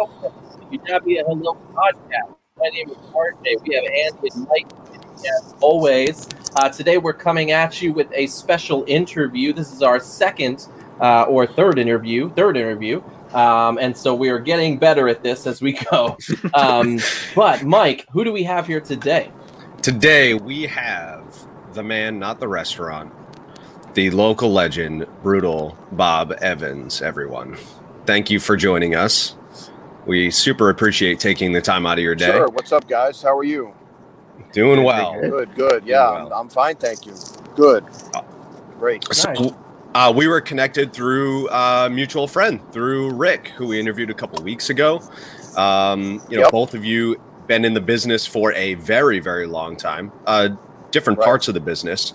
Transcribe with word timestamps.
welcome 0.00 0.32
to 0.72 0.78
the 1.04 1.24
Hello 1.26 1.58
podcast. 1.74 2.34
My 2.56 2.68
name 2.72 2.88
is 2.88 2.96
RJ. 2.96 3.62
We 3.66 3.74
have 3.74 3.84
Andy 4.14 4.30
and 4.34 4.48
Mike 4.48 4.66
as 5.18 5.54
always. 5.60 6.26
Uh, 6.56 6.70
today 6.70 6.96
we're 6.96 7.12
coming 7.12 7.50
at 7.50 7.82
you 7.82 7.92
with 7.92 8.08
a 8.14 8.26
special 8.28 8.82
interview. 8.86 9.52
This 9.52 9.70
is 9.74 9.82
our 9.82 10.00
second 10.00 10.68
uh, 11.02 11.24
or 11.24 11.46
third 11.46 11.78
interview, 11.78 12.30
third 12.30 12.56
interview. 12.56 13.02
Um, 13.34 13.76
and 13.76 13.94
so 13.94 14.14
we 14.14 14.30
are 14.30 14.38
getting 14.38 14.78
better 14.78 15.06
at 15.06 15.22
this 15.22 15.46
as 15.46 15.60
we 15.60 15.72
go. 15.90 16.16
Um, 16.54 16.98
but 17.34 17.62
Mike, 17.64 18.06
who 18.10 18.24
do 18.24 18.32
we 18.32 18.42
have 18.44 18.66
here 18.66 18.80
today? 18.80 19.30
Today 19.82 20.32
we 20.32 20.62
have 20.62 21.46
the 21.74 21.82
man, 21.82 22.18
not 22.18 22.40
the 22.40 22.48
restaurant, 22.48 23.12
the 23.92 24.08
local 24.10 24.50
legend, 24.50 25.06
brutal 25.22 25.76
Bob 25.92 26.32
Evans. 26.40 27.02
Everyone, 27.02 27.58
thank 28.06 28.30
you 28.30 28.40
for 28.40 28.56
joining 28.56 28.94
us. 28.94 29.36
We 30.10 30.28
super 30.32 30.70
appreciate 30.70 31.20
taking 31.20 31.52
the 31.52 31.60
time 31.60 31.86
out 31.86 31.96
of 31.96 32.02
your 32.02 32.16
day. 32.16 32.32
Sure. 32.32 32.48
What's 32.48 32.72
up, 32.72 32.88
guys? 32.88 33.22
How 33.22 33.38
are 33.38 33.44
you? 33.44 33.72
Doing 34.50 34.82
well. 34.82 35.20
Good, 35.20 35.54
good. 35.54 35.86
Yeah, 35.86 35.98
well. 36.10 36.26
I'm, 36.26 36.32
I'm, 36.32 36.48
fine. 36.48 36.74
Thank 36.74 37.06
you. 37.06 37.14
Good. 37.54 37.84
Great. 38.76 39.04
So, 39.14 39.32
nice. 39.32 39.52
uh, 39.94 40.12
we 40.12 40.26
were 40.26 40.40
connected 40.40 40.92
through 40.92 41.48
a 41.50 41.88
mutual 41.88 42.26
friend, 42.26 42.60
through 42.72 43.12
Rick, 43.12 43.50
who 43.50 43.68
we 43.68 43.78
interviewed 43.78 44.10
a 44.10 44.14
couple 44.14 44.42
weeks 44.42 44.68
ago. 44.68 45.00
Um, 45.56 46.20
you 46.28 46.38
know, 46.38 46.42
yep. 46.42 46.50
both 46.50 46.74
of 46.74 46.84
you 46.84 47.14
been 47.46 47.64
in 47.64 47.72
the 47.72 47.80
business 47.80 48.26
for 48.26 48.52
a 48.54 48.74
very, 48.74 49.20
very 49.20 49.46
long 49.46 49.76
time, 49.76 50.10
uh, 50.26 50.48
different 50.90 51.20
right. 51.20 51.24
parts 51.24 51.46
of 51.46 51.54
the 51.54 51.60
business. 51.60 52.14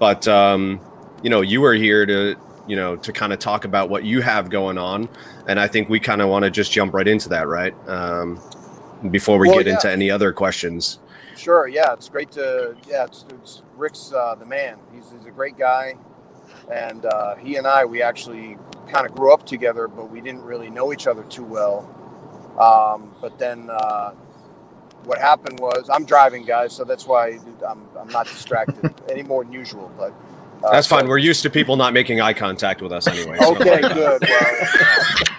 But, 0.00 0.26
um, 0.26 0.80
you 1.22 1.30
know, 1.30 1.42
you 1.42 1.60
were 1.60 1.74
here 1.74 2.06
to 2.06 2.34
you 2.66 2.76
know, 2.76 2.96
to 2.96 3.12
kind 3.12 3.32
of 3.32 3.38
talk 3.38 3.64
about 3.64 3.88
what 3.88 4.04
you 4.04 4.20
have 4.20 4.50
going 4.50 4.78
on. 4.78 5.08
And 5.48 5.60
I 5.60 5.68
think 5.68 5.88
we 5.88 6.00
kind 6.00 6.20
of 6.20 6.28
want 6.28 6.44
to 6.44 6.50
just 6.50 6.72
jump 6.72 6.92
right 6.92 7.06
into 7.06 7.28
that, 7.28 7.46
right? 7.46 7.74
Um, 7.88 8.40
before 9.10 9.38
we 9.38 9.48
well, 9.48 9.58
get 9.58 9.66
yeah. 9.66 9.74
into 9.74 9.90
any 9.90 10.10
other 10.10 10.32
questions. 10.32 10.98
Sure. 11.36 11.68
Yeah, 11.68 11.92
it's 11.92 12.08
great 12.08 12.32
to. 12.32 12.76
Yeah, 12.88 13.04
it's, 13.04 13.24
it's 13.30 13.62
Rick's 13.76 14.12
uh, 14.12 14.34
the 14.34 14.46
man. 14.46 14.78
He's, 14.92 15.12
he's 15.12 15.26
a 15.26 15.30
great 15.30 15.56
guy, 15.56 15.94
and 16.72 17.04
uh, 17.04 17.36
he 17.36 17.56
and 17.56 17.66
I 17.66 17.84
we 17.84 18.02
actually 18.02 18.56
kind 18.88 19.06
of 19.06 19.14
grew 19.14 19.32
up 19.32 19.44
together, 19.44 19.88
but 19.88 20.10
we 20.10 20.20
didn't 20.20 20.42
really 20.42 20.70
know 20.70 20.92
each 20.92 21.06
other 21.06 21.22
too 21.24 21.44
well. 21.44 21.92
Um, 22.58 23.14
but 23.20 23.38
then 23.38 23.68
uh, 23.70 24.12
what 25.04 25.18
happened 25.18 25.60
was 25.60 25.88
I'm 25.92 26.04
driving, 26.04 26.44
guys, 26.44 26.72
so 26.72 26.84
that's 26.84 27.06
why 27.06 27.38
I'm, 27.68 27.86
I'm 27.98 28.08
not 28.08 28.26
distracted 28.26 28.94
any 29.10 29.22
more 29.22 29.44
than 29.44 29.52
usual. 29.52 29.92
But 29.96 30.12
uh, 30.64 30.72
That's 30.72 30.86
fine. 30.86 31.06
We're 31.06 31.18
used 31.18 31.42
to 31.42 31.50
people 31.50 31.76
not 31.76 31.92
making 31.92 32.20
eye 32.20 32.32
contact 32.32 32.82
with 32.82 32.92
us 32.92 33.06
anyway. 33.06 33.36
So. 33.40 33.56
Okay, 33.56 33.80
good. 33.80 34.22
Well, 34.22 34.58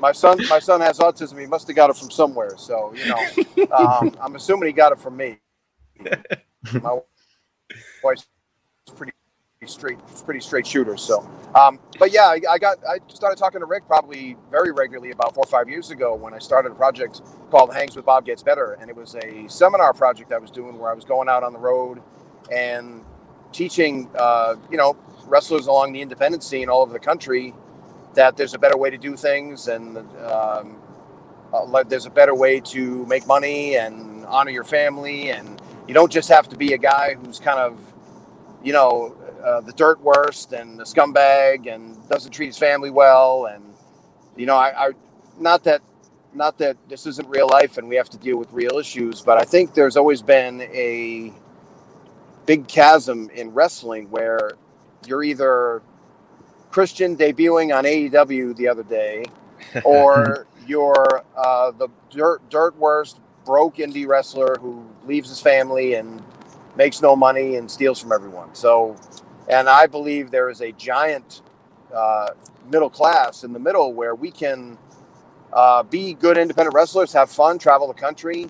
my 0.00 0.12
son, 0.12 0.38
my 0.48 0.58
son 0.58 0.80
has 0.80 0.98
autism. 0.98 1.40
He 1.40 1.46
must 1.46 1.66
have 1.66 1.76
got 1.76 1.90
it 1.90 1.96
from 1.96 2.10
somewhere. 2.10 2.56
So 2.56 2.94
you 2.94 3.06
know, 3.06 3.66
um, 3.72 4.16
I'm 4.22 4.36
assuming 4.36 4.66
he 4.66 4.72
got 4.72 4.92
it 4.92 4.98
from 4.98 5.16
me. 5.16 5.38
My 6.80 6.98
wife's 8.02 8.26
pretty 8.94 9.12
straight, 9.66 9.98
pretty 10.24 10.40
straight 10.40 10.66
shooter. 10.66 10.96
So, 10.96 11.28
um, 11.54 11.78
but 11.98 12.12
yeah, 12.12 12.26
I, 12.26 12.40
I, 12.50 12.58
got 12.58 12.78
I 12.88 12.98
started 13.08 13.36
talking 13.36 13.60
to 13.60 13.66
Rick 13.66 13.86
probably 13.86 14.36
very 14.50 14.72
regularly 14.72 15.10
about 15.10 15.34
four 15.34 15.44
or 15.44 15.50
five 15.50 15.68
years 15.68 15.90
ago 15.90 16.14
when 16.14 16.34
I 16.34 16.38
started 16.38 16.72
a 16.72 16.74
project 16.74 17.22
called 17.50 17.72
Hangs 17.72 17.96
with 17.96 18.04
Bob 18.04 18.24
Gets 18.24 18.42
Better, 18.42 18.76
and 18.80 18.90
it 18.90 18.96
was 18.96 19.14
a 19.16 19.48
seminar 19.48 19.92
project 19.92 20.32
I 20.32 20.38
was 20.38 20.50
doing 20.50 20.78
where 20.78 20.90
I 20.90 20.94
was 20.94 21.04
going 21.04 21.28
out 21.28 21.42
on 21.42 21.52
the 21.52 21.58
road 21.58 22.00
and 22.50 23.04
teaching, 23.52 24.08
uh, 24.18 24.56
you 24.70 24.76
know, 24.76 24.96
wrestlers 25.26 25.66
along 25.66 25.92
the 25.92 26.00
independent 26.00 26.42
scene 26.42 26.68
all 26.68 26.82
over 26.82 26.92
the 26.92 26.98
country 26.98 27.54
that 28.14 28.36
there's 28.36 28.54
a 28.54 28.58
better 28.58 28.76
way 28.76 28.90
to 28.90 28.98
do 28.98 29.16
things 29.16 29.68
and 29.68 29.98
um, 30.20 30.76
uh, 31.52 31.82
there's 31.84 32.06
a 32.06 32.10
better 32.10 32.34
way 32.34 32.60
to 32.60 33.04
make 33.06 33.26
money 33.26 33.76
and 33.76 34.24
honor 34.26 34.50
your 34.50 34.64
family. 34.64 35.30
And 35.30 35.60
you 35.86 35.94
don't 35.94 36.10
just 36.10 36.28
have 36.28 36.48
to 36.48 36.56
be 36.56 36.72
a 36.72 36.78
guy 36.78 37.14
who's 37.14 37.38
kind 37.38 37.58
of, 37.58 37.80
you 38.62 38.72
know, 38.72 39.16
uh, 39.44 39.60
the 39.60 39.72
dirt 39.72 40.00
worst 40.00 40.52
and 40.52 40.78
the 40.78 40.84
scumbag 40.84 41.72
and 41.72 41.96
doesn't 42.08 42.32
treat 42.32 42.46
his 42.46 42.58
family 42.58 42.90
well. 42.90 43.46
And, 43.46 43.64
you 44.36 44.46
know, 44.46 44.56
I, 44.56 44.88
I 44.88 44.90
not 45.38 45.64
that 45.64 45.82
not 46.34 46.56
that 46.58 46.76
this 46.88 47.06
isn't 47.06 47.28
real 47.28 47.46
life 47.48 47.76
and 47.76 47.88
we 47.88 47.96
have 47.96 48.08
to 48.08 48.18
deal 48.18 48.38
with 48.38 48.50
real 48.52 48.78
issues, 48.78 49.20
but 49.20 49.36
I 49.36 49.44
think 49.44 49.74
there's 49.74 49.98
always 49.98 50.22
been 50.22 50.62
a 50.62 51.32
big 52.46 52.66
chasm 52.68 53.28
in 53.34 53.52
wrestling 53.52 54.10
where 54.10 54.52
you're 55.06 55.22
either 55.22 55.82
Christian 56.72 57.16
debuting 57.16 57.76
on 57.76 57.84
AEW 57.84 58.56
the 58.56 58.66
other 58.66 58.82
day, 58.82 59.24
or 59.84 60.46
you're 60.66 61.22
uh, 61.36 61.70
the 61.72 61.88
dirt, 62.10 62.48
dirt 62.50 62.76
worst 62.78 63.20
broke 63.44 63.76
indie 63.76 64.06
wrestler 64.06 64.56
who 64.60 64.84
leaves 65.06 65.28
his 65.28 65.40
family 65.40 65.94
and 65.94 66.22
makes 66.76 67.02
no 67.02 67.14
money 67.14 67.56
and 67.56 67.70
steals 67.70 68.00
from 68.00 68.10
everyone. 68.12 68.54
So, 68.54 68.96
and 69.48 69.68
I 69.68 69.86
believe 69.86 70.30
there 70.30 70.48
is 70.48 70.62
a 70.62 70.72
giant 70.72 71.42
uh, 71.94 72.30
middle 72.70 72.90
class 72.90 73.44
in 73.44 73.52
the 73.52 73.58
middle 73.58 73.92
where 73.92 74.14
we 74.14 74.30
can 74.30 74.78
uh, 75.52 75.82
be 75.82 76.14
good 76.14 76.38
independent 76.38 76.74
wrestlers, 76.74 77.12
have 77.12 77.30
fun, 77.30 77.58
travel 77.58 77.86
the 77.86 77.94
country, 77.94 78.46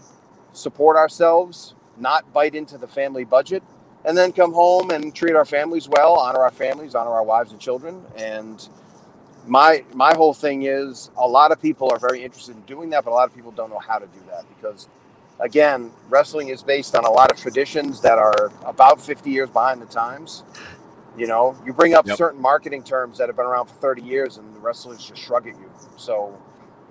support 0.53 0.97
ourselves, 0.97 1.75
not 1.99 2.33
bite 2.33 2.55
into 2.55 2.79
the 2.79 2.87
family 2.87 3.25
budget, 3.25 3.65
and 4.05 4.17
then 4.17 4.33
come 4.33 4.53
home 4.53 4.91
and 4.91 5.15
treat 5.15 5.35
our 5.35 5.45
families 5.45 5.89
well, 5.89 6.15
honor 6.15 6.41
our 6.41 6.51
families, 6.51 6.95
honor 6.95 7.11
our 7.11 7.23
wives 7.23 7.53
and 7.53 7.61
children. 7.61 8.03
And 8.17 8.67
my 9.47 9.85
my 9.95 10.15
whole 10.15 10.35
thing 10.35 10.63
is 10.65 11.11
a 11.17 11.27
lot 11.27 11.53
of 11.53 11.61
people 11.61 11.91
are 11.91 11.99
very 11.99 12.23
interested 12.23 12.57
in 12.57 12.63
doing 12.63 12.91
that, 12.91 13.05
but 13.05 13.11
a 13.11 13.15
lot 13.15 13.29
of 13.29 13.35
people 13.35 13.53
don't 13.53 13.71
know 13.71 13.79
how 13.79 13.99
to 13.99 14.07
do 14.07 14.21
that 14.31 14.45
because 14.57 14.89
again, 15.41 15.91
wrestling 16.09 16.49
is 16.49 16.63
based 16.63 16.95
on 16.95 17.05
a 17.05 17.11
lot 17.11 17.31
of 17.33 17.39
traditions 17.39 18.01
that 18.03 18.19
are 18.19 18.53
about 18.65 19.01
50 19.01 19.31
years 19.31 19.51
behind 19.51 19.83
the 19.83 19.87
times. 19.87 20.45
You 21.17 21.27
know, 21.27 21.57
you 21.67 21.73
bring 21.73 21.95
up 21.95 22.07
yep. 22.07 22.17
certain 22.17 22.41
marketing 22.41 22.85
terms 22.85 23.19
that 23.19 23.29
have 23.29 23.37
been 23.37 23.45
around 23.45 23.67
for 23.67 23.75
30 23.75 24.03
years 24.03 24.39
and 24.39 24.55
the 24.55 24.61
wrestlers 24.61 25.05
just 25.05 25.21
shrug 25.21 25.47
at 25.47 25.55
you. 25.59 25.71
So 25.99 26.41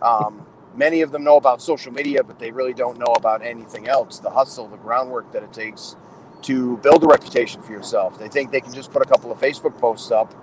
um, 0.01 0.45
many 0.75 1.01
of 1.01 1.11
them 1.11 1.23
know 1.23 1.37
about 1.37 1.61
social 1.61 1.91
media, 1.91 2.23
but 2.23 2.37
they 2.37 2.51
really 2.51 2.73
don't 2.73 2.99
know 2.99 3.13
about 3.15 3.43
anything 3.43 3.87
else 3.87 4.19
the 4.19 4.29
hustle, 4.29 4.67
the 4.67 4.77
groundwork 4.77 5.31
that 5.31 5.41
it 5.41 5.53
takes 5.53 5.95
to 6.43 6.77
build 6.77 7.03
a 7.03 7.07
reputation 7.07 7.61
for 7.61 7.71
yourself. 7.71 8.17
They 8.17 8.27
think 8.27 8.51
they 8.51 8.61
can 8.61 8.73
just 8.73 8.91
put 8.91 9.01
a 9.01 9.05
couple 9.05 9.31
of 9.31 9.39
Facebook 9.39 9.77
posts 9.77 10.11
up 10.11 10.33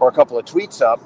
or 0.00 0.08
a 0.08 0.12
couple 0.12 0.38
of 0.38 0.44
tweets 0.44 0.80
up 0.80 1.00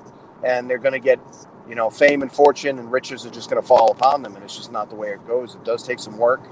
and 0.44 0.68
they're 0.68 0.78
going 0.78 0.92
to 0.92 0.98
get, 0.98 1.20
you 1.68 1.74
know, 1.74 1.90
fame 1.90 2.22
and 2.22 2.32
fortune 2.32 2.78
and 2.78 2.91
riches 2.91 3.24
are 3.24 3.30
just 3.30 3.48
going 3.48 3.60
to 3.60 3.66
fall 3.66 3.91
upon 3.91 4.22
them. 4.22 4.34
And 4.34 4.44
it's 4.44 4.56
just 4.56 4.72
not 4.72 4.91
the 4.91 4.96
way 4.96 5.10
it 5.10 5.26
goes. 5.26 5.54
It 5.54 5.64
does 5.64 5.86
take 5.86 5.98
some 5.98 6.18
work. 6.18 6.42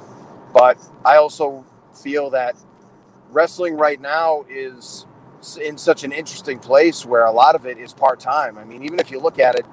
But 0.53 0.79
I 1.05 1.17
also 1.17 1.65
feel 2.03 2.31
that 2.31 2.57
wrestling 3.31 3.77
right 3.77 4.01
now 4.01 4.45
is 4.49 5.07
in 5.61 5.79
such 5.79 6.05
an 6.05 6.13
interesting 6.13 6.59
place 6.59 7.05
where 7.05 7.25
a 7.25 7.33
lot 7.33 7.55
of 7.55 7.67
it 7.67 7.79
is 7.79 7.93
part 7.93 8.21
time. 8.21 8.59
I 8.59 8.65
mean, 8.65 8.83
even 8.83 9.01
if 9.01 9.11
you 9.11 9.21
look 9.21 9.39
at 9.39 9.55
it, 9.55 9.67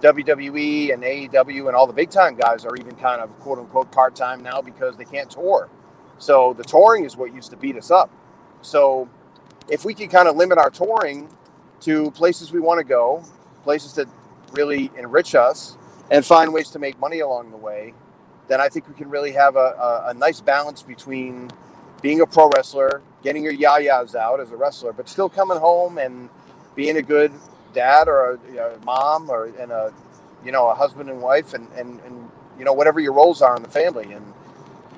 WWE 0.00 0.92
and 0.92 1.02
AEW 1.02 1.66
and 1.66 1.76
all 1.76 1.86
the 1.86 1.92
big 1.94 2.10
time 2.10 2.34
guys 2.34 2.64
are 2.66 2.76
even 2.76 2.94
kind 2.96 3.22
of 3.22 3.30
quote 3.40 3.58
unquote 3.58 3.90
part 3.90 4.14
time 4.14 4.42
now 4.42 4.60
because 4.60 4.96
they 4.96 5.04
can't 5.04 5.30
tour. 5.30 5.70
So 6.18 6.54
the 6.54 6.64
touring 6.64 7.04
is 7.04 7.16
what 7.16 7.34
used 7.34 7.50
to 7.50 7.56
beat 7.56 7.76
us 7.76 7.90
up. 7.90 8.10
So 8.62 9.08
if 9.68 9.84
we 9.84 9.94
can 9.94 10.08
kind 10.08 10.28
of 10.28 10.36
limit 10.36 10.58
our 10.58 10.70
touring 10.70 11.28
to 11.80 12.10
places 12.12 12.52
we 12.52 12.60
want 12.60 12.78
to 12.78 12.84
go, 12.84 13.24
places 13.62 13.94
that 13.94 14.08
really 14.52 14.90
enrich 14.98 15.34
us, 15.34 15.76
and 16.10 16.24
find 16.24 16.52
ways 16.52 16.70
to 16.70 16.78
make 16.78 16.98
money 17.00 17.20
along 17.20 17.50
the 17.50 17.56
way, 17.56 17.94
then 18.48 18.60
I 18.60 18.68
think 18.68 18.88
we 18.88 18.94
can 18.94 19.10
really 19.10 19.32
have 19.32 19.56
a, 19.56 19.58
a, 19.58 20.04
a 20.08 20.14
nice 20.14 20.40
balance 20.40 20.82
between 20.82 21.50
being 22.02 22.20
a 22.20 22.26
pro 22.26 22.50
wrestler, 22.50 23.02
getting 23.22 23.42
your 23.42 23.54
yayas 23.54 24.14
out 24.14 24.40
as 24.40 24.50
a 24.50 24.56
wrestler, 24.56 24.92
but 24.92 25.08
still 25.08 25.30
coming 25.30 25.58
home 25.58 25.98
and 25.98 26.28
being 26.76 26.98
a 26.98 27.02
good 27.02 27.32
dad 27.72 28.08
or 28.08 28.38
a, 28.56 28.58
a 28.58 28.78
mom 28.84 29.30
or 29.30 29.46
and 29.58 29.72
a 29.72 29.92
you 30.44 30.52
know 30.52 30.68
a 30.68 30.74
husband 30.74 31.10
and 31.10 31.22
wife 31.22 31.54
and, 31.54 31.68
and 31.72 32.00
and 32.02 32.30
you 32.58 32.64
know 32.64 32.72
whatever 32.74 33.00
your 33.00 33.14
roles 33.14 33.42
are 33.42 33.56
in 33.56 33.62
the 33.62 33.68
family 33.70 34.12
and 34.12 34.33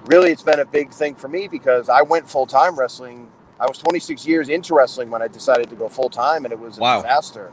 really 0.06 0.30
it's 0.30 0.42
been 0.42 0.60
a 0.60 0.64
big 0.64 0.90
thing 0.92 1.14
for 1.14 1.28
me 1.28 1.48
because 1.48 1.88
I 1.88 2.02
went 2.02 2.28
full 2.28 2.46
time 2.46 2.78
wrestling. 2.78 3.30
I 3.58 3.66
was 3.66 3.78
26 3.78 4.26
years 4.26 4.48
into 4.48 4.74
wrestling 4.74 5.10
when 5.10 5.22
I 5.22 5.28
decided 5.28 5.70
to 5.70 5.76
go 5.76 5.88
full 5.88 6.10
time, 6.10 6.44
and 6.44 6.52
it 6.52 6.58
was 6.58 6.78
a 6.78 6.80
wow. 6.80 7.02
disaster. 7.02 7.52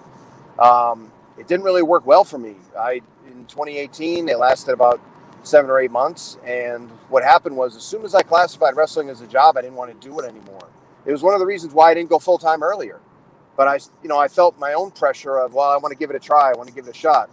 Um, 0.59 1.11
it 1.37 1.47
didn't 1.47 1.63
really 1.63 1.81
work 1.81 2.05
well 2.05 2.23
for 2.23 2.37
me. 2.37 2.55
I 2.77 3.01
in 3.27 3.45
2018 3.45 4.29
it 4.29 4.37
lasted 4.37 4.73
about 4.73 4.99
seven 5.43 5.69
or 5.69 5.79
eight 5.79 5.91
months, 5.91 6.37
and 6.45 6.89
what 7.09 7.23
happened 7.23 7.55
was 7.55 7.75
as 7.75 7.83
soon 7.83 8.05
as 8.05 8.15
I 8.15 8.21
classified 8.21 8.75
wrestling 8.75 9.09
as 9.09 9.21
a 9.21 9.27
job, 9.27 9.57
I 9.57 9.61
didn't 9.61 9.75
want 9.75 9.99
to 9.99 10.07
do 10.07 10.19
it 10.19 10.25
anymore. 10.25 10.69
It 11.05 11.11
was 11.11 11.21
one 11.21 11.33
of 11.33 11.39
the 11.39 11.45
reasons 11.45 11.73
why 11.73 11.91
I 11.91 11.93
didn't 11.93 12.09
go 12.09 12.19
full 12.19 12.37
time 12.37 12.63
earlier. 12.63 12.99
But 13.55 13.67
I, 13.67 13.79
you 14.01 14.09
know, 14.09 14.17
I 14.17 14.27
felt 14.27 14.57
my 14.57 14.73
own 14.73 14.91
pressure 14.91 15.37
of 15.37 15.53
well, 15.53 15.69
I 15.69 15.77
want 15.77 15.91
to 15.91 15.97
give 15.97 16.09
it 16.09 16.15
a 16.15 16.19
try, 16.19 16.51
I 16.51 16.53
want 16.53 16.69
to 16.69 16.75
give 16.75 16.87
it 16.87 16.95
a 16.95 16.97
shot. 16.97 17.29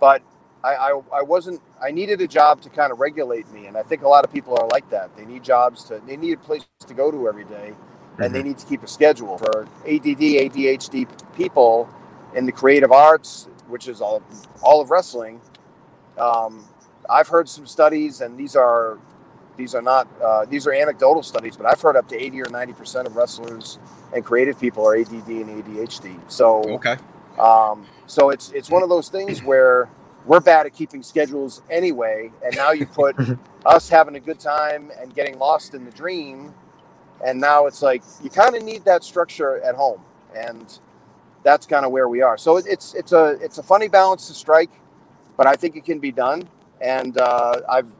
But 0.00 0.22
I, 0.64 0.74
I, 0.74 1.00
I 1.14 1.22
wasn't 1.22 1.60
I 1.82 1.90
needed 1.90 2.20
a 2.20 2.26
job 2.26 2.60
to 2.62 2.70
kind 2.70 2.92
of 2.92 2.98
regulate 2.98 3.50
me, 3.52 3.66
and 3.66 3.76
I 3.76 3.82
think 3.82 4.02
a 4.02 4.08
lot 4.08 4.24
of 4.24 4.32
people 4.32 4.56
are 4.58 4.66
like 4.68 4.88
that. 4.90 5.16
They 5.16 5.24
need 5.24 5.44
jobs 5.44 5.84
to 5.84 6.00
they 6.06 6.16
need 6.16 6.34
a 6.34 6.40
place 6.40 6.64
to 6.86 6.94
go 6.94 7.10
to 7.10 7.28
every 7.28 7.44
day, 7.44 7.68
and 7.68 7.76
mm-hmm. 8.18 8.32
they 8.32 8.42
need 8.42 8.58
to 8.58 8.66
keep 8.66 8.82
a 8.82 8.88
schedule. 8.88 9.38
For 9.38 9.62
ADD 9.84 10.18
ADHD 10.18 11.08
people 11.36 11.88
in 12.34 12.46
the 12.46 12.52
creative 12.52 12.92
arts, 12.92 13.48
which 13.68 13.88
is 13.88 14.00
all 14.00 14.22
all 14.62 14.80
of 14.80 14.90
wrestling, 14.90 15.40
um, 16.18 16.64
I've 17.08 17.28
heard 17.28 17.48
some 17.48 17.66
studies, 17.66 18.20
and 18.20 18.36
these 18.36 18.56
are 18.56 18.98
these 19.56 19.74
are 19.74 19.82
not 19.82 20.08
uh, 20.20 20.44
these 20.46 20.66
are 20.66 20.72
anecdotal 20.72 21.22
studies, 21.22 21.56
but 21.56 21.66
I've 21.66 21.80
heard 21.80 21.96
up 21.96 22.08
to 22.08 22.20
eighty 22.20 22.40
or 22.42 22.48
ninety 22.50 22.72
percent 22.72 23.06
of 23.06 23.14
wrestlers 23.16 23.78
and 24.12 24.24
creative 24.24 24.58
people 24.58 24.86
are 24.86 24.96
ADD 24.96 25.28
and 25.28 25.64
ADHD. 25.64 26.18
So 26.30 26.64
okay, 26.74 26.96
um, 27.38 27.86
so 28.06 28.30
it's 28.30 28.50
it's 28.52 28.70
one 28.70 28.82
of 28.82 28.88
those 28.88 29.08
things 29.08 29.42
where 29.42 29.88
we're 30.28 30.40
bad 30.40 30.66
at 30.66 30.74
keeping 30.74 31.02
schedules 31.02 31.62
anyway, 31.70 32.30
and 32.44 32.54
now 32.54 32.70
you 32.70 32.86
put 32.86 33.16
us 33.66 33.88
having 33.88 34.14
a 34.14 34.20
good 34.20 34.38
time 34.38 34.92
and 35.00 35.14
getting 35.14 35.38
lost 35.38 35.74
in 35.74 35.84
the 35.86 35.90
dream, 35.90 36.54
and 37.24 37.40
now 37.40 37.66
it's 37.66 37.82
like 37.82 38.02
you 38.22 38.28
kind 38.28 38.54
of 38.54 38.62
need 38.62 38.84
that 38.84 39.02
structure 39.02 39.60
at 39.62 39.74
home, 39.74 40.02
and 40.36 40.78
that's 41.42 41.66
kind 41.66 41.86
of 41.86 41.92
where 41.92 42.08
we 42.08 42.20
are. 42.20 42.36
So 42.36 42.58
it's 42.58 42.94
it's 42.94 43.12
a 43.12 43.38
it's 43.40 43.56
a 43.56 43.62
funny 43.62 43.88
balance 43.88 44.28
to 44.28 44.34
strike, 44.34 44.70
but 45.38 45.46
I 45.46 45.54
think 45.54 45.76
it 45.76 45.86
can 45.86 45.98
be 45.98 46.12
done, 46.12 46.46
and 46.80 47.16
uh, 47.16 47.62
I've 47.66 47.90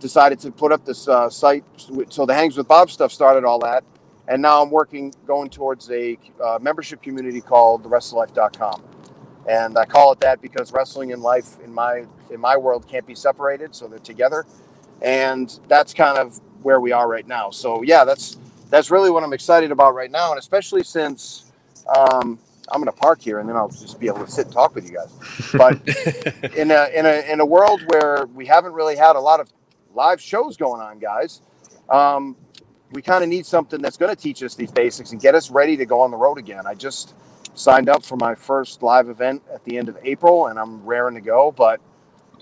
decided 0.00 0.40
to 0.40 0.50
put 0.50 0.72
up 0.72 0.86
this 0.86 1.06
uh, 1.06 1.28
site. 1.28 1.64
So 2.08 2.24
the 2.24 2.34
Hangs 2.34 2.56
with 2.56 2.66
Bob 2.66 2.90
stuff 2.90 3.12
started 3.12 3.44
all 3.44 3.58
that, 3.58 3.84
and 4.26 4.40
now 4.40 4.62
I'm 4.62 4.70
working 4.70 5.12
going 5.26 5.50
towards 5.50 5.90
a 5.90 6.18
uh, 6.42 6.58
membership 6.62 7.02
community 7.02 7.42
called 7.42 7.84
thewrestlelife.com 7.84 8.97
and 9.48 9.78
I 9.78 9.84
call 9.86 10.12
it 10.12 10.20
that 10.20 10.42
because 10.42 10.72
wrestling 10.72 11.12
and 11.12 11.22
life 11.22 11.58
in 11.64 11.72
my 11.72 12.04
in 12.30 12.40
my 12.40 12.56
world 12.56 12.86
can't 12.88 13.06
be 13.06 13.14
separated, 13.14 13.74
so 13.74 13.88
they're 13.88 13.98
together, 14.00 14.46
and 15.02 15.58
that's 15.68 15.94
kind 15.94 16.18
of 16.18 16.40
where 16.62 16.80
we 16.80 16.92
are 16.92 17.08
right 17.08 17.26
now. 17.26 17.50
So 17.50 17.82
yeah, 17.82 18.04
that's 18.04 18.36
that's 18.70 18.90
really 18.90 19.10
what 19.10 19.24
I'm 19.24 19.32
excited 19.32 19.72
about 19.72 19.94
right 19.94 20.10
now, 20.10 20.30
and 20.30 20.38
especially 20.38 20.84
since 20.84 21.50
um, 21.96 22.38
I'm 22.70 22.82
going 22.82 22.92
to 22.92 23.00
park 23.00 23.22
here, 23.22 23.38
and 23.38 23.48
then 23.48 23.56
I'll 23.56 23.70
just 23.70 23.98
be 23.98 24.06
able 24.08 24.24
to 24.24 24.30
sit 24.30 24.46
and 24.46 24.54
talk 24.54 24.74
with 24.74 24.88
you 24.90 24.96
guys. 24.96 25.52
But 25.54 26.52
in 26.56 26.70
a 26.70 26.88
in 26.94 27.06
a 27.06 27.32
in 27.32 27.40
a 27.40 27.46
world 27.46 27.82
where 27.88 28.26
we 28.34 28.46
haven't 28.46 28.72
really 28.72 28.96
had 28.96 29.16
a 29.16 29.20
lot 29.20 29.40
of 29.40 29.50
live 29.94 30.20
shows 30.20 30.56
going 30.56 30.80
on, 30.82 30.98
guys. 30.98 31.40
Um, 31.88 32.36
we 32.92 33.02
kind 33.02 33.22
of 33.22 33.28
need 33.28 33.44
something 33.46 33.82
that's 33.82 33.96
going 33.96 34.14
to 34.14 34.20
teach 34.20 34.42
us 34.42 34.54
these 34.54 34.70
basics 34.72 35.12
and 35.12 35.20
get 35.20 35.34
us 35.34 35.50
ready 35.50 35.76
to 35.76 35.84
go 35.84 36.00
on 36.00 36.10
the 36.10 36.16
road 36.16 36.38
again. 36.38 36.66
I 36.66 36.74
just 36.74 37.14
signed 37.58 37.88
up 37.88 38.04
for 38.04 38.16
my 38.16 38.34
first 38.34 38.82
live 38.82 39.08
event 39.08 39.42
at 39.52 39.64
the 39.64 39.76
end 39.76 39.88
of 39.88 39.98
April, 40.04 40.46
and 40.46 40.58
I'm 40.58 40.84
raring 40.84 41.14
to 41.16 41.20
go. 41.20 41.52
But 41.52 41.80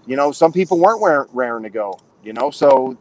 you 0.06 0.16
know, 0.16 0.32
some 0.32 0.52
people 0.52 0.78
weren't 0.78 1.30
raring 1.32 1.64
to 1.64 1.70
go. 1.70 1.98
You 2.22 2.32
know, 2.32 2.50
so 2.50 2.96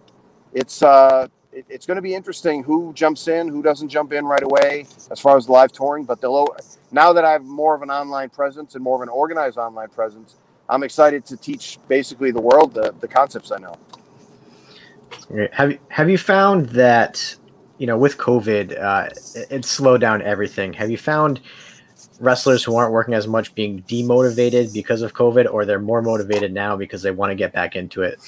it's 0.53 0.81
uh, 0.81 1.27
it, 1.51 1.65
it's 1.69 1.85
going 1.85 1.95
to 1.95 2.01
be 2.01 2.13
interesting 2.13 2.63
who 2.63 2.93
jumps 2.93 3.27
in, 3.27 3.47
who 3.47 3.61
doesn't 3.61 3.89
jump 3.89 4.13
in 4.13 4.25
right 4.25 4.43
away 4.43 4.85
as 5.11 5.19
far 5.19 5.37
as 5.37 5.49
live 5.49 5.71
touring. 5.71 6.05
But 6.05 6.21
they'll 6.21 6.47
now 6.91 7.13
that 7.13 7.25
I 7.25 7.31
have 7.31 7.43
more 7.43 7.75
of 7.75 7.81
an 7.81 7.91
online 7.91 8.29
presence 8.29 8.75
and 8.75 8.83
more 8.83 8.95
of 8.95 9.01
an 9.01 9.09
organized 9.09 9.57
online 9.57 9.89
presence, 9.89 10.35
I'm 10.69 10.83
excited 10.83 11.25
to 11.25 11.37
teach 11.37 11.79
basically 11.87 12.31
the 12.31 12.41
world 12.41 12.73
the, 12.73 12.93
the 12.99 13.07
concepts 13.07 13.51
I 13.51 13.57
know. 13.57 13.75
Have 15.53 15.71
you 15.71 15.79
have 15.89 16.09
you 16.09 16.17
found 16.17 16.69
that 16.69 17.35
you 17.77 17.87
know 17.87 17.97
with 17.97 18.17
COVID, 18.17 18.81
uh, 18.81 19.09
it, 19.35 19.47
it 19.49 19.65
slowed 19.65 20.01
down 20.01 20.21
everything? 20.21 20.73
Have 20.73 20.89
you 20.89 20.97
found 20.97 21.41
wrestlers 22.19 22.63
who 22.63 22.75
aren't 22.75 22.91
working 22.91 23.13
as 23.13 23.27
much 23.27 23.53
being 23.55 23.83
demotivated 23.83 24.73
because 24.73 25.01
of 25.01 25.13
COVID, 25.13 25.51
or 25.51 25.65
they're 25.65 25.79
more 25.79 26.01
motivated 26.01 26.53
now 26.53 26.75
because 26.75 27.01
they 27.01 27.11
want 27.11 27.31
to 27.31 27.35
get 27.35 27.53
back 27.53 27.75
into 27.75 28.01
it? 28.01 28.19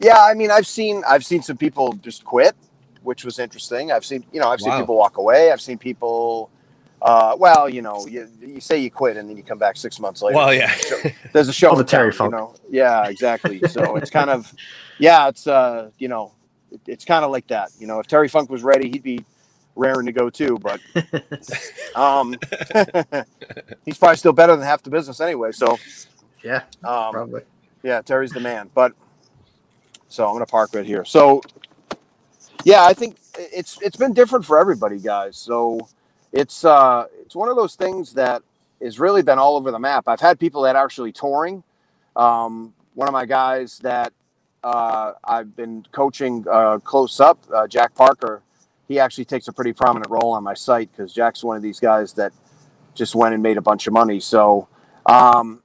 Yeah, 0.00 0.18
I 0.18 0.34
mean, 0.34 0.50
I've 0.50 0.66
seen 0.66 1.02
I've 1.08 1.24
seen 1.24 1.42
some 1.42 1.56
people 1.56 1.92
just 1.94 2.24
quit, 2.24 2.54
which 3.02 3.24
was 3.24 3.38
interesting. 3.38 3.90
I've 3.92 4.04
seen 4.04 4.24
you 4.32 4.40
know 4.40 4.48
I've 4.48 4.60
seen 4.60 4.70
wow. 4.70 4.80
people 4.80 4.96
walk 4.96 5.18
away. 5.18 5.52
I've 5.52 5.60
seen 5.60 5.78
people. 5.78 6.50
Uh, 7.00 7.36
well, 7.38 7.68
you 7.68 7.80
know, 7.80 8.04
you, 8.08 8.28
you 8.40 8.60
say 8.60 8.76
you 8.76 8.90
quit 8.90 9.16
and 9.16 9.30
then 9.30 9.36
you 9.36 9.42
come 9.44 9.58
back 9.58 9.76
six 9.76 10.00
months 10.00 10.20
later. 10.20 10.36
Well, 10.36 10.52
yeah, 10.52 10.74
there's 11.32 11.46
a 11.46 11.52
show. 11.52 11.70
oh, 11.70 11.76
the 11.76 11.84
Terry 11.84 12.10
Funk. 12.10 12.32
You 12.32 12.38
know? 12.38 12.54
Yeah, 12.68 13.08
exactly. 13.08 13.60
So 13.68 13.94
it's 13.94 14.10
kind 14.10 14.28
of, 14.28 14.52
yeah, 14.98 15.28
it's 15.28 15.46
uh, 15.46 15.90
you 15.98 16.08
know, 16.08 16.32
it, 16.72 16.80
it's 16.88 17.04
kind 17.04 17.24
of 17.24 17.30
like 17.30 17.46
that. 17.48 17.70
You 17.78 17.86
know, 17.86 18.00
if 18.00 18.08
Terry 18.08 18.26
Funk 18.26 18.50
was 18.50 18.64
ready, 18.64 18.90
he'd 18.90 19.04
be 19.04 19.24
raring 19.78 20.06
to 20.06 20.12
go 20.12 20.28
too. 20.28 20.58
But 20.60 20.80
um, 21.94 22.36
he's 23.84 23.98
probably 23.98 24.16
still 24.16 24.32
better 24.32 24.54
than 24.54 24.64
half 24.64 24.82
the 24.82 24.90
business 24.90 25.20
anyway. 25.20 25.52
So 25.52 25.78
yeah, 26.42 26.62
um, 26.84 27.12
probably. 27.12 27.42
Yeah, 27.82 28.02
Terry's 28.02 28.32
the 28.32 28.40
man. 28.40 28.70
But 28.74 28.92
so 30.08 30.26
I'm 30.26 30.34
gonna 30.34 30.46
park 30.46 30.74
right 30.74 30.84
here. 30.84 31.04
So 31.04 31.42
yeah, 32.64 32.84
I 32.84 32.92
think 32.92 33.16
it's 33.38 33.80
it's 33.80 33.96
been 33.96 34.12
different 34.12 34.44
for 34.44 34.58
everybody, 34.58 34.98
guys. 34.98 35.36
So 35.36 35.88
it's 36.32 36.64
uh 36.64 37.06
it's 37.20 37.34
one 37.34 37.48
of 37.48 37.56
those 37.56 37.76
things 37.76 38.12
that 38.14 38.42
has 38.82 39.00
really 39.00 39.22
been 39.22 39.38
all 39.38 39.56
over 39.56 39.70
the 39.70 39.78
map. 39.78 40.04
I've 40.08 40.20
had 40.20 40.38
people 40.38 40.62
that 40.62 40.76
are 40.76 40.84
actually 40.84 41.12
touring. 41.12 41.62
Um, 42.16 42.74
one 42.94 43.08
of 43.08 43.12
my 43.12 43.26
guys 43.26 43.78
that 43.78 44.12
uh, 44.64 45.12
I've 45.24 45.54
been 45.56 45.84
coaching 45.92 46.44
uh, 46.50 46.78
close 46.78 47.20
up, 47.20 47.38
uh, 47.54 47.66
Jack 47.66 47.94
Parker, 47.94 48.42
he 48.88 48.98
actually 48.98 49.26
takes 49.26 49.46
a 49.48 49.52
pretty 49.52 49.74
prominent 49.74 50.10
role 50.10 50.32
on 50.32 50.42
my 50.42 50.54
site 50.54 50.90
because 50.90 51.12
Jack's 51.12 51.44
one 51.44 51.56
of 51.56 51.62
these 51.62 51.78
guys 51.78 52.14
that 52.14 52.32
just 52.94 53.14
went 53.14 53.34
and 53.34 53.42
made 53.42 53.58
a 53.58 53.60
bunch 53.60 53.86
of 53.86 53.92
money. 53.92 54.18
So, 54.18 54.66
um, 55.06 55.62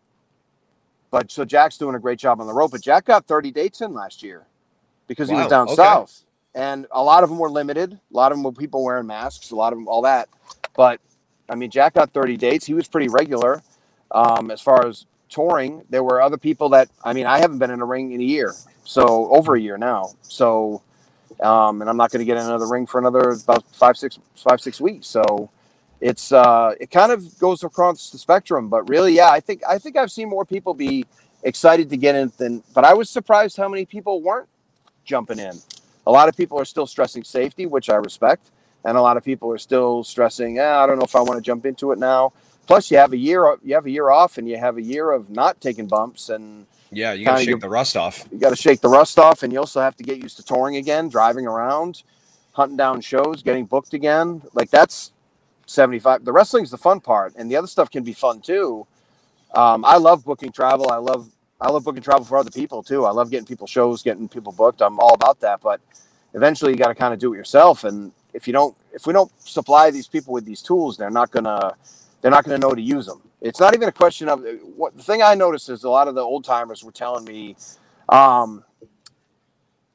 but 1.10 1.32
so 1.32 1.46
Jack's 1.46 1.78
doing 1.78 1.96
a 1.96 2.00
great 2.00 2.20
job 2.20 2.42
on 2.42 2.48
the 2.48 2.54
road. 2.54 2.70
But 2.70 2.82
Jack 2.82 3.06
got 3.06 3.26
30 3.26 3.52
dates 3.52 3.82
in 3.82 3.94
last 3.94 4.22
year 4.24 4.46
because 5.08 5.30
wow, 5.30 5.36
he 5.36 5.42
was 5.42 5.50
down 5.50 5.68
okay. 5.68 5.76
south, 5.76 6.26
and 6.54 6.86
a 6.92 7.02
lot 7.02 7.24
of 7.24 7.30
them 7.30 7.40
were 7.40 7.50
limited. 7.50 7.94
A 7.94 8.00
lot 8.12 8.32
of 8.32 8.38
them 8.38 8.44
were 8.44 8.52
people 8.52 8.84
wearing 8.84 9.08
masks. 9.08 9.52
A 9.52 9.56
lot 9.56 9.72
of 9.72 9.80
them, 9.80 9.88
all 9.88 10.02
that. 10.02 10.28
But 10.76 11.00
I 11.50 11.56
mean, 11.56 11.72
Jack 11.72 11.94
got 11.94 12.12
30 12.12 12.36
dates. 12.38 12.66
He 12.66 12.74
was 12.74 12.88
pretty 12.88 13.08
regular 13.08 13.64
um, 14.12 14.52
as 14.52 14.60
far 14.60 14.86
as 14.86 15.06
touring. 15.30 15.84
There 15.90 16.04
were 16.04 16.22
other 16.22 16.38
people 16.38 16.70
that 16.70 16.90
I 17.04 17.14
mean, 17.14 17.26
I 17.26 17.40
haven't 17.40 17.60
been 17.60 17.72
in 17.72 17.80
a 17.80 17.86
ring 17.86 18.12
in 18.12 18.20
a 18.20 18.26
year, 18.26 18.54
so 18.84 19.32
over 19.32 19.56
a 19.56 19.62
year 19.62 19.78
now. 19.78 20.14
So 20.24 20.82
um, 21.44 21.82
and 21.82 21.90
I'm 21.90 21.98
not 21.98 22.12
going 22.12 22.20
to 22.20 22.26
get 22.26 22.38
another 22.38 22.68
ring 22.68 22.88
for 22.88 23.00
another 23.00 23.32
about 23.32 23.66
five, 23.76 23.98
six, 23.98 24.18
five, 24.36 24.62
six 24.62 24.82
weeks. 24.82 25.08
So 25.08 25.50
it's 26.02 26.32
uh, 26.32 26.74
it 26.80 26.92
kind 26.92 27.12
of 27.12 27.38
goes 27.40 27.64
across 27.64 28.10
the 28.10 28.18
spectrum. 28.18 28.70
But 28.70 28.90
really, 28.90 29.14
yeah, 29.14 29.30
I 29.30 29.40
think 29.40 29.62
I 29.68 29.78
think 29.78 29.98
I've 29.98 30.12
seen 30.12 30.30
more 30.30 30.46
people 30.46 30.74
be 30.74 31.06
excited 31.44 31.90
to 31.90 31.98
get 31.98 32.16
in 32.16 32.32
than. 32.38 32.64
But 32.74 32.86
I 32.86 32.94
was 32.94 33.10
surprised 33.10 33.58
how 33.58 33.70
many 33.70 33.86
people 33.86 34.22
weren't 34.22 34.50
jumping 35.06 35.40
in. 35.40 35.60
A 36.08 36.12
lot 36.12 36.30
of 36.30 36.36
people 36.36 36.60
are 36.60 36.66
still 36.66 36.88
stressing 36.88 37.24
safety, 37.24 37.66
which 37.66 37.90
I 37.90 37.96
respect, 37.96 38.50
and 38.84 38.98
a 38.98 39.02
lot 39.02 39.18
of 39.18 39.24
people 39.24 39.52
are 39.52 39.58
still 39.58 40.04
stressing. 40.04 40.60
Eh, 40.60 40.78
I 40.78 40.86
don't 40.86 40.98
know 40.98 41.06
if 41.06 41.16
I 41.16 41.22
want 41.22 41.38
to 41.38 41.42
jump 41.42 41.66
into 41.66 41.92
it 41.92 42.00
now. 42.00 42.34
Plus, 42.68 42.92
you 42.92 42.98
have 42.98 43.14
a 43.14 43.18
year 43.18 43.58
you 43.64 43.76
have 43.76 43.86
a 43.86 43.92
year 43.92 44.10
off, 44.10 44.38
and 44.38 44.48
you 44.48 44.58
have 44.58 44.78
a 44.78 44.82
year 44.82 45.12
of 45.12 45.30
not 45.30 45.62
taking 45.62 45.88
bumps 45.88 46.30
and 46.30 46.66
yeah, 46.96 47.14
you 47.14 47.26
got 47.26 47.34
to 47.34 47.38
shake 47.40 47.60
the 47.60 47.70
rust 47.70 47.98
off. 47.98 48.28
You 48.32 48.40
got 48.40 48.50
to 48.52 48.56
shake 48.56 48.82
the 48.82 48.90
rust 48.90 49.20
off, 49.20 49.44
and 49.44 49.54
you 49.54 49.60
also 49.60 49.82
have 49.82 49.96
to 49.98 50.04
get 50.04 50.18
used 50.18 50.38
to 50.38 50.44
touring 50.44 50.78
again, 50.78 51.10
driving 51.10 51.48
around, 51.48 52.04
hunting 52.54 52.78
down 52.78 53.02
shows, 53.02 53.44
getting 53.44 53.66
booked 53.66 53.94
again. 53.94 54.42
Like 54.54 54.70
that's 54.72 55.14
75. 55.68 56.26
The 56.26 56.32
wrestling's 56.32 56.72
the 56.72 56.78
fun 56.78 57.00
part, 57.00 57.34
and 57.36 57.50
the 57.50 57.56
other 57.56 57.68
stuff 57.68 57.90
can 57.92 58.04
be 58.04 58.14
fun 58.14 58.42
too. 58.42 58.88
Um, 59.54 59.86
I 59.86 59.98
love 59.98 60.26
booking 60.26 60.52
travel. 60.52 60.92
I 60.92 60.98
love 60.98 61.30
I 61.62 61.70
love 61.70 61.84
booking 61.84 62.04
travel 62.04 62.26
for 62.26 62.38
other 62.38 62.52
people 62.52 62.84
too. 62.84 63.06
I 63.06 63.12
love 63.12 63.30
getting 63.32 63.46
people 63.46 63.68
shows, 63.68 64.04
getting 64.04 64.28
people 64.28 64.52
booked. 64.52 64.82
I'm 64.82 65.00
all 65.00 65.14
about 65.14 65.40
that. 65.42 65.62
But 65.62 65.82
eventually, 66.34 66.72
you 66.72 66.78
got 66.78 66.90
to 66.90 66.96
kind 66.96 67.14
of 67.14 67.20
do 67.20 67.34
it 67.34 67.38
yourself. 67.38 67.84
And 67.84 68.12
if 68.34 68.48
you 68.48 68.54
don't, 68.54 68.76
if 68.94 69.08
we 69.08 69.14
don't 69.14 69.32
supply 69.48 69.92
these 69.92 70.08
people 70.08 70.34
with 70.34 70.46
these 70.46 70.62
tools, 70.62 70.98
they're 70.98 71.10
not 71.12 71.32
gonna 71.32 71.76
they're 72.22 72.32
not 72.32 72.44
gonna 72.44 72.58
know 72.58 72.74
to 72.74 72.82
use 72.82 73.06
them. 73.06 73.22
It's 73.44 73.60
not 73.60 73.76
even 73.76 73.90
a 73.90 73.92
question 73.92 74.30
of 74.30 74.46
what 74.76 74.96
the 74.96 75.04
thing 75.04 75.22
I 75.22 75.36
noticed 75.36 75.70
is 75.70 75.84
a 75.84 75.90
lot 75.90 76.08
of 76.08 76.16
the 76.16 76.22
old 76.22 76.46
timers 76.46 76.82
were 76.82 76.94
telling 76.94 77.26
me, 77.26 77.58
um, 78.08 78.64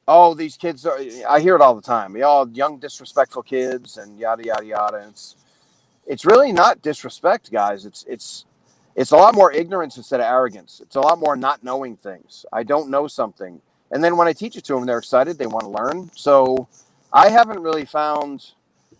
oh, 0.07 0.35
these 0.35 0.55
kids 0.55 0.85
are, 0.85 0.99
I 1.27 1.39
hear 1.39 1.55
it 1.55 1.61
all 1.61 1.73
the 1.73 1.81
time. 1.81 2.13
They 2.13 2.21
all 2.21 2.47
young, 2.47 2.77
disrespectful 2.77 3.41
kids 3.41 3.97
and 3.97 4.19
yada, 4.19 4.45
yada, 4.45 4.65
yada. 4.65 4.97
And 4.97 5.09
it's, 5.09 5.35
it's 6.05 6.25
really 6.25 6.51
not 6.51 6.83
disrespect, 6.83 7.51
guys. 7.51 7.85
It's, 7.85 8.05
it's, 8.07 8.45
it's 8.95 9.11
a 9.11 9.17
lot 9.17 9.33
more 9.33 9.51
ignorance 9.51 9.97
instead 9.97 10.19
of 10.19 10.27
arrogance. 10.27 10.79
It's 10.79 10.95
a 10.95 11.01
lot 11.01 11.19
more 11.19 11.35
not 11.35 11.63
knowing 11.63 11.97
things. 11.97 12.45
I 12.53 12.61
don't 12.61 12.89
know 12.91 13.07
something. 13.07 13.61
And 13.89 14.03
then 14.03 14.15
when 14.15 14.27
I 14.27 14.33
teach 14.33 14.57
it 14.57 14.63
to 14.65 14.75
them, 14.75 14.85
they're 14.85 14.99
excited. 14.99 15.39
They 15.39 15.47
want 15.47 15.63
to 15.63 15.69
learn. 15.69 16.11
So 16.13 16.67
I 17.11 17.29
haven't 17.29 17.61
really 17.61 17.85
found, 17.85 18.51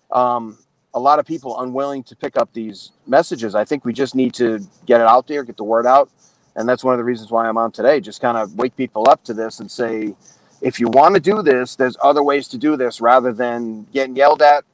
um, 0.10 0.58
a 0.94 1.00
lot 1.00 1.20
of 1.20 1.26
people 1.26 1.60
unwilling 1.60 2.04
to 2.04 2.16
pick 2.16 2.38
up 2.38 2.52
these 2.54 2.92
messages. 3.06 3.56
I 3.56 3.66
think 3.66 3.86
we 3.86 3.94
just 3.94 4.16
need 4.16 4.34
to 4.36 4.60
get 4.86 5.02
it 5.02 5.08
out 5.08 5.28
there, 5.28 5.44
get 5.44 5.58
the 5.58 5.64
word 5.64 5.86
out. 5.86 6.10
And 6.56 6.68
that's 6.68 6.84
one 6.84 6.94
of 6.94 6.98
the 6.98 7.04
reasons 7.04 7.32
why 7.32 7.48
I'm 7.48 7.58
on 7.58 7.72
today. 7.72 8.00
Just 8.00 8.22
kind 8.22 8.38
of 8.38 8.56
wake 8.56 8.76
people 8.76 9.10
up 9.10 9.24
to 9.26 9.34
this 9.34 9.60
and 9.60 9.70
say, 9.70 10.16
if 10.62 10.80
you 10.80 10.88
want 10.90 11.16
to 11.16 11.22
do 11.22 11.42
this, 11.42 11.76
there's 11.76 11.96
other 12.02 12.24
ways 12.24 12.48
to 12.50 12.58
do 12.58 12.76
this 12.76 13.00
rather 13.00 13.32
than 13.32 13.84
getting 13.94 14.16
yelled 14.16 14.42
at. 14.42 14.64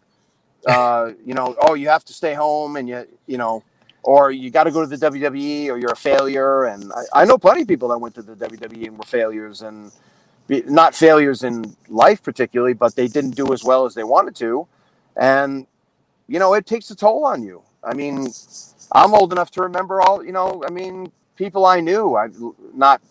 Uh, 0.68 1.12
you 1.24 1.36
know, 1.36 1.56
oh, 1.62 1.76
you 1.76 1.88
have 1.88 2.04
to 2.04 2.12
stay 2.12 2.34
home 2.34 2.76
and 2.76 2.90
you, 2.90 3.08
you 3.28 3.38
know, 3.38 3.64
or 4.02 4.32
you 4.32 4.50
got 4.50 4.64
to 4.64 4.72
go 4.72 4.82
to 4.82 4.88
the 4.88 4.98
WWE 4.98 5.70
or 5.70 5.78
you're 5.78 5.92
a 5.92 5.96
failure. 5.96 6.64
And 6.64 6.92
I, 6.92 7.22
I 7.22 7.26
know 7.26 7.38
plenty 7.38 7.62
of 7.62 7.68
people 7.68 7.90
that 7.90 8.00
went 8.00 8.16
to 8.16 8.24
the 8.24 8.36
WWE 8.36 8.88
and 8.88 8.98
were 8.98 9.04
failures 9.04 9.62
and 9.62 9.92
be, 10.48 10.64
not 10.66 10.96
failures 10.96 11.44
in 11.44 11.76
life 11.88 12.24
particularly, 12.24 12.74
but 12.74 12.96
they 12.96 13.08
didn't 13.08 13.36
do 13.36 13.54
as 13.54 13.64
well 13.64 13.86
as 13.86 13.94
they 13.94 14.04
wanted 14.04 14.36
to. 14.38 14.68
And 15.16 15.68
you 16.28 16.40
know, 16.40 16.54
it 16.54 16.66
takes 16.66 16.90
a 16.92 16.96
toll 16.96 17.26
on 17.26 17.44
you. 17.44 17.62
I 17.84 17.94
mean, 17.94 18.28
I'm 18.92 19.14
old 19.14 19.32
enough 19.32 19.52
to 19.52 19.62
remember 19.62 20.02
all, 20.02 20.24
you 20.24 20.32
know, 20.32 20.64
I 20.68 20.72
mean, 20.72 21.12
people 21.36 21.66
I 21.66 21.80
knew, 21.82 22.16
I 22.16 22.30
not 22.74 23.02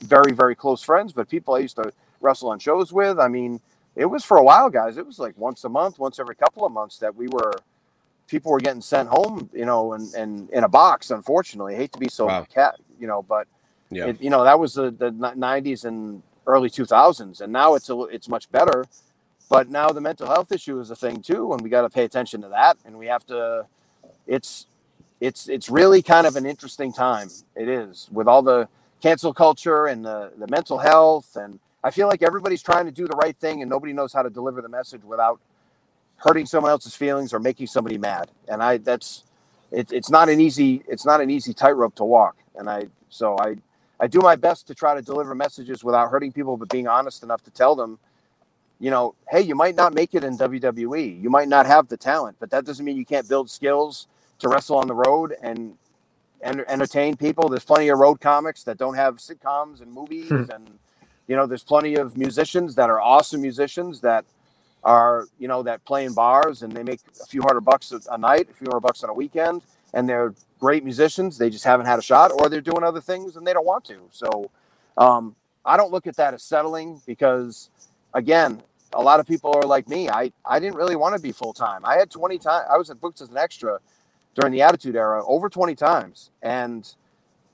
very 0.00 0.32
very 0.32 0.54
close 0.54 0.82
friends, 0.82 1.12
but 1.12 1.28
people 1.28 1.54
I 1.54 1.60
used 1.60 1.76
to 1.76 1.92
wrestle 2.20 2.50
on 2.50 2.58
shows 2.58 2.92
with. 2.92 3.18
I 3.18 3.28
mean, 3.28 3.60
it 3.96 4.06
was 4.06 4.24
for 4.24 4.36
a 4.36 4.44
while, 4.44 4.70
guys. 4.70 4.96
It 4.96 5.06
was 5.06 5.18
like 5.18 5.36
once 5.36 5.64
a 5.64 5.68
month, 5.68 5.98
once 5.98 6.18
every 6.18 6.36
couple 6.36 6.64
of 6.64 6.72
months 6.72 6.98
that 6.98 7.14
we 7.14 7.28
were 7.28 7.52
people 8.28 8.52
were 8.52 8.60
getting 8.60 8.82
sent 8.82 9.08
home, 9.08 9.50
you 9.52 9.64
know, 9.64 9.94
and 9.94 10.14
and 10.14 10.50
in 10.50 10.64
a 10.64 10.68
box. 10.68 11.10
Unfortunately, 11.10 11.74
I 11.74 11.78
hate 11.78 11.92
to 11.92 11.98
be 11.98 12.08
so 12.08 12.26
wow. 12.26 12.44
cat, 12.44 12.76
you 13.00 13.06
know, 13.06 13.22
but 13.22 13.48
yeah, 13.90 14.06
it, 14.06 14.20
you 14.20 14.30
know 14.30 14.44
that 14.44 14.58
was 14.58 14.74
the 14.74 14.90
the 14.90 15.10
'90s 15.10 15.84
and 15.84 16.22
early 16.46 16.70
2000s, 16.70 17.40
and 17.40 17.52
now 17.52 17.74
it's 17.74 17.90
a 17.90 18.00
it's 18.02 18.28
much 18.28 18.50
better. 18.52 18.84
But 19.48 19.70
now 19.70 19.90
the 19.90 20.00
mental 20.00 20.26
health 20.28 20.52
issue 20.52 20.80
is 20.80 20.90
a 20.90 20.96
thing 20.96 21.22
too, 21.22 21.52
and 21.52 21.62
we 21.62 21.70
got 21.70 21.82
to 21.82 21.90
pay 21.90 22.04
attention 22.04 22.42
to 22.42 22.48
that, 22.50 22.78
and 22.84 22.98
we 22.98 23.06
have 23.06 23.26
to. 23.26 23.66
It's 24.26 24.66
it's 25.20 25.48
it's 25.48 25.70
really 25.70 26.02
kind 26.02 26.26
of 26.26 26.36
an 26.36 26.46
interesting 26.46 26.92
time. 26.92 27.30
It 27.56 27.68
is 27.68 28.08
with 28.12 28.28
all 28.28 28.42
the 28.42 28.68
cancel 29.02 29.34
culture 29.34 29.86
and 29.86 30.04
the 30.04 30.32
the 30.38 30.48
mental 30.48 30.78
health, 30.78 31.36
and 31.36 31.60
I 31.84 31.90
feel 31.92 32.08
like 32.08 32.22
everybody's 32.22 32.62
trying 32.62 32.86
to 32.86 32.92
do 32.92 33.06
the 33.06 33.16
right 33.16 33.36
thing, 33.38 33.62
and 33.62 33.70
nobody 33.70 33.92
knows 33.92 34.12
how 34.12 34.22
to 34.22 34.30
deliver 34.30 34.62
the 34.62 34.68
message 34.70 35.02
without 35.04 35.40
hurting 36.18 36.46
someone 36.46 36.70
else's 36.72 36.94
feelings 36.94 37.34
or 37.34 37.40
making 37.40 37.66
somebody 37.68 37.98
mad. 37.98 38.30
And 38.48 38.62
I 38.62 38.78
that's 38.78 39.24
it, 39.72 39.92
it's 39.92 40.10
not 40.10 40.28
an 40.28 40.40
easy 40.40 40.82
it's 40.88 41.06
not 41.06 41.20
an 41.20 41.30
easy 41.30 41.54
tightrope 41.54 41.96
to 41.96 42.04
walk. 42.04 42.36
And 42.56 42.70
I 42.70 42.88
so 43.10 43.36
I 43.40 43.56
I 44.00 44.08
do 44.08 44.20
my 44.20 44.36
best 44.36 44.66
to 44.68 44.74
try 44.74 44.94
to 44.94 45.02
deliver 45.02 45.34
messages 45.34 45.84
without 45.84 46.10
hurting 46.10 46.32
people, 46.32 46.56
but 46.56 46.68
being 46.70 46.88
honest 46.88 47.22
enough 47.22 47.42
to 47.44 47.50
tell 47.50 47.76
them, 47.76 47.98
you 48.80 48.90
know, 48.90 49.14
hey, 49.28 49.40
you 49.40 49.54
might 49.54 49.74
not 49.74 49.94
make 49.94 50.14
it 50.14 50.24
in 50.24 50.38
WWE. 50.38 51.20
You 51.20 51.30
might 51.30 51.48
not 51.48 51.66
have 51.66 51.88
the 51.88 51.96
talent, 51.96 52.36
but 52.38 52.50
that 52.50 52.64
doesn't 52.64 52.84
mean 52.84 52.96
you 52.96 53.04
can't 53.04 53.28
build 53.28 53.50
skills 53.50 54.06
to 54.38 54.48
wrestle 54.48 54.76
on 54.76 54.86
the 54.86 54.94
road 54.94 55.34
and 55.42 55.76
and 56.40 56.64
entertain 56.68 57.16
people. 57.16 57.48
There's 57.48 57.64
plenty 57.64 57.88
of 57.88 57.98
road 57.98 58.20
comics 58.20 58.62
that 58.64 58.78
don't 58.78 58.94
have 58.94 59.16
sitcoms 59.16 59.82
and 59.82 59.92
movies, 59.92 60.28
hmm. 60.28 60.44
and 60.50 60.78
you 61.26 61.36
know, 61.36 61.46
there's 61.46 61.64
plenty 61.64 61.96
of 61.96 62.16
musicians 62.16 62.74
that 62.76 62.88
are 62.88 63.00
awesome 63.00 63.42
musicians 63.42 64.00
that 64.00 64.24
are 64.84 65.26
you 65.38 65.48
know 65.48 65.62
that 65.64 65.84
play 65.84 66.04
in 66.04 66.14
bars 66.14 66.62
and 66.62 66.72
they 66.72 66.84
make 66.84 67.00
a 67.20 67.26
few 67.26 67.42
hundred 67.42 67.62
bucks 67.62 67.92
a 67.92 68.18
night, 68.18 68.48
a 68.50 68.54
few 68.54 68.66
hundred 68.68 68.80
bucks 68.80 69.02
on 69.02 69.10
a 69.10 69.14
weekend, 69.14 69.62
and 69.92 70.08
they're 70.08 70.34
great 70.58 70.84
musicians. 70.84 71.38
They 71.38 71.50
just 71.50 71.64
haven't 71.64 71.86
had 71.86 71.98
a 71.98 72.02
shot, 72.02 72.30
or 72.32 72.48
they're 72.48 72.60
doing 72.60 72.84
other 72.84 73.00
things 73.00 73.36
and 73.36 73.46
they 73.46 73.52
don't 73.52 73.66
want 73.66 73.84
to. 73.86 74.08
So 74.10 74.50
um, 74.96 75.34
I 75.64 75.76
don't 75.76 75.92
look 75.92 76.06
at 76.06 76.16
that 76.16 76.34
as 76.34 76.42
settling 76.42 77.00
because, 77.06 77.70
again, 78.18 78.62
a 78.92 79.02
lot 79.02 79.20
of 79.20 79.26
people 79.26 79.54
are 79.56 79.62
like 79.62 79.88
me. 79.88 80.08
I 80.10 80.32
I 80.44 80.60
didn't 80.60 80.76
really 80.76 80.96
want 80.96 81.16
to 81.16 81.22
be 81.22 81.32
full 81.32 81.54
time. 81.54 81.82
I 81.84 81.96
had 81.96 82.10
20 82.10 82.38
times. 82.38 82.66
I 82.70 82.76
was 82.76 82.90
at 82.90 83.00
booked 83.00 83.20
as 83.22 83.30
an 83.30 83.38
extra 83.38 83.78
during 84.34 84.52
the 84.52 84.62
Attitude 84.62 84.96
Era 84.96 85.24
over 85.26 85.48
20 85.48 85.74
times, 85.74 86.30
and 86.42 86.88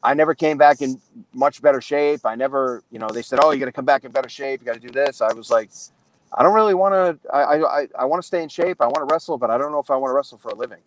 I 0.02 0.14
never 0.14 0.34
came 0.34 0.58
back 0.58 0.82
in 0.82 1.00
much 1.34 1.62
better 1.62 1.80
shape. 1.80 2.22
I 2.24 2.34
never, 2.36 2.82
you 2.90 2.98
know, 2.98 3.08
they 3.08 3.22
said, 3.22 3.40
"Oh, 3.42 3.52
you 3.52 3.60
got 3.60 3.66
to 3.66 3.72
come 3.72 3.84
back 3.84 4.04
in 4.04 4.12
better 4.12 4.28
shape. 4.28 4.60
You 4.60 4.66
got 4.66 4.74
to 4.74 4.80
do 4.80 4.90
this." 4.90 5.20
I 5.20 5.32
was 5.34 5.50
like, 5.50 5.70
I 6.32 6.42
don't 6.42 6.54
really 6.54 6.74
want 6.74 6.94
to. 6.94 7.34
I 7.34 7.40
I 7.62 7.88
I 8.00 8.04
want 8.06 8.22
to 8.22 8.26
stay 8.26 8.42
in 8.42 8.48
shape. 8.48 8.80
I 8.80 8.86
want 8.86 9.08
to 9.08 9.12
wrestle, 9.12 9.38
but 9.38 9.50
I 9.50 9.58
don't 9.58 9.72
know 9.72 9.80
if 9.80 9.90
I 9.90 9.96
want 9.96 10.10
to 10.10 10.14
wrestle 10.16 10.38
for 10.38 10.50
a 10.50 10.54
living. 10.54 10.80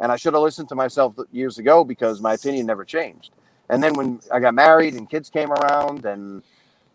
And 0.00 0.12
I 0.12 0.16
should 0.16 0.34
have 0.34 0.42
listened 0.42 0.68
to 0.70 0.74
myself 0.74 1.14
years 1.32 1.58
ago 1.58 1.84
because 1.84 2.20
my 2.20 2.34
opinion 2.34 2.66
never 2.66 2.84
changed. 2.84 3.32
And 3.68 3.82
then 3.82 3.94
when 3.94 4.20
I 4.32 4.40
got 4.40 4.54
married 4.54 4.94
and 4.94 5.08
kids 5.08 5.30
came 5.30 5.52
around 5.52 6.04
and 6.06 6.42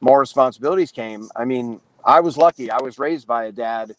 more 0.01 0.19
responsibilities 0.19 0.91
came, 0.91 1.29
I 1.35 1.45
mean, 1.45 1.81
I 2.05 2.19
was 2.19 2.37
lucky. 2.37 2.69
I 2.69 2.81
was 2.81 2.99
raised 2.99 3.27
by 3.27 3.45
a 3.45 3.51
dad 3.51 3.95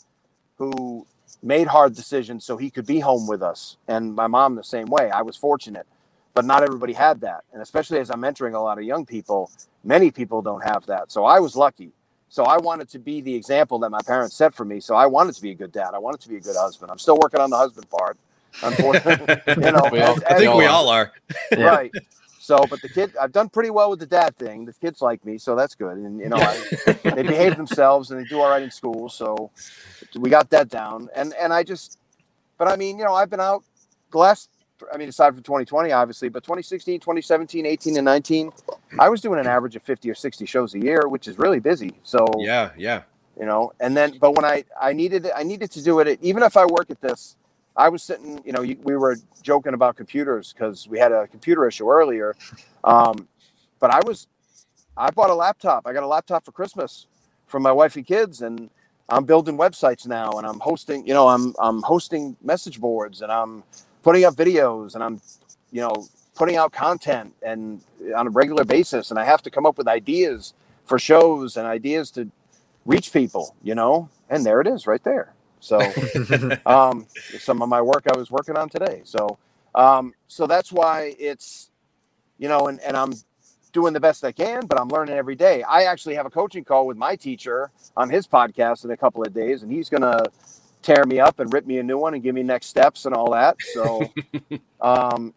who 0.58 1.06
made 1.42 1.66
hard 1.66 1.94
decisions 1.94 2.44
so 2.44 2.56
he 2.56 2.70
could 2.70 2.86
be 2.86 3.00
home 3.00 3.26
with 3.26 3.42
us. 3.42 3.76
And 3.88 4.14
my 4.14 4.26
mom 4.26 4.54
the 4.54 4.64
same 4.64 4.86
way. 4.86 5.10
I 5.10 5.22
was 5.22 5.36
fortunate, 5.36 5.86
but 6.34 6.44
not 6.44 6.62
everybody 6.62 6.92
had 6.92 7.20
that. 7.22 7.44
And 7.52 7.60
especially 7.60 7.98
as 7.98 8.10
I'm 8.10 8.20
mentoring 8.20 8.54
a 8.54 8.58
lot 8.58 8.78
of 8.78 8.84
young 8.84 9.04
people, 9.04 9.50
many 9.84 10.10
people 10.10 10.40
don't 10.40 10.64
have 10.64 10.86
that. 10.86 11.10
So 11.10 11.24
I 11.24 11.40
was 11.40 11.56
lucky. 11.56 11.92
So 12.28 12.44
I 12.44 12.58
wanted 12.58 12.88
to 12.90 12.98
be 12.98 13.20
the 13.20 13.34
example 13.34 13.78
that 13.80 13.90
my 13.90 14.00
parents 14.06 14.36
set 14.36 14.54
for 14.54 14.64
me. 14.64 14.80
So 14.80 14.94
I 14.94 15.06
wanted 15.06 15.34
to 15.34 15.42
be 15.42 15.50
a 15.50 15.54
good 15.54 15.72
dad. 15.72 15.90
I 15.94 15.98
wanted 15.98 16.20
to 16.22 16.28
be 16.28 16.36
a 16.36 16.40
good 16.40 16.56
husband. 16.56 16.90
I'm 16.90 16.98
still 16.98 17.18
working 17.20 17.40
on 17.40 17.50
the 17.50 17.56
husband 17.56 17.88
part. 17.88 18.16
Unfortunately, 18.62 19.36
you 19.48 19.72
know, 19.72 19.78
all, 19.78 19.96
as, 19.96 20.22
I 20.24 20.34
think 20.38 20.54
we 20.54 20.66
all 20.66 20.88
are. 20.88 21.12
right. 21.56 21.90
So, 22.46 22.64
but 22.70 22.80
the 22.80 22.88
kid, 22.88 23.12
I've 23.20 23.32
done 23.32 23.48
pretty 23.48 23.70
well 23.70 23.90
with 23.90 23.98
the 23.98 24.06
dad 24.06 24.36
thing. 24.36 24.66
The 24.66 24.72
kids 24.72 25.02
like 25.02 25.24
me, 25.24 25.36
so 25.36 25.56
that's 25.56 25.74
good. 25.74 25.96
And 25.96 26.20
you 26.20 26.28
know, 26.28 26.36
I, 26.36 26.92
they 27.02 27.24
behave 27.24 27.56
themselves 27.56 28.12
and 28.12 28.20
they 28.20 28.28
do 28.28 28.40
all 28.40 28.48
right 28.48 28.62
in 28.62 28.70
school. 28.70 29.08
So 29.08 29.50
we 30.14 30.30
got 30.30 30.48
that 30.50 30.68
down. 30.68 31.08
And 31.16 31.34
and 31.34 31.52
I 31.52 31.64
just, 31.64 31.98
but 32.56 32.68
I 32.68 32.76
mean, 32.76 32.98
you 32.98 33.04
know, 33.04 33.14
I've 33.14 33.30
been 33.30 33.40
out 33.40 33.64
the 34.12 34.18
last. 34.18 34.48
I 34.94 34.96
mean, 34.96 35.08
aside 35.08 35.34
from 35.34 35.42
2020, 35.42 35.90
obviously, 35.90 36.28
but 36.28 36.44
2016, 36.44 37.00
2017, 37.00 37.66
18, 37.66 37.96
and 37.96 38.04
19, 38.04 38.52
I 39.00 39.08
was 39.08 39.22
doing 39.22 39.40
an 39.40 39.46
average 39.48 39.74
of 39.74 39.82
50 39.82 40.08
or 40.08 40.14
60 40.14 40.46
shows 40.46 40.74
a 40.74 40.78
year, 40.78 41.08
which 41.08 41.26
is 41.26 41.38
really 41.38 41.60
busy. 41.60 41.94
So 42.04 42.26
yeah, 42.38 42.70
yeah, 42.78 43.02
you 43.40 43.46
know. 43.46 43.72
And 43.80 43.96
then, 43.96 44.18
but 44.20 44.36
when 44.36 44.44
I 44.44 44.62
I 44.80 44.92
needed 44.92 45.28
I 45.34 45.42
needed 45.42 45.72
to 45.72 45.82
do 45.82 45.98
it, 45.98 46.20
even 46.22 46.44
if 46.44 46.56
I 46.56 46.64
work 46.66 46.90
at 46.90 47.00
this 47.00 47.36
I 47.76 47.88
was 47.88 48.02
sitting, 48.02 48.40
you 48.44 48.52
know, 48.52 48.62
we 48.62 48.96
were 48.96 49.16
joking 49.42 49.74
about 49.74 49.96
computers 49.96 50.52
because 50.52 50.88
we 50.88 50.98
had 50.98 51.12
a 51.12 51.26
computer 51.26 51.66
issue 51.68 51.90
earlier. 51.90 52.34
Um, 52.84 53.28
but 53.80 53.90
I 53.90 54.00
was, 54.06 54.28
I 54.96 55.10
bought 55.10 55.30
a 55.30 55.34
laptop. 55.34 55.86
I 55.86 55.92
got 55.92 56.02
a 56.02 56.06
laptop 56.06 56.44
for 56.44 56.52
Christmas 56.52 57.06
for 57.46 57.60
my 57.60 57.72
wife 57.72 57.96
and 57.96 58.06
kids, 58.06 58.42
and 58.42 58.70
I'm 59.08 59.24
building 59.24 59.56
websites 59.56 60.06
now, 60.06 60.32
and 60.32 60.46
I'm 60.46 60.58
hosting, 60.58 61.06
you 61.06 61.14
know, 61.14 61.28
I'm 61.28 61.54
I'm 61.60 61.82
hosting 61.82 62.36
message 62.42 62.80
boards, 62.80 63.22
and 63.22 63.30
I'm 63.30 63.62
putting 64.02 64.24
up 64.24 64.34
videos, 64.34 64.94
and 64.94 65.04
I'm, 65.04 65.20
you 65.70 65.80
know, 65.80 66.06
putting 66.34 66.56
out 66.56 66.72
content 66.72 67.34
and 67.42 67.82
on 68.16 68.26
a 68.26 68.30
regular 68.30 68.64
basis, 68.64 69.10
and 69.10 69.18
I 69.18 69.24
have 69.24 69.42
to 69.42 69.50
come 69.50 69.66
up 69.66 69.78
with 69.78 69.86
ideas 69.86 70.54
for 70.86 70.98
shows 70.98 71.56
and 71.56 71.66
ideas 71.66 72.10
to 72.12 72.30
reach 72.84 73.12
people, 73.12 73.54
you 73.62 73.74
know, 73.74 74.08
and 74.30 74.44
there 74.44 74.60
it 74.60 74.66
is, 74.66 74.86
right 74.86 75.04
there. 75.04 75.35
So, 75.60 75.78
um, 76.66 77.06
some 77.38 77.62
of 77.62 77.68
my 77.68 77.80
work 77.82 78.04
I 78.12 78.16
was 78.16 78.30
working 78.30 78.56
on 78.56 78.68
today. 78.68 79.02
So, 79.04 79.38
um, 79.74 80.14
so 80.28 80.46
that's 80.46 80.72
why 80.72 81.14
it's, 81.18 81.70
you 82.38 82.48
know, 82.48 82.68
and, 82.68 82.80
and 82.80 82.96
I'm 82.96 83.12
doing 83.72 83.92
the 83.92 84.00
best 84.00 84.24
I 84.24 84.32
can, 84.32 84.66
but 84.66 84.80
I'm 84.80 84.88
learning 84.88 85.16
every 85.16 85.34
day. 85.34 85.62
I 85.62 85.84
actually 85.84 86.14
have 86.14 86.26
a 86.26 86.30
coaching 86.30 86.64
call 86.64 86.86
with 86.86 86.96
my 86.96 87.14
teacher 87.16 87.70
on 87.96 88.08
his 88.08 88.26
podcast 88.26 88.84
in 88.84 88.90
a 88.90 88.96
couple 88.96 89.22
of 89.22 89.34
days, 89.34 89.62
and 89.62 89.70
he's 89.70 89.88
going 89.88 90.02
to 90.02 90.30
tear 90.82 91.04
me 91.04 91.20
up 91.20 91.40
and 91.40 91.52
rip 91.52 91.66
me 91.66 91.78
a 91.78 91.82
new 91.82 91.98
one 91.98 92.14
and 92.14 92.22
give 92.22 92.34
me 92.34 92.42
next 92.42 92.66
steps 92.66 93.04
and 93.04 93.14
all 93.14 93.32
that. 93.32 93.56
So, 93.74 94.12
um, 94.80 95.34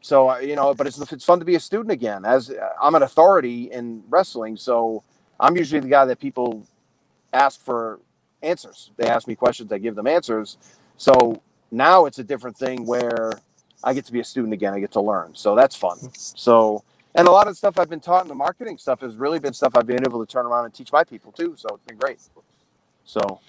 so 0.00 0.38
you 0.38 0.56
know, 0.56 0.74
but 0.74 0.86
it's 0.86 0.98
it's 1.12 1.24
fun 1.24 1.40
to 1.40 1.44
be 1.44 1.56
a 1.56 1.60
student 1.60 1.90
again. 1.90 2.24
As 2.24 2.52
I'm 2.80 2.94
an 2.94 3.02
authority 3.02 3.70
in 3.72 4.02
wrestling, 4.08 4.56
so 4.56 5.02
I'm 5.38 5.56
usually 5.56 5.80
the 5.80 5.88
guy 5.88 6.04
that 6.04 6.20
people 6.20 6.66
ask 7.32 7.60
for 7.60 7.98
answers. 8.42 8.90
They 8.96 9.06
ask 9.06 9.26
me 9.26 9.34
questions, 9.34 9.72
I 9.72 9.78
give 9.78 9.94
them 9.94 10.06
answers. 10.06 10.58
So 10.96 11.42
now 11.70 12.06
it's 12.06 12.18
a 12.18 12.24
different 12.24 12.56
thing 12.56 12.86
where 12.86 13.32
I 13.82 13.94
get 13.94 14.04
to 14.06 14.12
be 14.12 14.20
a 14.20 14.24
student 14.24 14.52
again. 14.52 14.74
I 14.74 14.80
get 14.80 14.92
to 14.92 15.00
learn. 15.00 15.34
So 15.34 15.54
that's 15.54 15.76
fun. 15.76 15.98
So, 16.14 16.84
and 17.14 17.26
a 17.26 17.30
lot 17.30 17.48
of 17.48 17.56
stuff 17.56 17.78
I've 17.78 17.88
been 17.88 18.00
taught 18.00 18.22
in 18.22 18.28
the 18.28 18.34
marketing 18.34 18.78
stuff 18.78 19.00
has 19.00 19.16
really 19.16 19.38
been 19.38 19.52
stuff 19.52 19.72
I've 19.74 19.86
been 19.86 20.04
able 20.04 20.24
to 20.24 20.30
turn 20.30 20.46
around 20.46 20.66
and 20.66 20.74
teach 20.74 20.92
my 20.92 21.04
people 21.04 21.32
too. 21.32 21.54
So 21.56 21.68
it's 21.74 21.84
been 21.86 21.98
great. 21.98 22.18
So, 23.04 23.40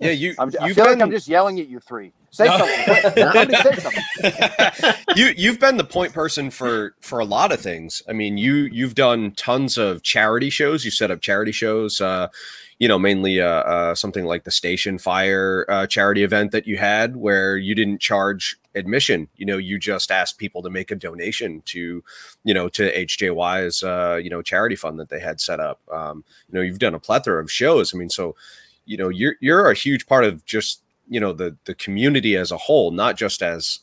yeah, 0.00 0.10
you. 0.10 0.34
I'm, 0.38 0.48
I 0.60 0.72
feel 0.72 0.84
been... 0.84 0.94
like 0.94 1.02
I'm 1.02 1.10
just 1.10 1.28
yelling 1.28 1.58
at 1.60 1.68
you 1.68 1.80
three. 1.80 2.12
Say 2.30 2.46
no. 2.46 2.58
something. 2.58 3.54
say 3.62 3.76
something. 3.76 4.94
you 5.16 5.32
you've 5.36 5.60
been 5.60 5.76
the 5.76 5.84
point 5.84 6.12
person 6.12 6.50
for 6.50 6.94
for 7.00 7.20
a 7.20 7.24
lot 7.24 7.52
of 7.52 7.60
things. 7.60 8.02
I 8.08 8.12
mean, 8.12 8.36
you 8.36 8.68
you've 8.72 8.96
done 8.96 9.32
tons 9.32 9.78
of 9.78 10.02
charity 10.02 10.50
shows. 10.50 10.84
You 10.84 10.90
set 10.90 11.10
up 11.10 11.20
charity 11.20 11.52
shows. 11.52 12.00
Uh, 12.00 12.28
you 12.78 12.88
know, 12.88 12.98
mainly 12.98 13.40
uh, 13.40 13.46
uh, 13.46 13.94
something 13.94 14.24
like 14.24 14.44
the 14.44 14.50
station 14.50 14.98
fire 14.98 15.64
uh, 15.68 15.86
charity 15.86 16.24
event 16.24 16.50
that 16.52 16.66
you 16.66 16.76
had, 16.76 17.16
where 17.16 17.56
you 17.56 17.74
didn't 17.74 18.00
charge 18.00 18.56
admission. 18.74 19.28
You 19.36 19.46
know, 19.46 19.58
you 19.58 19.78
just 19.78 20.10
asked 20.10 20.38
people 20.38 20.62
to 20.62 20.70
make 20.70 20.90
a 20.90 20.96
donation 20.96 21.62
to, 21.66 22.02
you 22.44 22.54
know, 22.54 22.68
to 22.70 22.92
HJY's, 22.92 23.82
uh, 23.82 24.20
you 24.22 24.30
know, 24.30 24.42
charity 24.42 24.76
fund 24.76 24.98
that 24.98 25.08
they 25.08 25.20
had 25.20 25.40
set 25.40 25.60
up. 25.60 25.80
Um, 25.90 26.24
you 26.48 26.54
know, 26.54 26.62
you've 26.62 26.78
done 26.78 26.94
a 26.94 27.00
plethora 27.00 27.42
of 27.42 27.50
shows. 27.50 27.94
I 27.94 27.98
mean, 27.98 28.10
so, 28.10 28.34
you 28.86 28.96
know, 28.96 29.08
you're 29.08 29.36
you're 29.40 29.70
a 29.70 29.74
huge 29.74 30.06
part 30.06 30.24
of 30.24 30.44
just 30.44 30.80
you 31.08 31.20
know 31.20 31.32
the 31.32 31.56
the 31.64 31.74
community 31.74 32.36
as 32.36 32.50
a 32.50 32.58
whole, 32.58 32.90
not 32.90 33.16
just 33.16 33.42
as 33.42 33.80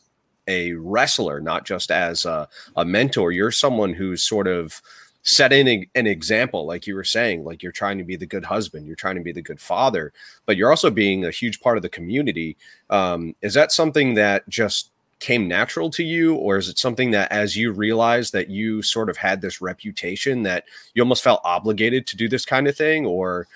a 0.48 0.72
wrestler, 0.74 1.40
not 1.40 1.64
just 1.64 1.90
as 1.90 2.24
a, 2.24 2.48
a 2.76 2.84
mentor. 2.84 3.32
You're 3.32 3.52
someone 3.52 3.94
who's 3.94 4.22
sort 4.22 4.48
of 4.48 4.82
setting 5.22 5.86
an 5.94 6.06
example 6.06 6.66
like 6.66 6.86
you 6.86 6.94
were 6.96 7.04
saying 7.04 7.44
like 7.44 7.62
you're 7.62 7.70
trying 7.70 7.96
to 7.96 8.02
be 8.02 8.16
the 8.16 8.26
good 8.26 8.44
husband 8.44 8.86
you're 8.86 8.96
trying 8.96 9.14
to 9.14 9.22
be 9.22 9.30
the 9.30 9.40
good 9.40 9.60
father 9.60 10.12
but 10.46 10.56
you're 10.56 10.70
also 10.70 10.90
being 10.90 11.24
a 11.24 11.30
huge 11.30 11.60
part 11.60 11.76
of 11.76 11.82
the 11.82 11.88
community. 11.88 12.56
Um, 12.90 13.34
is 13.42 13.54
that 13.54 13.72
something 13.72 14.14
that 14.14 14.48
just 14.48 14.90
came 15.20 15.46
natural 15.46 15.88
to 15.88 16.02
you 16.02 16.34
or 16.34 16.56
is 16.56 16.68
it 16.68 16.78
something 16.78 17.12
that 17.12 17.30
as 17.30 17.56
you 17.56 17.70
realized 17.70 18.32
that 18.32 18.50
you 18.50 18.82
sort 18.82 19.08
of 19.08 19.16
had 19.16 19.40
this 19.40 19.60
reputation 19.60 20.42
that 20.42 20.64
you 20.94 21.02
almost 21.02 21.22
felt 21.22 21.40
obligated 21.44 22.08
to 22.08 22.16
do 22.16 22.28
this 22.28 22.44
kind 22.44 22.66
of 22.66 22.76
thing 22.76 23.06
or 23.06 23.46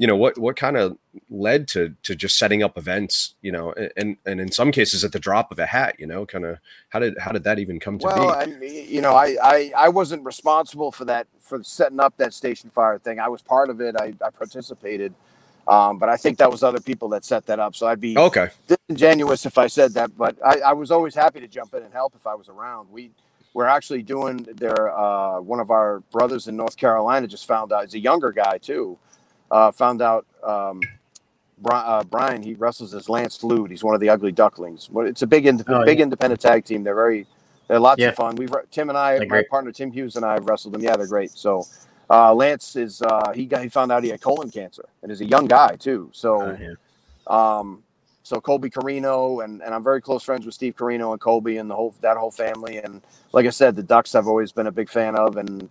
you 0.00 0.06
know 0.06 0.16
what 0.16 0.38
what 0.38 0.56
kind 0.56 0.78
of 0.78 0.96
led 1.28 1.68
to 1.68 1.94
to 2.02 2.16
just 2.16 2.38
setting 2.38 2.62
up 2.62 2.78
events 2.78 3.34
you 3.42 3.52
know 3.52 3.74
and 3.98 4.16
and 4.24 4.40
in 4.40 4.50
some 4.50 4.72
cases 4.72 5.04
at 5.04 5.12
the 5.12 5.18
drop 5.18 5.52
of 5.52 5.58
a 5.58 5.66
hat 5.66 5.94
you 5.98 6.06
know 6.06 6.24
kind 6.24 6.46
of 6.46 6.56
how 6.88 6.98
did 6.98 7.18
how 7.18 7.30
did 7.30 7.44
that 7.44 7.58
even 7.58 7.78
come 7.78 7.98
to 7.98 8.06
well, 8.06 8.46
be 8.46 8.66
I, 8.66 8.70
you 8.90 9.02
know, 9.02 9.12
I, 9.12 9.36
I 9.42 9.72
I 9.76 9.88
wasn't 9.90 10.24
responsible 10.24 10.90
for 10.90 11.04
that 11.04 11.26
for 11.38 11.62
setting 11.62 12.00
up 12.00 12.16
that 12.16 12.32
station 12.32 12.70
fire 12.70 12.98
thing. 12.98 13.20
I 13.20 13.28
was 13.28 13.42
part 13.42 13.68
of 13.68 13.82
it. 13.82 13.94
I, 13.94 14.14
I 14.24 14.30
participated, 14.30 15.12
um, 15.68 15.98
but 15.98 16.08
I 16.08 16.16
think 16.16 16.38
that 16.38 16.50
was 16.50 16.62
other 16.62 16.80
people 16.80 17.10
that 17.10 17.26
set 17.26 17.44
that 17.46 17.60
up. 17.60 17.76
So 17.76 17.86
I'd 17.86 18.00
be 18.00 18.16
okay 18.16 18.48
disingenuous 18.66 19.44
if 19.44 19.58
I 19.58 19.66
said 19.66 19.92
that. 19.94 20.16
But 20.16 20.34
I, 20.42 20.60
I 20.60 20.72
was 20.72 20.90
always 20.90 21.14
happy 21.14 21.40
to 21.40 21.46
jump 21.46 21.74
in 21.74 21.82
and 21.82 21.92
help 21.92 22.14
if 22.16 22.26
I 22.26 22.34
was 22.34 22.48
around. 22.48 22.90
We 22.90 23.10
we're 23.52 23.66
actually 23.66 24.02
doing 24.02 24.46
their 24.54 24.98
uh, 24.98 25.42
one 25.42 25.60
of 25.60 25.70
our 25.70 26.00
brothers 26.10 26.48
in 26.48 26.56
North 26.56 26.78
Carolina 26.78 27.26
just 27.26 27.46
found 27.46 27.70
out. 27.70 27.84
He's 27.84 27.94
a 27.94 27.98
younger 27.98 28.32
guy 28.32 28.56
too 28.56 28.96
uh, 29.50 29.70
found 29.70 30.02
out 30.02 30.26
um, 30.42 30.80
uh, 31.64 32.04
Brian 32.04 32.42
he 32.42 32.54
wrestles 32.54 32.94
as 32.94 33.08
Lance 33.08 33.42
Lude. 33.42 33.70
He's 33.70 33.84
one 33.84 33.94
of 33.94 34.00
the 34.00 34.08
Ugly 34.08 34.32
Ducklings. 34.32 34.88
It's 34.94 35.22
a 35.22 35.26
big 35.26 35.46
independent, 35.46 35.82
oh, 35.82 35.86
big 35.86 36.00
independent 36.00 36.40
tag 36.40 36.64
team. 36.64 36.82
They're 36.82 36.94
very 36.94 37.26
they're 37.68 37.80
lots 37.80 38.00
yeah. 38.00 38.08
of 38.08 38.16
fun. 38.16 38.36
We've 38.36 38.52
Tim 38.70 38.88
and 38.88 38.98
I, 38.98 39.12
they're 39.12 39.20
my 39.22 39.26
great. 39.26 39.48
partner 39.48 39.72
Tim 39.72 39.92
Hughes 39.92 40.16
and 40.16 40.24
I 40.24 40.34
have 40.34 40.46
wrestled 40.46 40.74
them. 40.74 40.82
Yeah, 40.82 40.96
they're 40.96 41.06
great. 41.06 41.30
So 41.30 41.66
uh, 42.08 42.34
Lance 42.34 42.76
is 42.76 43.02
uh, 43.02 43.32
he 43.34 43.46
got 43.46 43.62
he 43.62 43.68
found 43.68 43.92
out 43.92 44.02
he 44.02 44.10
had 44.10 44.20
colon 44.20 44.50
cancer 44.50 44.88
and 45.02 45.12
is 45.12 45.20
a 45.20 45.26
young 45.26 45.46
guy 45.46 45.76
too. 45.76 46.10
So. 46.12 46.42
Oh, 46.42 46.58
yeah. 46.60 46.74
Um, 47.26 47.84
so 48.22 48.40
Colby 48.40 48.70
Corino 48.70 49.44
and, 49.44 49.60
and 49.60 49.74
I'm 49.74 49.82
very 49.82 50.00
close 50.00 50.22
friends 50.22 50.46
with 50.46 50.54
Steve 50.54 50.76
Corino 50.76 51.10
and 51.10 51.20
Colby 51.20 51.56
and 51.56 51.68
the 51.68 51.74
whole 51.74 51.94
that 52.00 52.16
whole 52.16 52.30
family 52.30 52.76
and 52.76 53.02
like 53.32 53.44
I 53.44 53.50
said 53.50 53.74
the 53.74 53.82
Ducks 53.82 54.14
I've 54.14 54.28
always 54.28 54.52
been 54.52 54.68
a 54.68 54.72
big 54.72 54.88
fan 54.88 55.16
of 55.16 55.36
and 55.36 55.68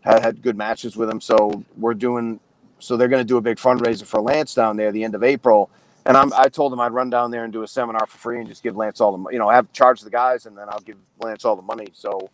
had 0.00 0.22
had 0.22 0.40
good 0.40 0.56
matches 0.56 0.96
with 0.96 1.10
them 1.10 1.20
so 1.20 1.62
we're 1.76 1.92
doing 1.92 2.40
so 2.82 2.96
they're 2.96 3.08
going 3.08 3.20
to 3.20 3.28
do 3.28 3.36
a 3.36 3.40
big 3.40 3.58
fundraiser 3.58 4.04
for 4.04 4.20
Lance 4.20 4.54
down 4.54 4.76
there 4.76 4.90
the 4.90 5.04
end 5.04 5.14
of 5.14 5.22
April. 5.22 5.70
And 6.04 6.16
I'm, 6.16 6.32
I 6.32 6.48
told 6.48 6.72
them 6.72 6.80
I'd 6.80 6.92
run 6.92 7.10
down 7.10 7.30
there 7.30 7.44
and 7.44 7.52
do 7.52 7.62
a 7.62 7.68
seminar 7.68 8.06
for 8.06 8.18
free 8.18 8.38
and 8.40 8.48
just 8.48 8.62
give 8.62 8.76
Lance 8.76 9.00
all 9.00 9.16
the, 9.16 9.30
you 9.30 9.38
know, 9.38 9.48
have 9.48 9.72
charge 9.72 10.00
the 10.00 10.10
guys 10.10 10.46
and 10.46 10.58
then 10.58 10.68
I'll 10.68 10.80
give 10.80 10.96
Lance 11.20 11.44
all 11.44 11.54
the 11.54 11.62
money. 11.62 11.86
So, 11.92 12.28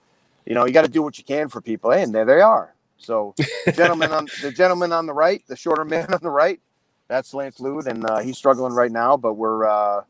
you 0.46 0.54
know, 0.54 0.64
you 0.64 0.72
got 0.72 0.86
to 0.86 0.90
do 0.90 1.02
what 1.02 1.18
you 1.18 1.24
can 1.24 1.48
for 1.48 1.60
people. 1.60 1.92
and 1.92 2.14
there 2.14 2.24
they 2.24 2.40
are. 2.40 2.74
So, 2.96 3.34
gentleman 3.74 4.10
on 4.10 4.26
the 4.42 4.50
gentleman 4.50 4.92
on 4.92 5.04
the 5.06 5.12
right, 5.12 5.42
the 5.48 5.56
shorter 5.56 5.84
man 5.84 6.12
on 6.12 6.20
the 6.22 6.30
right, 6.30 6.60
that's 7.08 7.34
Lance 7.34 7.60
Lude, 7.60 7.86
and 7.86 8.08
uh, 8.08 8.18
he's 8.18 8.38
struggling 8.38 8.72
right 8.72 8.90
now. 8.90 9.16
But 9.16 9.34
we're, 9.34 9.66
uh, 9.68 10.02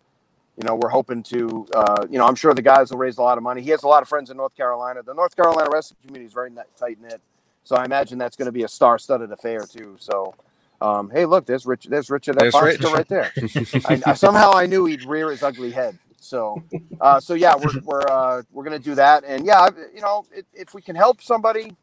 you 0.57 0.65
know, 0.65 0.77
we're 0.77 0.89
hoping 0.89 1.23
to, 1.25 1.67
uh, 1.75 2.07
you 2.09 2.19
know, 2.19 2.27
I'm 2.27 2.35
sure 2.35 2.55
the 2.55 2.63
guys 2.63 2.91
will 2.91 2.99
raise 2.99 3.19
a 3.19 3.23
lot 3.23 3.39
of 3.39 3.45
money. 3.45 3.61
He 3.61 3.71
has 3.71 3.83
a 3.83 3.89
lot 3.89 4.03
of 4.03 4.09
friends 4.09 4.31
in 4.31 4.37
North 4.37 4.57
Carolina. 4.57 5.03
The 5.03 5.15
North 5.15 5.37
Carolina 5.37 5.69
wrestling 5.73 5.99
community 6.05 6.27
is 6.27 6.33
very 6.33 6.51
tight 6.79 7.01
knit. 7.01 7.21
So 7.69 7.77
I 7.77 7.85
imagine 7.85 8.17
that's 8.17 8.35
going 8.35 8.47
to 8.47 8.53
be 8.53 8.63
a 8.63 8.69
star-studded 8.69 9.31
affair 9.31 9.61
too. 9.61 9.95
So, 9.99 10.35
um, 10.81 11.11
hey, 11.11 11.27
look, 11.27 11.45
there's 11.45 11.67
Rich, 11.67 11.85
there's 11.85 12.09
Richard 12.09 12.39
there's 12.39 12.55
Rich. 12.55 12.81
right 12.81 13.07
there. 13.07 13.31
I, 13.85 14.01
I, 14.07 14.15
somehow 14.15 14.53
I 14.55 14.65
knew 14.65 14.87
he'd 14.87 15.05
rear 15.05 15.31
his 15.31 15.43
ugly 15.43 15.71
head. 15.71 15.99
So, 16.19 16.63
uh, 16.99 17.21
so 17.21 17.35
yeah, 17.35 17.55
we're 17.55 17.79
we're 17.85 18.09
uh, 18.09 18.43
we're 18.53 18.65
gonna 18.65 18.79
do 18.79 18.95
that, 18.95 19.23
and 19.27 19.45
yeah, 19.45 19.69
you 19.95 20.01
know, 20.01 20.25
if, 20.33 20.47
if 20.55 20.75
we 20.75 20.81
can 20.81 20.97
help 20.97 21.21
somebody, 21.21 21.77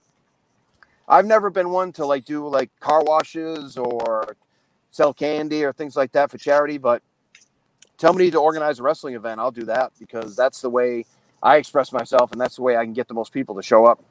I've 1.08 1.28
never 1.28 1.52
been 1.52 1.70
one 1.70 1.92
to 1.94 2.06
like 2.08 2.26
do 2.26 2.48
like 2.48 2.72
car 2.80 3.04
washes 3.04 3.78
or 3.78 4.36
sell 4.90 5.14
candy 5.14 5.64
or 5.64 5.72
things 5.72 5.96
like 5.96 6.14
that 6.14 6.32
for 6.32 6.40
charity, 6.40 6.80
but 6.80 7.04
tell 8.00 8.14
me 8.14 8.32
to 8.32 8.40
organize 8.40 8.80
a 8.80 8.84
wrestling 8.84 9.14
event, 9.14 9.40
I'll 9.40 9.52
do 9.52 9.66
that 9.66 9.92
because 10.00 10.36
that's 10.36 10.62
the 10.62 10.70
way 10.70 11.06
I 11.44 11.58
express 11.58 11.92
myself, 11.92 12.32
and 12.32 12.42
that's 12.42 12.56
the 12.56 12.64
way 12.64 12.76
I 12.76 12.86
can 12.86 12.94
get 12.94 13.08
the 13.08 13.14
most 13.14 13.32
people 13.32 13.54
to 13.54 13.62
show 13.62 13.86
up. 13.86 14.04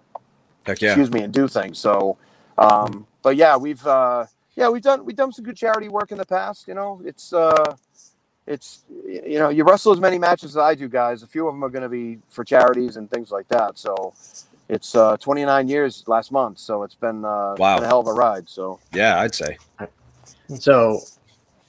Heck 0.64 0.80
yeah. 0.80 0.90
excuse 0.90 1.10
me, 1.10 1.22
and 1.22 1.32
do 1.32 1.48
things. 1.48 1.78
So, 1.78 2.16
um, 2.58 3.06
but 3.22 3.36
yeah, 3.36 3.56
we've 3.56 3.84
uh, 3.86 4.26
yeah 4.56 4.68
we've 4.68 4.82
done 4.82 5.04
we've 5.04 5.16
done 5.16 5.32
some 5.32 5.44
good 5.44 5.56
charity 5.56 5.88
work 5.88 6.12
in 6.12 6.18
the 6.18 6.26
past. 6.26 6.68
You 6.68 6.74
know, 6.74 7.00
it's 7.04 7.32
uh, 7.32 7.76
it's 8.46 8.84
you 9.06 9.38
know 9.38 9.50
you 9.50 9.64
wrestle 9.64 9.92
as 9.92 10.00
many 10.00 10.18
matches 10.18 10.52
as 10.52 10.56
I 10.56 10.74
do, 10.74 10.88
guys. 10.88 11.22
A 11.22 11.26
few 11.26 11.46
of 11.46 11.54
them 11.54 11.64
are 11.64 11.70
going 11.70 11.82
to 11.82 11.88
be 11.88 12.18
for 12.28 12.44
charities 12.44 12.96
and 12.96 13.10
things 13.10 13.30
like 13.30 13.48
that. 13.48 13.78
So. 13.78 14.14
It's 14.66 14.94
uh, 14.94 15.18
29 15.18 15.68
years 15.68 16.04
last 16.06 16.32
month, 16.32 16.58
so 16.58 16.84
it's 16.84 16.94
been, 16.94 17.22
uh, 17.22 17.54
wow. 17.58 17.76
been 17.76 17.84
a 17.84 17.86
hell 17.86 18.00
of 18.00 18.06
a 18.06 18.14
ride. 18.14 18.48
So 18.48 18.80
yeah, 18.94 19.20
I'd 19.20 19.34
say. 19.34 19.58
So 20.58 21.00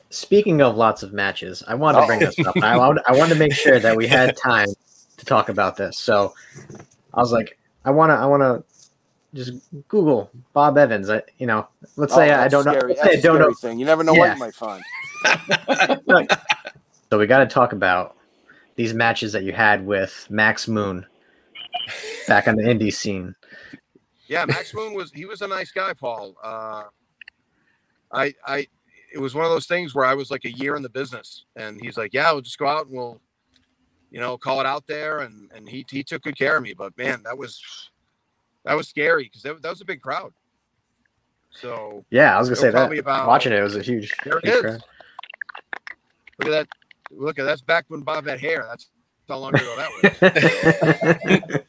speaking 0.09 0.61
of 0.61 0.75
lots 0.75 1.03
of 1.03 1.13
matches, 1.13 1.63
I 1.67 1.75
wanted 1.75 2.01
to 2.01 2.07
bring 2.07 2.23
oh. 2.23 2.25
this 2.27 2.47
up. 2.47 2.57
I 2.57 2.77
wanted, 2.77 3.03
I 3.07 3.11
wanted 3.11 3.33
to 3.33 3.39
make 3.39 3.53
sure 3.53 3.79
that 3.79 3.95
we 3.95 4.07
had 4.07 4.37
time 4.37 4.69
to 5.17 5.25
talk 5.25 5.49
about 5.49 5.75
this. 5.75 5.97
So 5.97 6.33
I 7.13 7.19
was 7.19 7.31
like, 7.31 7.57
I 7.83 7.91
want 7.91 8.11
to, 8.11 8.15
I 8.15 8.25
want 8.25 8.41
to 8.41 8.63
just 9.35 9.53
Google 9.89 10.31
Bob 10.53 10.77
Evans. 10.77 11.09
I, 11.09 11.21
you 11.37 11.45
know, 11.45 11.67
let's 11.97 12.15
say 12.15 12.31
oh, 12.31 12.39
I 12.39 12.47
don't 12.47 12.63
scary. 12.63 12.93
know. 12.93 13.01
I 13.03 13.15
don't 13.17 13.39
know. 13.39 13.53
Thing. 13.53 13.77
You 13.77 13.85
never 13.85 14.03
know 14.03 14.13
yeah. 14.13 14.19
what 14.19 14.33
you 14.33 14.39
might 14.39 14.55
find. 14.55 14.83
so 17.09 17.19
we 17.19 17.27
got 17.27 17.39
to 17.39 17.47
talk 17.47 17.73
about 17.73 18.15
these 18.75 18.93
matches 18.93 19.33
that 19.33 19.43
you 19.43 19.51
had 19.51 19.85
with 19.85 20.25
Max 20.29 20.67
Moon 20.67 21.05
back 22.27 22.47
on 22.47 22.55
the 22.55 22.63
indie 22.63 22.93
scene. 22.93 23.35
Yeah, 24.27 24.45
Max 24.45 24.73
Moon 24.73 24.93
was 24.93 25.11
he 25.11 25.25
was 25.25 25.41
a 25.41 25.47
nice 25.47 25.71
guy, 25.71 25.93
Paul. 25.93 26.35
Uh, 26.41 26.83
I 28.11 28.33
I 28.45 28.67
it 29.13 29.19
was 29.19 29.35
one 29.35 29.45
of 29.45 29.51
those 29.51 29.67
things 29.67 29.93
where 29.93 30.05
I 30.05 30.13
was 30.13 30.31
like 30.31 30.45
a 30.45 30.51
year 30.51 30.75
in 30.75 30.81
the 30.81 30.89
business, 30.89 31.45
and 31.55 31.79
he's 31.81 31.97
like, 31.97 32.13
"Yeah, 32.13 32.31
we'll 32.31 32.41
just 32.41 32.57
go 32.57 32.67
out 32.67 32.87
and 32.87 32.95
we'll, 32.95 33.21
you 34.09 34.19
know, 34.19 34.37
call 34.37 34.59
it 34.61 34.65
out 34.65 34.87
there," 34.87 35.19
and 35.19 35.51
and 35.53 35.69
he 35.69 35.85
he 35.89 36.03
took 36.03 36.23
good 36.23 36.37
care 36.37 36.57
of 36.57 36.63
me. 36.63 36.73
But 36.73 36.97
man, 36.97 37.21
that 37.23 37.37
was 37.37 37.61
that 38.65 38.75
was 38.75 38.87
scary 38.87 39.23
because 39.23 39.43
that, 39.43 39.61
that, 39.61 39.69
was 39.69 39.81
a 39.81 39.85
big 39.85 40.01
crowd. 40.01 40.33
So 41.51 42.03
yeah, 42.09 42.35
I 42.35 42.39
was 42.39 42.49
gonna 42.49 42.57
say 42.57 42.71
that. 42.71 42.91
About, 42.91 43.27
watching 43.27 43.53
it, 43.53 43.59
it 43.59 43.63
was 43.63 43.75
a 43.75 43.81
huge. 43.81 44.13
There 44.23 44.39
huge 44.39 44.45
it 44.45 44.55
is. 44.55 44.61
Crowd. 44.61 44.83
Look 46.39 46.47
at 46.47 46.51
that! 46.51 46.67
Look 47.11 47.39
at 47.39 47.45
that's 47.45 47.61
back 47.61 47.85
when 47.87 48.01
Bob 48.01 48.27
had 48.27 48.39
hair. 48.39 48.65
That's 48.67 48.89
how 49.29 49.37
long 49.37 49.55
ago 49.55 49.75
that 49.77 51.39
was. 51.47 51.61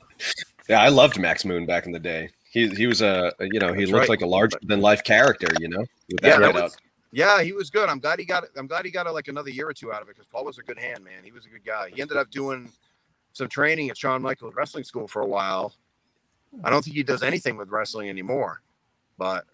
yeah, 0.69 0.81
I 0.81 0.89
loved 0.89 1.21
Max 1.21 1.45
Moon 1.45 1.67
back 1.67 1.87
in 1.87 1.93
the 1.93 2.01
day. 2.01 2.31
He 2.51 2.69
he 2.71 2.87
was 2.87 3.03
a 3.03 3.33
you 3.41 3.61
know 3.61 3.73
he 3.73 3.81
that's 3.81 3.93
looked 3.93 4.01
right. 4.01 4.09
like 4.09 4.23
a 4.23 4.27
larger 4.27 4.59
than 4.63 4.81
life 4.81 5.05
character. 5.05 5.49
You 5.61 5.69
know, 5.69 5.85
with 6.11 6.21
that 6.23 6.41
yeah, 6.41 6.53
that 6.53 6.55
was, 6.55 6.77
yeah, 7.13 7.43
he 7.43 7.53
was 7.53 7.71
good. 7.71 7.89
I'm 7.89 8.01
glad 8.01 8.19
he 8.19 8.25
got. 8.25 8.45
I'm 8.57 8.67
glad 8.67 8.85
he 8.85 8.91
got 8.91 9.07
it 9.07 9.11
like 9.11 9.29
another 9.29 9.51
year 9.51 9.69
or 9.69 9.75
two 9.75 9.93
out 9.93 10.03
of 10.03 10.09
it 10.09 10.17
because 10.17 10.27
Paul 10.27 10.45
was 10.45 10.59
a 10.59 10.63
good 10.63 10.79
hand, 10.79 11.05
man. 11.05 11.23
He 11.23 11.31
was 11.31 11.47
a 11.47 11.49
good 11.49 11.65
guy. 11.65 11.91
He 11.95 12.01
ended 12.01 12.17
up 12.17 12.31
doing 12.31 12.71
some 13.33 13.49
training 13.49 13.91
at 13.91 13.99
Shawn 13.99 14.23
Michaels 14.23 14.55
Wrestling 14.57 14.85
School 14.85 15.07
for 15.07 15.23
a 15.23 15.27
while 15.27 15.75
I 16.65 16.71
don't 16.71 16.85
think 16.85 16.97
he 16.97 17.03
does 17.03 17.23
anything 17.23 17.57
with 17.57 17.71
wrestling 17.71 18.09
anymore. 18.09 18.63
But 19.19 19.45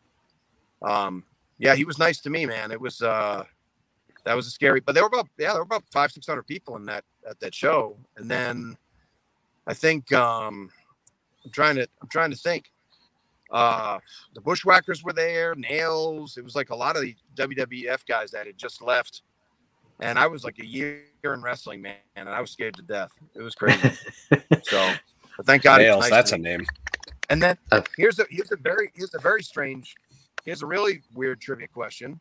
um, 0.83 1.25
yeah, 1.59 1.75
he 1.75 1.85
was 1.85 1.99
nice 1.99 2.21
to 2.21 2.31
me, 2.31 2.47
man. 2.47 2.71
It 2.71 2.81
was 2.81 3.03
uh, 3.03 3.45
that 4.25 4.35
was 4.35 4.47
a 4.47 4.51
scary, 4.51 4.81
but 4.81 4.95
there 4.95 5.03
were 5.03 5.09
about 5.09 5.29
yeah, 5.39 5.53
there 5.53 5.61
were 5.61 5.67
about 5.67 5.85
five 5.93 6.13
six 6.13 6.27
hundred 6.27 6.47
people 6.47 6.77
in 6.77 6.85
that 6.87 7.05
at 7.29 7.39
that 7.41 7.55
show, 7.55 7.97
and 8.17 8.31
then 8.31 8.77
I 9.67 9.75
think 9.75 10.13
um, 10.13 10.71
I'm 11.45 11.51
trying 11.51 11.77
to 11.77 11.87
I'm 12.01 12.09
trying 12.09 12.31
to 12.31 12.37
think. 12.37 12.71
Uh, 13.51 13.99
the 14.35 14.41
Bushwhackers 14.41 15.05
were 15.05 15.13
there, 15.13 15.55
Nails. 15.55 16.39
It 16.39 16.45
was 16.45 16.57
like 16.57 16.71
a 16.71 16.75
lot 16.75 16.97
of 16.97 17.03
the 17.03 17.15
WWF 17.37 18.07
guys 18.07 18.31
that 18.31 18.47
had 18.47 18.57
just 18.57 18.81
left, 18.81 19.23
and 20.01 20.19
I 20.19 20.27
was 20.27 20.43
like 20.43 20.59
a 20.59 20.67
year 20.67 21.03
in 21.23 21.43
wrestling, 21.43 21.83
man, 21.83 21.97
and 22.17 22.31
I 22.31 22.41
was 22.41 22.51
scared 22.51 22.75
to 22.77 22.83
death. 22.83 23.11
It 23.35 23.43
was 23.43 23.55
crazy. 23.55 23.91
so, 24.63 24.95
but 25.37 25.45
thank 25.45 25.65
God, 25.65 25.83
Nails. 25.83 26.01
Nice 26.01 26.11
that's 26.11 26.33
a 26.33 26.39
name. 26.39 26.65
And 27.31 27.43
then 27.43 27.57
uh, 27.71 27.83
here's 27.97 28.19
a 28.19 28.27
here's 28.31 28.53
a 28.53 28.57
very 28.57 28.91
here's 28.95 29.15
a 29.15 29.19
very 29.19 29.43
strange 29.43 29.95
here's 30.45 30.63
a 30.63 30.67
really 30.67 31.03
weird 31.15 31.41
trivia 31.41 31.69
question. 31.69 32.21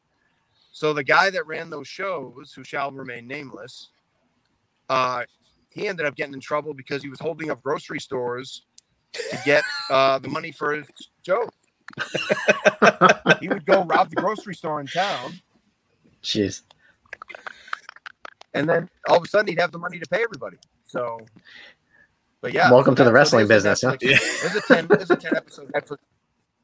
So 0.72 0.94
the 0.94 1.04
guy 1.04 1.30
that 1.30 1.46
ran 1.48 1.70
those 1.70 1.88
shows, 1.88 2.54
who 2.56 2.64
shall 2.64 2.92
remain 2.92 3.28
nameless, 3.28 3.90
uh, 4.90 5.24
he 5.70 5.88
ended 5.88 6.06
up 6.06 6.16
getting 6.16 6.34
in 6.34 6.40
trouble 6.40 6.74
because 6.74 7.02
he 7.02 7.10
was 7.10 7.20
holding 7.20 7.50
up 7.52 7.62
grocery 7.62 8.00
stores 8.00 8.64
to 9.14 9.40
get 9.46 9.64
uh, 9.90 10.20
the 10.20 10.30
money 10.30 10.52
for 10.52 10.74
his 10.74 10.88
show. 11.26 11.50
he 13.42 13.50
would 13.50 13.66
go 13.66 13.84
rob 13.84 14.10
the 14.10 14.16
grocery 14.16 14.56
store 14.56 14.80
in 14.80 14.88
town. 14.88 15.34
Jeez. 16.24 16.62
And 18.54 18.68
then 18.70 18.90
all 19.08 19.18
of 19.18 19.24
a 19.24 19.28
sudden 19.28 19.48
he'd 19.48 19.60
have 19.60 19.72
the 19.72 19.78
money 19.78 20.00
to 20.00 20.08
pay 20.10 20.24
everybody. 20.24 20.58
So 20.86 21.20
but 22.42 22.54
yeah, 22.54 22.72
welcome 22.72 22.94
so 22.94 23.04
to 23.04 23.04
the 23.04 23.14
wrestling 23.14 23.48
business. 23.48 23.82
Huh? 23.82 23.98
Yeah. 24.02 24.18
There's 24.42 24.56
a 24.56 24.62
ten. 24.62 24.88
There's 24.88 25.12
a 25.12 25.16
ten 25.16 25.36
episode 25.36 25.72
Netflix. 25.72 25.98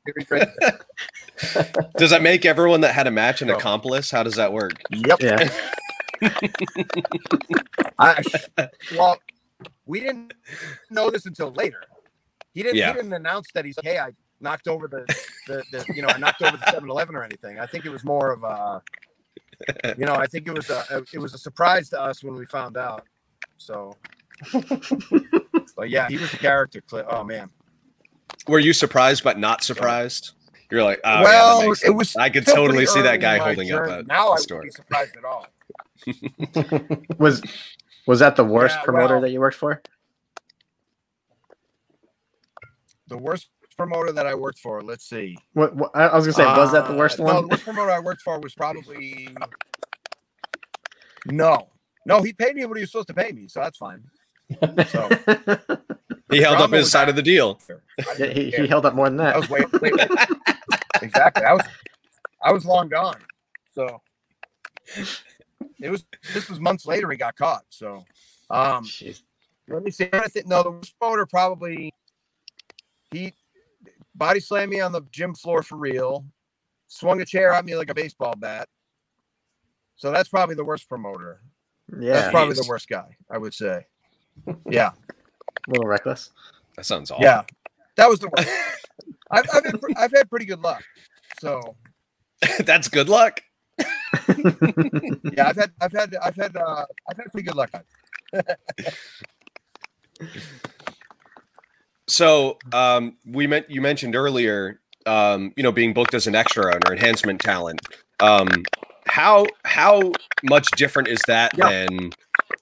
does 1.97 2.11
that 2.11 2.21
make 2.21 2.45
everyone 2.45 2.81
that 2.81 2.95
had 2.95 3.07
a 3.07 3.11
match 3.11 3.41
an 3.41 3.49
oh. 3.49 3.57
accomplice? 3.57 4.09
How 4.09 4.23
does 4.23 4.35
that 4.35 4.53
work? 4.53 4.71
Yep. 4.89 5.21
Yeah. 5.21 5.49
I, 7.99 8.23
well, 8.95 9.17
we 9.85 9.99
didn't 9.99 10.33
know 10.89 11.09
this 11.09 11.25
until 11.25 11.51
later. 11.51 11.81
He 12.53 12.63
didn't. 12.63 12.77
Yeah. 12.77 12.91
He 12.91 12.97
didn't 12.97 13.13
announce 13.13 13.47
that 13.53 13.65
he's 13.65 13.77
like, 13.77 13.85
"Hey, 13.85 13.99
I 13.99 14.11
knocked 14.39 14.67
over 14.67 14.87
the, 14.87 15.05
the, 15.47 15.63
the 15.71 15.85
you 15.93 16.01
know, 16.01 16.07
I 16.07 16.17
knocked 16.17 16.41
over 16.41 16.57
the 16.57 16.65
7-Eleven 16.65 17.15
or 17.15 17.23
anything." 17.23 17.59
I 17.59 17.65
think 17.65 17.85
it 17.85 17.89
was 17.91 18.03
more 18.03 18.31
of 18.31 18.43
a, 18.43 18.81
you 19.97 20.05
know, 20.05 20.15
I 20.15 20.25
think 20.25 20.47
it 20.47 20.55
was 20.55 20.69
a, 20.69 21.03
it 21.13 21.19
was 21.19 21.33
a 21.33 21.37
surprise 21.37 21.89
to 21.89 22.01
us 22.01 22.23
when 22.23 22.35
we 22.35 22.45
found 22.45 22.77
out. 22.77 23.05
So 23.57 23.95
but 25.75 25.89
yeah, 25.89 26.07
he 26.07 26.17
was 26.17 26.33
a 26.33 26.37
character. 26.37 26.81
Oh 27.09 27.23
man. 27.23 27.49
Were 28.47 28.59
you 28.59 28.73
surprised 28.73 29.23
but 29.23 29.37
not 29.39 29.63
surprised? 29.63 30.31
You're 30.69 30.83
like, 30.83 30.99
oh, 31.05 31.23
well, 31.23 31.63
yeah, 31.65 31.73
it 31.85 31.91
was. 31.91 32.15
I 32.17 32.29
could 32.29 32.45
totally 32.45 32.85
see 32.85 33.01
that 33.01 33.17
guy 33.21 33.35
in 33.35 33.39
my 33.39 33.45
holding 33.45 33.71
up 33.71 33.85
a, 33.87 34.03
now 34.03 34.29
a 34.29 34.33
I 34.33 34.37
store. 34.37 34.57
wouldn't 34.59 34.73
be 34.73 34.75
surprised 34.75 35.15
at 35.17 35.23
all. 35.25 35.47
Was 37.17 37.41
was 38.05 38.19
that 38.19 38.35
the 38.35 38.43
worst 38.43 38.75
Yeah, 38.77 38.83
promoter 38.83 39.15
well- 39.15 39.21
that 39.21 39.31
you 39.31 39.39
worked 39.39 39.57
for? 39.57 39.81
The 43.07 43.17
worst 43.17 43.47
promoter 43.77 44.11
that 44.11 44.25
I 44.27 44.35
worked 44.35 44.59
for. 44.59 44.81
Let's 44.81 45.05
see. 45.07 45.37
What, 45.53 45.75
what 45.75 45.91
I 45.95 46.07
I 46.07 46.15
was 46.15 46.25
gonna 46.25 46.33
say, 46.33 46.45
was 46.45 46.71
that 46.73 46.87
the 46.87 46.95
worst 46.95 47.19
Uh, 47.19 47.23
one? 47.23 47.35
No, 47.35 47.41
the 47.41 47.47
worst 47.47 47.63
promoter 47.63 47.91
I 47.91 47.99
worked 47.99 48.21
for 48.21 48.39
was 48.39 48.53
probably 48.53 49.29
no, 51.25 51.69
no. 52.05 52.21
He 52.21 52.33
paid 52.33 52.55
me 52.55 52.65
what 52.65 52.77
he 52.77 52.81
was 52.83 52.91
supposed 52.91 53.07
to 53.07 53.13
pay 53.13 53.31
me, 53.31 53.47
so 53.47 53.59
that's 53.61 53.77
fine. 53.77 54.03
So 54.89 55.09
He 56.31 56.41
held 56.41 56.57
up 56.57 56.71
his 56.71 56.83
was 56.83 56.91
side 56.91 57.07
of 57.09 57.15
the 57.15 57.21
deal. 57.21 57.59
Yeah, 58.19 58.27
he, 58.27 58.51
he 58.51 58.67
held 58.67 58.85
up 58.85 58.93
more 58.95 59.05
than 59.09 59.17
That 59.17 59.33
that. 59.33 59.39
was 59.39 59.49
way, 59.49 59.61
way, 59.81 59.91
way- 59.91 60.07
exactly. 61.01 61.45
I 61.45 61.53
was 61.53 61.63
I 62.43 62.51
was 62.51 62.65
long 62.65 62.89
gone. 62.89 63.17
So 63.73 64.01
it 65.79 65.89
was 65.89 66.05
this 66.33 66.49
was 66.49 66.59
months 66.59 66.85
later 66.85 67.09
he 67.11 67.17
got 67.17 67.35
caught. 67.35 67.63
So 67.69 68.03
um 68.49 68.83
Jeez. 68.85 69.21
let 69.67 69.83
me 69.83 69.91
see. 69.91 70.09
I 70.11 70.27
think 70.27 70.47
no 70.47 70.63
the 70.63 70.71
worst 70.71 70.97
promoter 70.99 71.25
probably 71.25 71.93
he 73.11 73.33
body 74.15 74.39
slammed 74.39 74.71
me 74.71 74.81
on 74.81 74.91
the 74.91 75.01
gym 75.11 75.33
floor 75.33 75.63
for 75.63 75.77
real, 75.77 76.25
swung 76.87 77.21
a 77.21 77.25
chair 77.25 77.53
at 77.53 77.63
me 77.65 77.75
like 77.75 77.89
a 77.89 77.93
baseball 77.95 78.33
bat. 78.37 78.67
So 79.95 80.11
that's 80.11 80.29
probably 80.29 80.55
the 80.55 80.65
worst 80.65 80.89
promoter. 80.89 81.41
Yeah, 81.99 82.13
That's 82.13 82.31
probably 82.31 82.53
the 82.55 82.65
worst 82.67 82.89
guy, 82.89 83.15
I 83.31 83.37
would 83.37 83.53
say. 83.53 83.85
Yeah, 84.69 84.91
a 84.91 85.69
little 85.71 85.87
reckless. 85.87 86.31
That 86.75 86.85
sounds 86.85 87.11
awful. 87.11 87.23
yeah, 87.23 87.43
that 87.95 88.09
was 88.09 88.19
the 88.19 88.29
worst. 88.29 88.49
I've 89.31 89.45
I've, 89.53 89.63
had, 89.65 89.75
I've 89.97 90.11
had 90.11 90.29
pretty 90.29 90.45
good 90.45 90.59
luck. 90.61 90.83
So 91.41 91.75
That's 92.59 92.87
good 92.87 93.09
luck. 93.09 93.41
yeah, 93.79 95.47
I've 95.47 95.55
had 95.57 95.71
I've 95.81 95.91
had 95.91 96.15
I've 96.21 96.35
had 96.35 96.55
uh, 96.55 96.85
I've 97.09 97.17
had 97.17 97.25
pretty 97.31 97.45
good 97.47 97.55
luck. 97.55 97.71
So 102.09 102.57
um, 102.71 103.17
we 103.25 103.47
meant 103.47 103.69
you 103.69 103.81
mentioned 103.81 104.15
earlier, 104.15 104.79
um, 105.05 105.51
you 105.57 105.63
know, 105.63 105.71
being 105.73 105.93
booked 105.93 106.13
as 106.13 106.25
an 106.27 106.35
extra 106.35 106.65
or 106.73 106.79
enhancement 106.93 107.41
talent. 107.41 107.81
Um, 108.21 108.47
how 109.07 109.45
how 109.65 110.11
much 110.49 110.67
different 110.77 111.09
is 111.09 111.19
that 111.27 111.51
Yeah. 111.57 111.69
than 111.69 112.11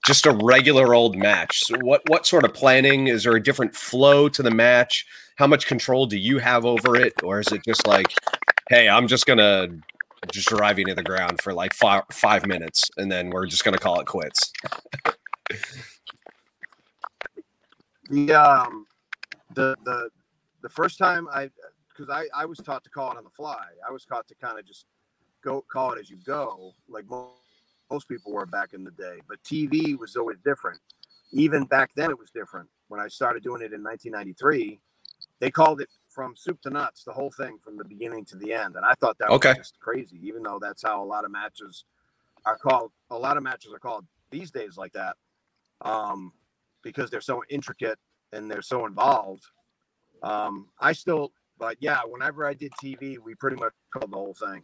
just 0.06 0.26
a 0.26 0.32
regular 0.32 0.94
old 0.94 1.18
match? 1.18 1.62
So 1.66 1.78
what 1.80 2.02
what 2.08 2.26
sort 2.26 2.46
of 2.46 2.54
planning 2.54 3.08
is 3.08 3.24
there? 3.24 3.36
A 3.36 3.44
different 3.44 3.76
flow 3.76 4.30
to 4.30 4.44
the 4.44 4.52
match? 4.52 5.06
How 5.36 5.48
much 5.48 5.66
control 5.66 6.06
do 6.06 6.18
you 6.18 6.38
have 6.40 6.66
over 6.66 6.96
it, 6.96 7.14
or 7.24 7.40
is 7.40 7.52
it 7.52 7.64
just 7.66 7.86
like, 7.88 8.14
hey, 8.70 8.88
I'm 8.88 9.08
just 9.08 9.26
gonna 9.26 9.68
just 10.32 10.48
drive 10.48 10.80
you 10.80 10.86
to 10.86 10.96
the 10.96 11.04
ground 11.04 11.42
for 11.42 11.54
like 11.54 11.74
five 11.74 12.04
five 12.12 12.46
minutes, 12.46 12.90
and 12.98 13.12
then 13.12 13.30
we're 13.30 13.48
just 13.48 13.64
gonna 13.66 13.78
call 13.78 14.00
it 14.00 14.06
quits? 14.06 14.54
The 18.10 18.34
um 18.34 18.86
the 19.56 19.76
the 19.84 20.10
the 20.62 20.70
first 20.70 21.00
time 21.00 21.28
I 21.34 21.50
because 21.90 22.10
I 22.10 22.26
I 22.36 22.46
was 22.46 22.60
taught 22.60 22.84
to 22.84 22.90
call 22.90 23.12
it 23.12 23.18
on 23.18 23.24
the 23.24 23.30
fly. 23.30 23.66
I 23.88 23.92
was 23.92 24.06
taught 24.06 24.28
to 24.28 24.36
kind 24.36 24.60
of 24.60 24.66
just 24.66 24.86
go 25.42 25.62
call 25.62 25.94
it 25.94 26.00
as 26.00 26.10
you 26.10 26.18
go, 26.26 26.74
like 26.88 27.06
most 27.92 28.08
people 28.08 28.34
were 28.34 28.46
back 28.46 28.74
in 28.74 28.84
the 28.84 28.92
day. 28.92 29.20
But 29.28 29.42
TV 29.44 29.98
was 29.98 30.16
always 30.16 30.38
different. 30.44 30.80
Even 31.32 31.66
back 31.66 31.92
then, 31.96 32.10
it 32.10 32.18
was 32.18 32.32
different. 32.32 32.70
When 32.88 33.00
I 33.00 33.08
started 33.08 33.44
doing 33.44 33.62
it 33.62 33.74
in 33.74 33.84
1993, 33.84 34.80
they 35.40 35.52
called 35.52 35.82
it 35.82 35.90
from 36.10 36.36
soup 36.36 36.62
to 36.62 36.70
nuts, 36.70 37.04
the 37.04 37.12
whole 37.14 37.32
thing 37.32 37.58
from 37.64 37.78
the 37.78 37.84
beginning 37.84 38.26
to 38.26 38.38
the 38.38 38.54
end. 38.54 38.76
And 38.76 38.86
I 38.86 38.94
thought 38.96 39.18
that 39.20 39.30
Okay. 39.30 39.50
was 39.50 39.58
just 39.58 39.80
crazy, 39.80 40.18
even 40.24 40.44
though 40.44 40.60
that's 40.60 40.84
how 40.84 41.04
a 41.04 41.06
lot 41.06 41.26
of 41.26 41.32
matches 41.32 41.86
are 42.46 42.58
called. 42.58 42.92
A 43.10 43.18
lot 43.18 43.38
of 43.38 43.44
matches 43.44 43.74
are 43.74 43.80
called 43.80 44.06
these 44.32 44.52
days 44.52 44.78
like 44.78 44.94
that, 44.94 45.18
um, 45.82 46.32
because 46.84 47.10
they're 47.10 47.22
so 47.22 47.44
intricate 47.50 48.00
and 48.32 48.50
they're 48.50 48.62
so 48.62 48.86
involved. 48.86 49.44
Um, 50.24 50.70
I 50.80 50.94
still, 50.94 51.34
but 51.58 51.78
yeah, 51.82 52.00
whenever 52.06 52.46
I 52.46 52.54
did 52.54 52.72
TV, 52.74 53.18
we 53.20 53.36
pretty 53.36 53.58
much 53.58 53.74
called 53.92 54.12
the 54.12 54.18
whole 54.18 54.34
thing. 54.34 54.64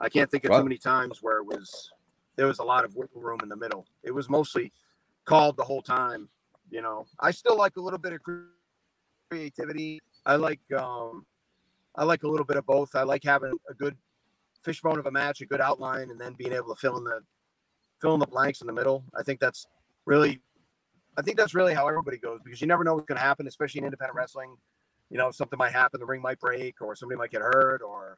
I 0.00 0.08
can't 0.08 0.30
think 0.30 0.44
of 0.44 0.50
Wow. 0.50 0.58
too 0.58 0.64
many 0.64 0.78
times 0.78 1.22
where 1.22 1.38
it 1.38 1.44
was 1.44 1.90
there 2.40 2.46
was 2.46 2.58
a 2.58 2.64
lot 2.64 2.86
of 2.86 2.96
wiggle 2.96 3.20
room 3.20 3.40
in 3.42 3.50
the 3.50 3.56
middle. 3.56 3.84
It 4.02 4.12
was 4.12 4.30
mostly 4.30 4.72
called 5.26 5.58
the 5.58 5.62
whole 5.62 5.82
time. 5.82 6.26
You 6.70 6.80
know, 6.80 7.04
I 7.18 7.32
still 7.32 7.54
like 7.54 7.76
a 7.76 7.82
little 7.82 7.98
bit 7.98 8.14
of 8.14 8.20
creativity. 9.30 10.00
I 10.24 10.36
like 10.36 10.60
um, 10.74 11.26
I 11.96 12.04
like 12.04 12.22
a 12.22 12.28
little 12.28 12.46
bit 12.46 12.56
of 12.56 12.64
both. 12.64 12.94
I 12.94 13.02
like 13.02 13.22
having 13.24 13.52
a 13.68 13.74
good 13.74 13.94
fishbone 14.64 14.98
of 14.98 15.04
a 15.04 15.10
match, 15.10 15.42
a 15.42 15.44
good 15.44 15.60
outline, 15.60 16.10
and 16.10 16.18
then 16.18 16.32
being 16.32 16.54
able 16.54 16.74
to 16.74 16.80
fill 16.80 16.96
in 16.96 17.04
the 17.04 17.20
fill 18.00 18.14
in 18.14 18.20
the 18.20 18.26
blanks 18.26 18.62
in 18.62 18.66
the 18.66 18.72
middle. 18.72 19.04
I 19.14 19.22
think 19.22 19.38
that's 19.38 19.66
really 20.06 20.40
I 21.18 21.22
think 21.22 21.36
that's 21.36 21.54
really 21.54 21.74
how 21.74 21.88
everybody 21.88 22.16
goes 22.16 22.40
because 22.42 22.62
you 22.62 22.66
never 22.66 22.84
know 22.84 22.94
what's 22.94 23.06
going 23.06 23.18
to 23.18 23.22
happen, 23.22 23.48
especially 23.48 23.80
in 23.80 23.84
independent 23.84 24.16
wrestling. 24.16 24.56
You 25.10 25.18
know, 25.18 25.30
something 25.30 25.58
might 25.58 25.72
happen, 25.72 26.00
the 26.00 26.06
ring 26.06 26.22
might 26.22 26.40
break, 26.40 26.80
or 26.80 26.96
somebody 26.96 27.18
might 27.18 27.32
get 27.32 27.42
hurt, 27.42 27.82
or 27.82 28.16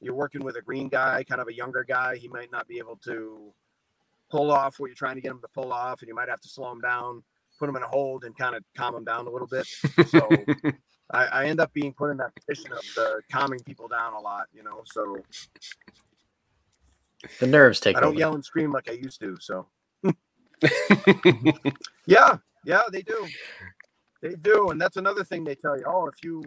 you're 0.00 0.14
working 0.14 0.44
with 0.44 0.54
a 0.54 0.62
green 0.62 0.88
guy, 0.88 1.24
kind 1.24 1.40
of 1.40 1.48
a 1.48 1.52
younger 1.52 1.82
guy. 1.82 2.14
He 2.14 2.28
might 2.28 2.52
not 2.52 2.68
be 2.68 2.78
able 2.78 3.00
to 3.06 3.52
pull 4.34 4.50
off 4.50 4.80
where 4.80 4.88
you're 4.88 4.96
trying 4.96 5.14
to 5.14 5.20
get 5.20 5.28
them 5.28 5.40
to 5.40 5.48
pull 5.54 5.72
off, 5.72 6.02
and 6.02 6.08
you 6.08 6.14
might 6.14 6.28
have 6.28 6.40
to 6.40 6.48
slow 6.48 6.68
them 6.70 6.80
down, 6.80 7.22
put 7.56 7.66
them 7.66 7.76
in 7.76 7.84
a 7.84 7.86
hold, 7.86 8.24
and 8.24 8.36
kind 8.36 8.56
of 8.56 8.64
calm 8.76 8.92
them 8.92 9.04
down 9.04 9.28
a 9.28 9.30
little 9.30 9.46
bit. 9.46 9.64
So 10.08 10.28
I, 11.12 11.26
I, 11.26 11.44
end 11.46 11.60
up 11.60 11.72
being 11.72 11.92
put 11.92 12.10
in 12.10 12.16
that 12.16 12.32
position 12.34 12.72
of 12.72 12.82
the 12.96 13.20
calming 13.30 13.60
people 13.60 13.86
down 13.86 14.12
a 14.14 14.18
lot, 14.18 14.46
you 14.52 14.64
know. 14.64 14.82
So 14.86 15.18
the 17.38 17.46
nerves 17.46 17.78
take. 17.78 17.96
I 17.96 18.00
don't 18.00 18.10
over. 18.10 18.18
yell 18.18 18.34
and 18.34 18.44
scream 18.44 18.72
like 18.72 18.90
I 18.90 18.94
used 18.94 19.20
to. 19.20 19.36
So 19.40 19.68
yeah, 22.06 22.38
yeah, 22.64 22.82
they 22.90 23.02
do, 23.02 23.28
they 24.20 24.34
do, 24.34 24.70
and 24.70 24.80
that's 24.80 24.96
another 24.96 25.22
thing 25.22 25.44
they 25.44 25.54
tell 25.54 25.78
you. 25.78 25.84
Oh, 25.86 26.08
if 26.08 26.24
you 26.24 26.42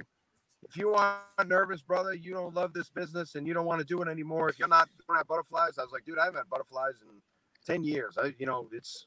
if 0.68 0.76
you 0.76 0.94
aren't 0.94 1.48
nervous, 1.48 1.82
brother, 1.82 2.14
you 2.14 2.34
don't 2.34 2.54
love 2.54 2.74
this 2.74 2.90
business 2.90 3.36
and 3.36 3.48
you 3.48 3.54
don't 3.54 3.66
want 3.66 3.80
to 3.80 3.86
do 3.86 4.02
it 4.02 4.10
anymore. 4.10 4.50
If 4.50 4.60
you're 4.60 4.68
not, 4.68 4.90
you 4.98 5.06
don't 5.08 5.16
have 5.16 5.28
butterflies, 5.28 5.78
I 5.78 5.84
was 5.84 5.94
like, 5.94 6.04
dude, 6.04 6.20
I've 6.20 6.36
had 6.36 6.50
butterflies 6.50 6.96
and 7.08 7.22
10 7.68 7.84
years. 7.84 8.18
I, 8.18 8.34
you 8.40 8.46
know, 8.46 8.68
it's 8.72 9.06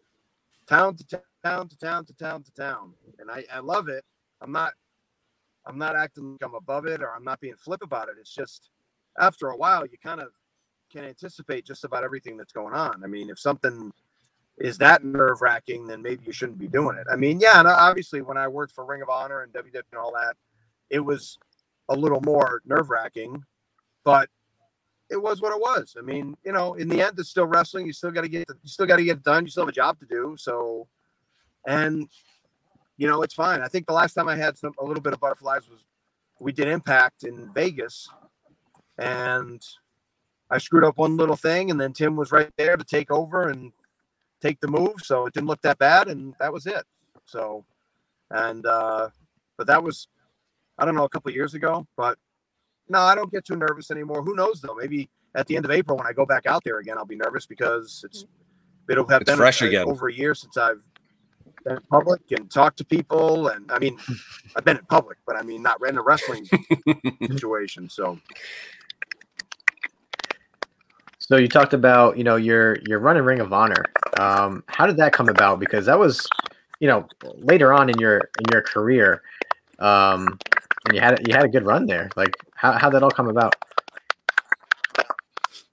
town 0.68 0.96
to 0.96 1.04
town, 1.42 1.68
to 1.68 1.78
town 1.78 2.04
to 2.04 2.14
town 2.14 2.42
to 2.42 2.52
town. 2.52 2.92
And 3.18 3.30
I, 3.30 3.44
I 3.52 3.60
love 3.60 3.88
it. 3.88 4.04
I'm 4.40 4.52
not, 4.52 4.72
I'm 5.66 5.78
not 5.78 5.96
acting 5.96 6.32
like 6.32 6.44
I'm 6.44 6.54
above 6.54 6.86
it 6.86 7.02
or 7.02 7.14
I'm 7.14 7.24
not 7.24 7.40
being 7.40 7.56
flip 7.56 7.82
about 7.82 8.08
it. 8.08 8.16
It's 8.20 8.34
just 8.34 8.70
after 9.18 9.48
a 9.48 9.56
while, 9.56 9.84
you 9.86 9.98
kind 10.02 10.20
of 10.20 10.28
can 10.90 11.04
anticipate 11.04 11.64
just 11.64 11.84
about 11.84 12.04
everything 12.04 12.36
that's 12.36 12.52
going 12.52 12.74
on. 12.74 13.02
I 13.02 13.06
mean, 13.06 13.30
if 13.30 13.38
something 13.38 13.92
is 14.58 14.76
that 14.78 15.04
nerve 15.04 15.40
wracking, 15.40 15.86
then 15.86 16.02
maybe 16.02 16.24
you 16.26 16.32
shouldn't 16.32 16.58
be 16.58 16.68
doing 16.68 16.96
it. 16.96 17.06
I 17.10 17.16
mean, 17.16 17.40
yeah, 17.40 17.58
and 17.58 17.68
obviously 17.68 18.20
when 18.20 18.36
I 18.36 18.48
worked 18.48 18.72
for 18.72 18.84
Ring 18.84 19.02
of 19.02 19.08
Honor 19.08 19.42
and 19.42 19.52
WWE 19.52 19.82
and 19.92 20.00
all 20.00 20.12
that, 20.12 20.36
it 20.90 21.00
was 21.00 21.38
a 21.88 21.94
little 21.94 22.20
more 22.20 22.60
nerve 22.66 22.90
wracking, 22.90 23.42
but 24.04 24.28
it 25.10 25.20
was 25.20 25.40
what 25.40 25.52
it 25.52 25.60
was. 25.60 25.96
I 25.98 26.02
mean, 26.02 26.36
you 26.44 26.52
know, 26.52 26.74
in 26.74 26.88
the 26.88 27.02
end, 27.02 27.18
it's 27.18 27.28
still 27.28 27.46
wrestling. 27.46 27.86
You 27.86 27.92
still 27.92 28.12
got 28.12 28.22
to 28.22 28.28
get, 28.28 28.46
you 28.48 28.68
still 28.68 28.86
got 28.86 28.96
to 28.96 29.04
get 29.04 29.22
done. 29.22 29.44
You 29.44 29.50
still 29.50 29.64
have 29.64 29.68
a 29.68 29.72
job 29.72 29.98
to 30.00 30.06
do. 30.06 30.36
So, 30.38 30.86
and 31.66 32.08
you 32.96 33.08
know, 33.08 33.22
it's 33.22 33.34
fine. 33.34 33.60
I 33.60 33.68
think 33.68 33.86
the 33.86 33.92
last 33.92 34.14
time 34.14 34.28
I 34.28 34.36
had 34.36 34.56
some 34.56 34.72
a 34.78 34.84
little 34.84 35.02
bit 35.02 35.12
of 35.12 35.20
butterflies 35.20 35.68
was 35.68 35.84
we 36.38 36.52
did 36.52 36.68
Impact 36.68 37.24
in 37.24 37.52
Vegas, 37.52 38.08
and 38.98 39.62
I 40.50 40.58
screwed 40.58 40.84
up 40.84 40.98
one 40.98 41.16
little 41.16 41.36
thing, 41.36 41.70
and 41.70 41.80
then 41.80 41.92
Tim 41.92 42.14
was 42.16 42.30
right 42.30 42.50
there 42.56 42.76
to 42.76 42.84
take 42.84 43.10
over 43.10 43.48
and 43.48 43.72
take 44.40 44.60
the 44.60 44.68
move. 44.68 44.96
So 45.02 45.26
it 45.26 45.34
didn't 45.34 45.48
look 45.48 45.62
that 45.62 45.78
bad, 45.78 46.08
and 46.08 46.34
that 46.38 46.52
was 46.52 46.66
it. 46.66 46.84
So, 47.24 47.64
and 48.30 48.64
uh, 48.64 49.08
but 49.56 49.66
that 49.66 49.82
was 49.82 50.06
I 50.78 50.84
don't 50.84 50.94
know 50.94 51.04
a 51.04 51.10
couple 51.10 51.32
years 51.32 51.54
ago, 51.54 51.86
but 51.96 52.16
no, 52.90 53.00
I 53.00 53.14
don't 53.14 53.32
get 53.32 53.44
too 53.46 53.56
nervous 53.56 53.90
anymore. 53.90 54.22
Who 54.22 54.34
knows 54.34 54.60
though? 54.60 54.74
Maybe 54.74 55.08
at 55.34 55.46
the 55.46 55.56
end 55.56 55.64
of 55.64 55.70
April 55.70 55.96
when 55.96 56.06
I 56.06 56.12
go 56.12 56.26
back 56.26 56.46
out 56.46 56.62
there 56.64 56.78
again, 56.80 56.98
I'll 56.98 57.06
be 57.06 57.16
nervous 57.16 57.46
because 57.46 58.02
it's 58.04 58.26
it'll 58.90 59.06
have 59.08 59.22
It's 59.22 59.30
been 59.30 59.38
fresh 59.38 59.62
a- 59.62 59.66
again. 59.68 59.86
over 59.88 60.08
a 60.08 60.12
year 60.12 60.34
since 60.34 60.56
I've 60.56 60.82
been 61.64 61.76
in 61.76 61.82
public 61.90 62.20
and 62.32 62.50
talked 62.50 62.78
to 62.78 62.84
people, 62.84 63.48
and 63.48 63.70
I 63.72 63.78
mean, 63.78 63.98
I've 64.56 64.64
been 64.64 64.76
in 64.78 64.84
public, 64.86 65.18
but 65.26 65.36
I 65.36 65.42
mean 65.42 65.62
not 65.62 65.78
in 65.88 65.96
a 65.98 66.02
wrestling 66.02 66.46
situation. 67.26 67.88
So 67.88 68.18
So 71.18 71.36
you 71.36 71.48
talked 71.48 71.74
about 71.74 72.18
you 72.18 72.24
know 72.24 72.36
your 72.36 72.78
your 72.86 72.98
run 72.98 73.16
in 73.16 73.24
Ring 73.24 73.40
of 73.40 73.52
Honor. 73.52 73.84
Um, 74.18 74.64
how 74.66 74.86
did 74.86 74.96
that 74.96 75.12
come 75.12 75.28
about? 75.28 75.60
Because 75.60 75.86
that 75.86 75.98
was 75.98 76.28
you 76.80 76.88
know 76.88 77.06
later 77.22 77.72
on 77.72 77.88
in 77.88 77.98
your 78.00 78.18
in 78.18 78.52
your 78.52 78.62
career, 78.62 79.22
um, 79.78 80.38
and 80.90 80.96
you 80.96 81.00
had 81.00 81.28
you 81.28 81.34
had 81.34 81.44
a 81.44 81.48
good 81.48 81.64
run 81.64 81.86
there. 81.86 82.10
Like 82.16 82.34
how 82.54 82.72
how 82.72 82.90
that 82.90 83.02
all 83.02 83.10
come 83.10 83.28
about? 83.28 83.54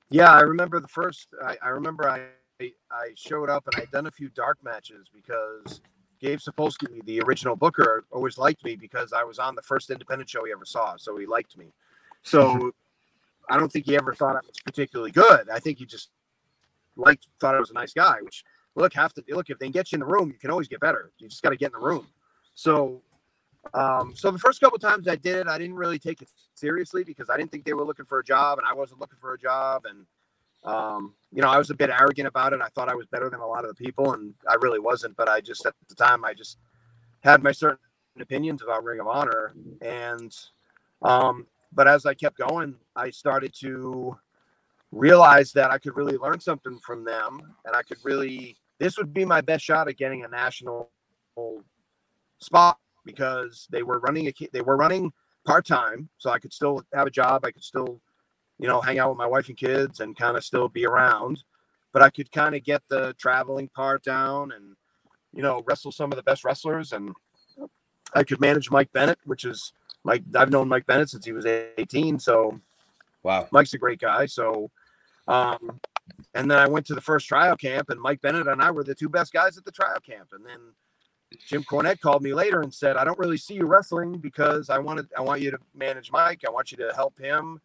Yeah, 0.09 0.31
I 0.31 0.41
remember 0.41 0.79
the 0.79 0.87
first. 0.87 1.27
I, 1.43 1.57
I 1.61 1.69
remember 1.69 2.09
I 2.09 2.27
I 2.59 3.11
showed 3.15 3.49
up 3.49 3.67
and 3.67 3.81
I'd 3.81 3.91
done 3.91 4.07
a 4.07 4.11
few 4.11 4.29
dark 4.29 4.57
matches 4.63 5.09
because 5.13 5.81
Gabe 6.19 6.39
Sapolsky, 6.39 7.03
the 7.05 7.21
original 7.21 7.55
booker, 7.55 8.05
always 8.11 8.37
liked 8.37 8.63
me 8.63 8.75
because 8.75 9.13
I 9.13 9.23
was 9.23 9.39
on 9.39 9.55
the 9.55 9.61
first 9.61 9.89
independent 9.89 10.29
show 10.29 10.45
he 10.45 10.51
ever 10.51 10.65
saw, 10.65 10.95
so 10.97 11.17
he 11.17 11.25
liked 11.25 11.57
me. 11.57 11.67
So 12.23 12.71
I 13.49 13.57
don't 13.57 13.71
think 13.71 13.85
he 13.85 13.95
ever 13.95 14.13
thought 14.13 14.35
I 14.35 14.39
was 14.45 14.59
particularly 14.63 15.11
good. 15.11 15.49
I 15.49 15.59
think 15.59 15.79
he 15.79 15.85
just 15.85 16.09
liked 16.95 17.27
thought 17.39 17.55
I 17.55 17.59
was 17.59 17.71
a 17.71 17.75
nice 17.75 17.93
guy. 17.93 18.17
Which 18.21 18.43
look, 18.75 18.93
have 18.93 19.13
to 19.15 19.23
look 19.29 19.49
if 19.49 19.59
they 19.59 19.69
get 19.69 19.91
you 19.91 19.97
in 19.97 19.99
the 20.01 20.05
room, 20.05 20.29
you 20.29 20.37
can 20.37 20.51
always 20.51 20.67
get 20.67 20.79
better. 20.79 21.11
You 21.17 21.27
just 21.27 21.41
got 21.41 21.49
to 21.49 21.57
get 21.57 21.73
in 21.73 21.79
the 21.79 21.85
room. 21.85 22.07
So, 22.55 23.01
um, 23.73 24.13
so 24.15 24.31
the 24.31 24.39
first 24.39 24.59
couple 24.59 24.77
times 24.77 25.07
I 25.07 25.15
did 25.15 25.37
it, 25.37 25.47
I 25.47 25.57
didn't 25.57 25.75
really 25.75 25.99
take 25.99 26.21
it 26.21 26.29
seriously 26.53 27.03
because 27.03 27.29
I 27.29 27.37
didn't 27.37 27.51
think 27.51 27.65
they 27.65 27.73
were 27.73 27.85
looking 27.85 28.05
for 28.05 28.19
a 28.19 28.23
job, 28.23 28.57
and 28.57 28.67
I 28.67 28.73
wasn't 28.73 28.99
looking 28.99 29.19
for 29.19 29.33
a 29.33 29.39
job, 29.39 29.85
and 29.85 30.05
um, 30.63 31.13
you 31.31 31.41
know, 31.41 31.49
I 31.49 31.57
was 31.57 31.69
a 31.69 31.75
bit 31.75 31.89
arrogant 31.89 32.27
about 32.27 32.53
it. 32.53 32.61
I 32.61 32.67
thought 32.69 32.89
I 32.89 32.95
was 32.95 33.05
better 33.07 33.29
than 33.29 33.39
a 33.39 33.47
lot 33.47 33.63
of 33.63 33.75
the 33.75 33.83
people, 33.83 34.13
and 34.13 34.33
I 34.49 34.55
really 34.55 34.79
wasn't. 34.79 35.15
But 35.15 35.29
I 35.29 35.41
just 35.41 35.65
at 35.65 35.73
the 35.87 35.95
time, 35.95 36.25
I 36.25 36.33
just 36.33 36.57
had 37.21 37.43
my 37.43 37.51
certain 37.51 37.79
opinions 38.19 38.61
about 38.61 38.83
Ring 38.83 38.99
of 38.99 39.07
Honor, 39.07 39.53
and 39.81 40.35
um, 41.01 41.47
but 41.71 41.87
as 41.87 42.05
I 42.05 42.13
kept 42.13 42.37
going, 42.37 42.75
I 42.95 43.09
started 43.11 43.53
to 43.61 44.17
realize 44.91 45.51
that 45.53 45.69
I 45.71 45.77
could 45.77 45.95
really 45.95 46.17
learn 46.17 46.39
something 46.39 46.79
from 46.79 47.03
them, 47.03 47.55
and 47.65 47.75
I 47.75 47.83
could 47.83 47.97
really 48.03 48.57
this 48.79 48.97
would 48.97 49.13
be 49.13 49.25
my 49.25 49.41
best 49.41 49.63
shot 49.63 49.87
at 49.87 49.97
getting 49.97 50.23
a 50.23 50.27
national 50.27 50.89
spot 52.39 52.77
because 53.07 53.67
they 53.71 53.81
were 53.81 53.99
running 53.99 54.27
a 54.27 54.33
they 54.53 54.61
were 54.61 54.77
running 54.77 55.11
part 55.45 55.65
time, 55.65 56.09
so 56.19 56.29
I 56.29 56.37
could 56.37 56.53
still 56.53 56.83
have 56.93 57.07
a 57.07 57.11
job. 57.11 57.43
I 57.43 57.51
could 57.51 57.63
still, 57.63 57.99
you 58.59 58.67
know, 58.67 58.81
hang 58.81 58.99
out 58.99 59.09
with 59.09 59.17
my 59.17 59.25
wife 59.25 59.47
and 59.47 59.57
kids 59.57 60.01
and 60.01 60.15
kind 60.15 60.37
of 60.37 60.43
still 60.43 60.69
be 60.69 60.85
around. 60.85 61.43
But 61.93 62.03
I 62.03 62.11
could 62.11 62.31
kind 62.31 62.53
of 62.53 62.63
get 62.63 62.83
the 62.89 63.15
traveling 63.17 63.69
part 63.69 64.03
down 64.03 64.51
and, 64.51 64.75
you 65.33 65.41
know, 65.41 65.63
wrestle 65.65 65.91
some 65.91 66.11
of 66.11 66.17
the 66.17 66.23
best 66.23 66.43
wrestlers. 66.43 66.91
And 66.91 67.13
I 68.13 68.23
could 68.23 68.41
manage 68.41 68.69
Mike 68.69 68.91
Bennett, 68.91 69.19
which 69.23 69.45
is 69.45 69.71
like 70.03 70.21
I've 70.35 70.51
known 70.51 70.67
Mike 70.67 70.85
Bennett 70.85 71.09
since 71.09 71.25
he 71.25 71.31
was 71.31 71.45
18. 71.45 72.19
So, 72.19 72.59
wow, 73.23 73.47
Mike's 73.51 73.73
a 73.73 73.79
great 73.79 73.99
guy. 73.99 74.27
So, 74.27 74.69
um, 75.27 75.79
and 76.35 76.51
then 76.51 76.59
I 76.59 76.67
went 76.67 76.85
to 76.87 76.95
the 76.95 77.01
first 77.01 77.27
trial 77.27 77.55
camp, 77.55 77.89
and 77.89 77.99
Mike 77.99 78.21
Bennett 78.21 78.47
and 78.47 78.61
I 78.61 78.71
were 78.71 78.83
the 78.83 78.95
two 78.95 79.09
best 79.09 79.33
guys 79.33 79.57
at 79.57 79.65
the 79.65 79.71
trial 79.71 79.99
camp. 79.99 80.29
And 80.33 80.45
then 80.45 80.59
Jim 81.47 81.63
Cornette 81.63 81.99
called 81.99 82.23
me 82.23 82.33
later 82.33 82.61
and 82.61 82.73
said, 82.73 82.97
"I 82.97 83.03
don't 83.03 83.19
really 83.19 83.37
see 83.37 83.55
you 83.55 83.65
wrestling 83.65 84.17
because 84.17 84.69
I 84.69 84.79
wanted 84.79 85.07
I 85.17 85.21
want 85.21 85.41
you 85.41 85.51
to 85.51 85.59
manage 85.75 86.11
Mike. 86.11 86.43
I 86.47 86.51
want 86.51 86.71
you 86.71 86.77
to 86.77 86.93
help 86.95 87.17
him, 87.19 87.59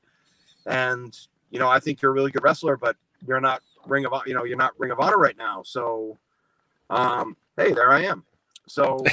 and 0.66 1.16
you 1.51 1.59
know 1.59 1.68
I 1.68 1.79
think 1.79 2.03
you're 2.03 2.11
a 2.11 2.14
really 2.14 2.31
good 2.31 2.42
wrestler, 2.42 2.77
but 2.77 2.96
you're 3.27 3.40
not 3.40 3.62
Ring 3.87 4.07
of 4.07 4.12
you 4.27 4.35
know 4.35 4.44
you're 4.44 4.57
not 4.57 4.79
Ring 4.79 4.90
of 4.90 5.01
Honor 5.01 5.18
right 5.18 5.37
now. 5.37 5.62
So, 5.64 6.18
um, 6.90 7.37
hey, 7.57 7.72
there 7.72 7.92
I 7.92 8.03
am. 8.03 8.25
So, 8.66 9.05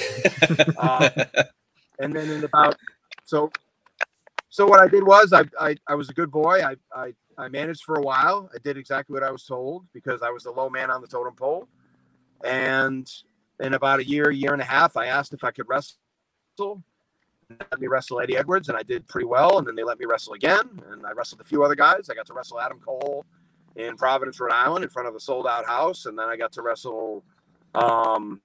uh, 0.78 1.10
and 2.00 2.16
then 2.16 2.30
in 2.30 2.44
about 2.44 2.76
so 3.24 3.52
so 4.50 4.66
what 4.66 4.80
I 4.80 4.88
did 4.88 5.04
was 5.04 5.32
I 5.32 5.44
I, 5.60 5.76
I 5.88 5.96
was 5.96 6.10
a 6.10 6.14
good 6.14 6.32
boy. 6.32 6.62
I, 6.64 6.76
I 6.96 7.14
I 7.38 7.48
managed 7.50 7.84
for 7.84 7.96
a 7.96 8.02
while. 8.02 8.50
I 8.54 8.58
did 8.64 8.78
exactly 8.78 9.14
what 9.14 9.24
I 9.24 9.32
was 9.32 9.46
told 9.46 9.86
because 9.94 10.22
I 10.22 10.30
was 10.32 10.44
the 10.44 10.52
low 10.52 10.70
man 10.70 10.90
on 10.90 11.02
the 11.02 11.08
totem 11.08 11.36
pole, 11.36 11.68
and 12.44 13.10
in 13.60 13.74
about 13.74 14.00
a 14.00 14.08
year, 14.08 14.32
year 14.32 14.54
and 14.54 14.62
a 14.62 14.66
half, 14.66 14.98
I 14.98 15.08
asked 15.08 15.34
if 15.34 15.44
I 15.44 15.52
could 15.52 15.68
wrestle. 15.68 15.96
Let 16.60 17.80
me 17.80 17.88
wrestle 17.88 18.20
Eddie 18.20 18.38
Edwards, 18.38 18.70
and 18.70 18.78
I 18.78 18.84
did 18.84 19.08
pretty 19.08 19.26
well. 19.26 19.58
And 19.58 19.68
then 19.68 19.76
they 19.76 19.84
let 19.84 20.00
me 20.00 20.06
wrestle 20.06 20.34
again, 20.34 20.82
and 20.92 21.06
I 21.06 21.12
wrestled 21.12 21.42
a 21.42 21.44
few 21.44 21.64
other 21.64 21.76
guys. 21.76 22.10
I 22.10 22.14
got 22.14 22.28
to 22.28 22.34
wrestle 22.34 22.60
Adam 22.60 22.80
Cole 22.80 23.26
in 23.76 23.96
Providence, 23.96 24.40
Rhode 24.40 24.52
Island, 24.52 24.84
in 24.84 24.90
front 24.90 25.08
of 25.08 25.16
a 25.16 25.20
sold-out 25.20 25.66
house, 25.66 26.06
and 26.06 26.18
then 26.18 26.28
I 26.28 26.38
got 26.38 26.52
to 26.54 26.62
wrestle. 26.62 27.24
Um, 27.74 28.42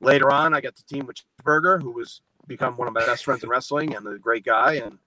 later 0.00 0.30
on, 0.30 0.54
I 0.54 0.60
got 0.60 0.76
to 0.76 0.84
team 0.86 1.06
with 1.06 1.16
Cheeseburger, 1.16 1.80
who 1.80 1.92
was 1.92 2.22
become 2.46 2.76
one 2.76 2.88
of 2.88 2.94
my 2.94 3.04
best 3.04 3.24
friends 3.24 3.42
in 3.42 3.48
wrestling 3.48 3.94
and 3.94 4.06
a 4.06 4.18
great 4.18 4.44
guy. 4.44 4.74
And 4.74 4.98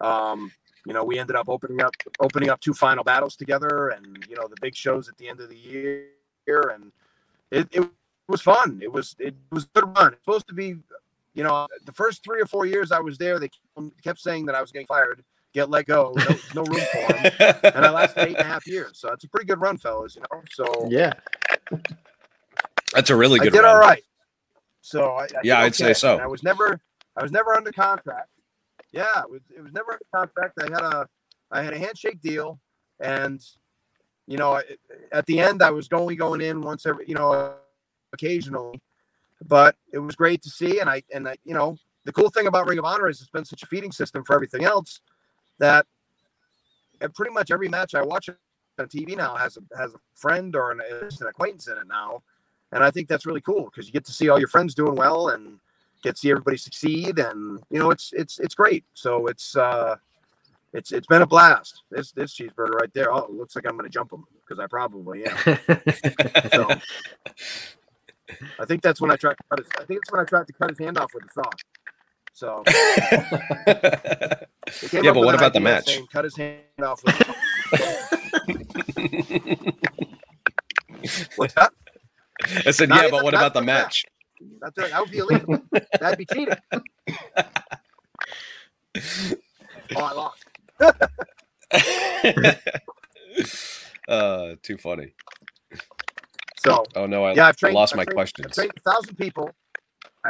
um, 0.00 0.52
you 0.84 0.92
know, 0.92 1.04
we 1.04 1.18
ended 1.18 1.36
up 1.36 1.48
opening 1.48 1.82
up 1.82 1.94
opening 2.20 2.48
up 2.48 2.60
two 2.60 2.74
final 2.74 3.04
battles 3.04 3.36
together, 3.36 3.88
and 3.88 4.24
you 4.28 4.36
know, 4.36 4.46
the 4.48 4.56
big 4.60 4.74
shows 4.74 5.08
at 5.08 5.16
the 5.16 5.28
end 5.28 5.40
of 5.40 5.48
the 5.48 5.56
year, 5.56 6.10
and 6.46 6.92
it, 7.50 7.68
it 7.72 7.88
was 8.28 8.40
fun. 8.40 8.80
It 8.82 8.92
was 8.92 9.14
it 9.18 9.34
was 9.50 9.64
a 9.64 9.80
good 9.80 9.96
run. 9.96 10.12
It's 10.12 10.22
supposed 10.24 10.48
to 10.48 10.54
be, 10.54 10.76
you 11.34 11.44
know, 11.44 11.66
the 11.84 11.92
first 11.92 12.24
three 12.24 12.40
or 12.40 12.46
four 12.46 12.66
years 12.66 12.92
I 12.92 13.00
was 13.00 13.18
there, 13.18 13.38
they 13.38 13.50
kept 14.02 14.20
saying 14.20 14.46
that 14.46 14.54
I 14.54 14.60
was 14.60 14.72
getting 14.72 14.86
fired, 14.86 15.24
get 15.52 15.70
let 15.70 15.86
go, 15.86 16.12
no, 16.16 16.36
no 16.54 16.62
room 16.64 16.80
for 16.92 17.14
him, 17.14 17.32
and 17.62 17.86
I 17.86 17.90
lasted 17.90 18.28
eight 18.28 18.36
and 18.36 18.38
a 18.38 18.44
half 18.44 18.66
years. 18.66 18.98
So 18.98 19.12
it's 19.12 19.24
a 19.24 19.28
pretty 19.28 19.46
good 19.46 19.60
run, 19.60 19.78
fellas. 19.78 20.16
You 20.16 20.22
know, 20.22 20.42
so 20.50 20.88
yeah, 20.88 21.12
that's 22.92 23.10
a 23.10 23.16
really 23.16 23.38
good. 23.38 23.48
I 23.48 23.56
did 23.56 23.62
run. 23.62 23.74
all 23.74 23.80
right. 23.80 24.02
So 24.80 25.12
I, 25.12 25.24
I 25.24 25.28
yeah, 25.42 25.60
I'd 25.60 25.74
say 25.74 25.92
so. 25.94 26.14
And 26.14 26.22
I 26.22 26.26
was 26.26 26.42
never 26.42 26.80
I 27.16 27.22
was 27.22 27.32
never 27.32 27.54
under 27.54 27.72
contract. 27.72 28.28
Yeah, 28.92 29.20
it 29.20 29.30
was 29.30 29.42
it 29.54 29.62
was 29.62 29.72
never 29.72 29.92
under 29.92 30.04
contract. 30.14 30.58
I 30.60 30.64
had 30.64 30.82
a 30.82 31.08
I 31.50 31.62
had 31.62 31.74
a 31.74 31.78
handshake 31.78 32.20
deal, 32.20 32.60
and 33.00 33.40
you 34.26 34.36
know, 34.36 34.60
at 35.12 35.26
the 35.26 35.40
end, 35.40 35.62
I 35.62 35.70
was 35.70 35.88
only 35.92 36.16
going 36.16 36.40
in 36.40 36.60
once 36.60 36.84
every, 36.86 37.04
you 37.06 37.14
know, 37.14 37.54
occasionally, 38.16 38.80
but 39.46 39.76
it 39.92 39.98
was 39.98 40.16
great 40.16 40.42
to 40.42 40.50
see. 40.50 40.80
And 40.80 40.88
I, 40.88 41.02
and 41.14 41.28
I, 41.28 41.36
you 41.44 41.54
know, 41.54 41.76
the 42.04 42.12
cool 42.12 42.30
thing 42.30 42.46
about 42.46 42.66
Ring 42.66 42.78
of 42.78 42.84
Honor 42.84 43.08
is 43.08 43.20
it's 43.20 43.30
been 43.30 43.44
such 43.44 43.62
a 43.62 43.66
feeding 43.66 43.92
system 43.92 44.24
for 44.24 44.34
everything 44.34 44.64
else 44.64 45.00
that 45.58 45.86
pretty 47.14 47.32
much 47.32 47.50
every 47.50 47.68
match 47.68 47.94
I 47.94 48.02
watch 48.02 48.28
on 48.28 48.86
TV 48.86 49.16
now 49.16 49.34
has 49.34 49.56
a, 49.56 49.78
has 49.78 49.94
a 49.94 49.98
friend 50.14 50.54
or 50.56 50.70
an, 50.70 50.80
an 50.80 51.26
acquaintance 51.26 51.68
in 51.68 51.76
it 51.76 51.88
now. 51.88 52.22
And 52.72 52.82
I 52.82 52.90
think 52.90 53.08
that's 53.08 53.26
really 53.26 53.40
cool 53.40 53.64
because 53.64 53.86
you 53.86 53.92
get 53.92 54.04
to 54.06 54.12
see 54.12 54.28
all 54.28 54.38
your 54.38 54.48
friends 54.48 54.74
doing 54.74 54.96
well 54.96 55.28
and 55.28 55.58
get 56.02 56.14
to 56.14 56.20
see 56.20 56.30
everybody 56.30 56.56
succeed. 56.56 57.18
And, 57.18 57.60
you 57.70 57.78
know, 57.78 57.90
it's, 57.90 58.12
it's, 58.12 58.38
it's 58.38 58.54
great. 58.54 58.84
So 58.94 59.26
it's, 59.28 59.56
uh, 59.56 59.96
it's, 60.72 60.92
it's 60.92 61.06
been 61.06 61.22
a 61.22 61.26
blast. 61.26 61.82
This, 61.90 62.12
this 62.12 62.36
cheeseburger 62.36 62.74
right 62.74 62.92
there. 62.92 63.12
Oh, 63.12 63.24
it 63.24 63.30
looks 63.30 63.56
like 63.56 63.66
I'm 63.66 63.76
going 63.76 63.88
to 63.88 63.92
jump 63.92 64.12
him 64.12 64.24
because 64.42 64.58
I 64.58 64.66
probably 64.66 65.24
am. 65.26 65.36
so, 66.52 66.68
I 68.58 68.64
think 68.64 68.82
that's 68.82 69.00
when 69.00 69.10
I 69.10 69.16
tried 69.16 69.36
to 69.36 69.44
cut 69.48 69.58
his. 69.58 69.68
I 69.78 69.84
think 69.84 70.00
it's 70.02 70.12
when 70.12 70.20
I 70.20 70.24
tried 70.24 70.46
to 70.46 70.52
cut 70.52 70.70
his 70.70 70.78
hand 70.78 70.98
off 70.98 71.12
with 71.14 71.24
a 71.24 71.32
saw. 71.32 71.42
So. 72.32 72.62
yeah, 74.92 75.12
but 75.12 75.24
what 75.24 75.34
about 75.34 75.54
the 75.54 75.60
match? 75.60 75.86
Saying, 75.86 76.06
cut 76.12 76.24
his 76.24 76.36
hand 76.36 76.60
off. 76.82 77.02
With 77.02 77.16
What's 81.36 81.54
that? 81.54 81.72
I 82.66 82.70
said, 82.72 82.90
yeah, 82.90 83.08
but 83.10 83.24
what 83.24 83.32
about 83.32 83.54
the 83.54 83.62
match? 83.62 84.04
That's 84.60 84.76
right. 84.76 84.90
That 84.90 85.00
would 85.00 85.10
be 85.10 85.18
illegal. 85.18 85.62
That'd 85.98 86.18
be 86.18 86.26
cheating. 86.26 86.56
oh, 89.96 90.02
I 90.02 90.12
lost. 90.12 90.44
uh, 94.08 94.56
too 94.62 94.76
funny. 94.76 95.14
So, 96.66 96.84
oh 96.96 97.06
no, 97.06 97.24
I, 97.24 97.34
yeah, 97.34 97.48
I've 97.48 97.56
trained, 97.56 97.76
I 97.76 97.80
lost 97.80 97.92
I've 97.92 97.98
my 97.98 98.04
trained, 98.04 98.16
questions. 98.16 98.46
I've 98.46 98.54
trained 98.54 98.72
a 98.76 98.90
thousand 98.90 99.16
people. 99.16 99.50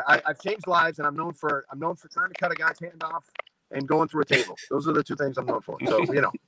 I, 0.06 0.20
have 0.26 0.40
changed 0.40 0.66
lives, 0.66 0.98
and 0.98 1.06
I'm 1.06 1.16
known 1.16 1.32
for 1.32 1.64
I'm 1.70 1.78
known 1.78 1.96
for 1.96 2.08
trying 2.08 2.28
to 2.28 2.34
cut 2.34 2.52
a 2.52 2.54
guy's 2.54 2.78
hand 2.78 3.02
off 3.02 3.24
and 3.70 3.86
going 3.86 4.08
through 4.08 4.22
a 4.22 4.26
table. 4.26 4.56
Those 4.70 4.86
are 4.86 4.92
the 4.92 5.02
two 5.02 5.16
things 5.16 5.38
I'm 5.38 5.46
known 5.46 5.62
for. 5.62 5.78
So 5.86 6.02
you 6.12 6.20
know. 6.20 6.32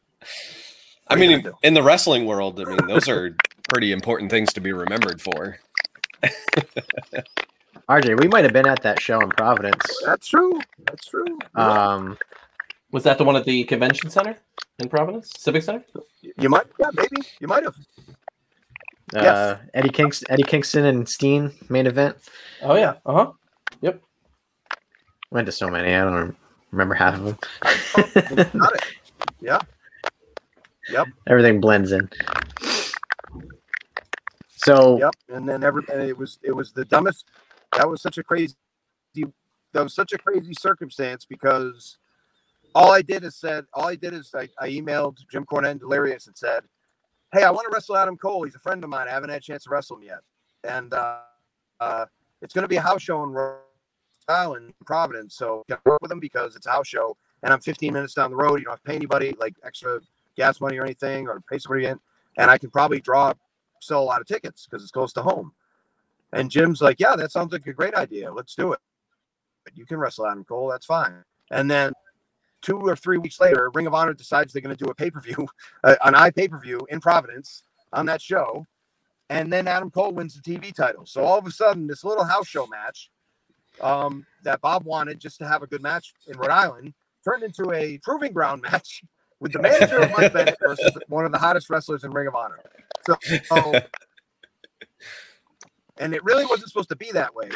I 1.10 1.16
mean, 1.16 1.30
in, 1.30 1.52
in 1.62 1.72
the 1.72 1.82
wrestling 1.82 2.26
world, 2.26 2.60
I 2.60 2.64
mean, 2.64 2.86
those 2.86 3.08
are 3.08 3.34
pretty 3.70 3.92
important 3.92 4.30
things 4.30 4.52
to 4.52 4.60
be 4.60 4.72
remembered 4.72 5.22
for. 5.22 5.58
RJ, 7.88 8.20
we 8.20 8.28
might 8.28 8.44
have 8.44 8.52
been 8.52 8.66
at 8.66 8.82
that 8.82 9.00
show 9.00 9.18
in 9.20 9.30
Providence. 9.30 10.02
That's 10.04 10.28
true. 10.28 10.60
That's 10.86 11.06
true. 11.06 11.38
Um, 11.54 12.18
was 12.90 13.04
that 13.04 13.16
the 13.16 13.24
one 13.24 13.36
at 13.36 13.44
the 13.44 13.64
convention 13.64 14.10
center 14.10 14.36
in 14.78 14.90
Providence, 14.90 15.32
Civic 15.38 15.62
Center? 15.62 15.82
You 16.20 16.50
might, 16.50 16.66
yeah, 16.78 16.90
maybe 16.94 17.26
you 17.40 17.48
might 17.48 17.64
have. 17.64 17.76
Uh. 19.14 19.56
Eddie 19.74 19.88
Kingston, 19.88 20.26
Eddie 20.30 20.42
Kingston 20.42 20.84
and 20.84 21.08
Steen 21.08 21.52
main 21.68 21.86
event. 21.86 22.16
Oh 22.62 22.76
yeah. 22.76 22.94
Uh 23.06 23.12
huh. 23.12 23.32
Yep. 23.80 24.02
Went 25.30 25.46
to 25.46 25.52
so 25.52 25.68
many. 25.68 25.94
I 25.94 26.04
don't 26.04 26.36
remember 26.70 26.94
half 26.94 27.14
of 27.14 27.24
them. 27.24 27.38
Got 28.58 28.74
it. 28.74 28.84
Yeah. 29.40 29.58
Yep. 30.90 31.08
Everything 31.26 31.60
blends 31.60 31.92
in. 31.92 32.08
So. 34.56 34.98
Yep. 34.98 35.14
And 35.30 35.48
then 35.48 35.62
every 35.62 35.82
and 35.92 36.02
it 36.02 36.16
was 36.16 36.38
it 36.42 36.52
was 36.52 36.72
the 36.72 36.84
dumbest. 36.84 37.26
That 37.76 37.88
was 37.88 38.02
such 38.02 38.18
a 38.18 38.22
crazy. 38.22 38.54
That 39.74 39.82
was 39.82 39.94
such 39.94 40.12
a 40.12 40.18
crazy 40.18 40.54
circumstance 40.58 41.26
because 41.26 41.98
all 42.74 42.92
I 42.92 43.02
did 43.02 43.24
is 43.24 43.36
said 43.36 43.64
all 43.74 43.86
I 43.86 43.96
did 43.96 44.14
is 44.14 44.30
I, 44.34 44.48
I 44.58 44.68
emailed 44.70 45.16
Jim 45.30 45.44
Cornette 45.44 45.72
and 45.72 45.80
Delirious 45.80 46.26
and 46.26 46.36
said 46.36 46.62
hey, 47.32 47.44
I 47.44 47.50
want 47.50 47.66
to 47.68 47.74
wrestle 47.74 47.96
Adam 47.96 48.16
Cole. 48.16 48.44
He's 48.44 48.54
a 48.54 48.60
friend 48.60 48.82
of 48.82 48.90
mine. 48.90 49.06
I 49.08 49.12
haven't 49.12 49.30
had 49.30 49.38
a 49.38 49.44
chance 49.44 49.64
to 49.64 49.70
wrestle 49.70 49.96
him 49.96 50.04
yet. 50.04 50.20
And 50.64 50.92
uh, 50.94 51.18
uh, 51.80 52.06
it's 52.42 52.54
going 52.54 52.62
to 52.62 52.68
be 52.68 52.76
a 52.76 52.80
house 52.80 53.02
show 53.02 53.22
in 53.22 53.30
Rhode 53.30 53.58
Island, 54.28 54.72
Providence. 54.84 55.34
So 55.36 55.64
I 55.70 55.76
work 55.84 56.00
with 56.02 56.10
him 56.10 56.20
because 56.20 56.56
it's 56.56 56.66
a 56.66 56.70
house 56.70 56.88
show. 56.88 57.16
And 57.42 57.52
I'm 57.52 57.60
15 57.60 57.92
minutes 57.92 58.14
down 58.14 58.30
the 58.30 58.36
road. 58.36 58.56
You 58.56 58.64
don't 58.64 58.72
have 58.72 58.82
to 58.82 58.88
pay 58.88 58.96
anybody 58.96 59.34
like 59.38 59.54
extra 59.64 60.00
gas 60.36 60.60
money 60.60 60.78
or 60.78 60.84
anything 60.84 61.28
or 61.28 61.40
pay 61.50 61.58
somebody 61.58 61.86
in. 61.86 61.98
And 62.36 62.50
I 62.50 62.58
can 62.58 62.70
probably 62.70 63.00
draw, 63.00 63.32
sell 63.80 64.02
a 64.02 64.04
lot 64.04 64.20
of 64.20 64.26
tickets 64.26 64.66
because 64.66 64.82
it's 64.82 64.92
close 64.92 65.12
to 65.14 65.22
home. 65.22 65.52
And 66.32 66.50
Jim's 66.50 66.82
like, 66.82 67.00
yeah, 67.00 67.16
that 67.16 67.32
sounds 67.32 67.52
like 67.52 67.66
a 67.66 67.72
great 67.72 67.94
idea. 67.94 68.32
Let's 68.32 68.54
do 68.54 68.72
it. 68.72 68.80
But 69.64 69.76
you 69.76 69.86
can 69.86 69.98
wrestle 69.98 70.26
Adam 70.26 70.44
Cole. 70.44 70.68
That's 70.68 70.86
fine. 70.86 71.24
And 71.50 71.70
then 71.70 71.92
two 72.62 72.78
or 72.78 72.96
three 72.96 73.18
weeks 73.18 73.40
later, 73.40 73.70
Ring 73.74 73.86
of 73.86 73.94
Honor 73.94 74.14
decides 74.14 74.52
they're 74.52 74.62
going 74.62 74.76
to 74.76 74.84
do 74.84 74.90
a 74.90 74.94
pay 74.94 75.10
per 75.10 75.20
view, 75.20 75.48
uh, 75.84 75.96
an 76.04 76.14
eye 76.14 76.30
pay 76.30 76.48
per 76.48 76.58
view 76.58 76.80
in 76.90 77.00
Providence 77.00 77.62
on 77.92 78.06
that 78.06 78.20
show, 78.20 78.66
and 79.30 79.52
then 79.52 79.68
Adam 79.68 79.90
Cole 79.90 80.12
wins 80.12 80.34
the 80.34 80.42
TV 80.42 80.74
title. 80.74 81.06
So 81.06 81.22
all 81.24 81.38
of 81.38 81.46
a 81.46 81.50
sudden, 81.50 81.86
this 81.86 82.04
little 82.04 82.24
house 82.24 82.46
show 82.46 82.66
match 82.66 83.10
um, 83.80 84.26
that 84.42 84.60
Bob 84.60 84.84
wanted 84.84 85.20
just 85.20 85.38
to 85.38 85.46
have 85.46 85.62
a 85.62 85.66
good 85.66 85.82
match 85.82 86.14
in 86.26 86.36
Rhode 86.36 86.50
Island 86.50 86.94
turned 87.24 87.42
into 87.42 87.72
a 87.72 87.98
proving 88.02 88.32
ground 88.32 88.62
match 88.70 89.02
with 89.40 89.52
the 89.52 89.60
manager 89.60 89.98
of 89.98 90.10
Mike 90.16 90.32
Bennett 90.32 90.56
versus 90.60 90.96
one 91.08 91.24
of 91.24 91.32
the 91.32 91.38
hottest 91.38 91.70
wrestlers 91.70 92.04
in 92.04 92.10
Ring 92.10 92.26
of 92.26 92.34
Honor. 92.34 92.58
So, 93.06 93.16
and 95.98 96.14
it 96.14 96.24
really 96.24 96.44
wasn't 96.44 96.68
supposed 96.68 96.88
to 96.88 96.96
be 96.96 97.12
that 97.12 97.34
way, 97.34 97.48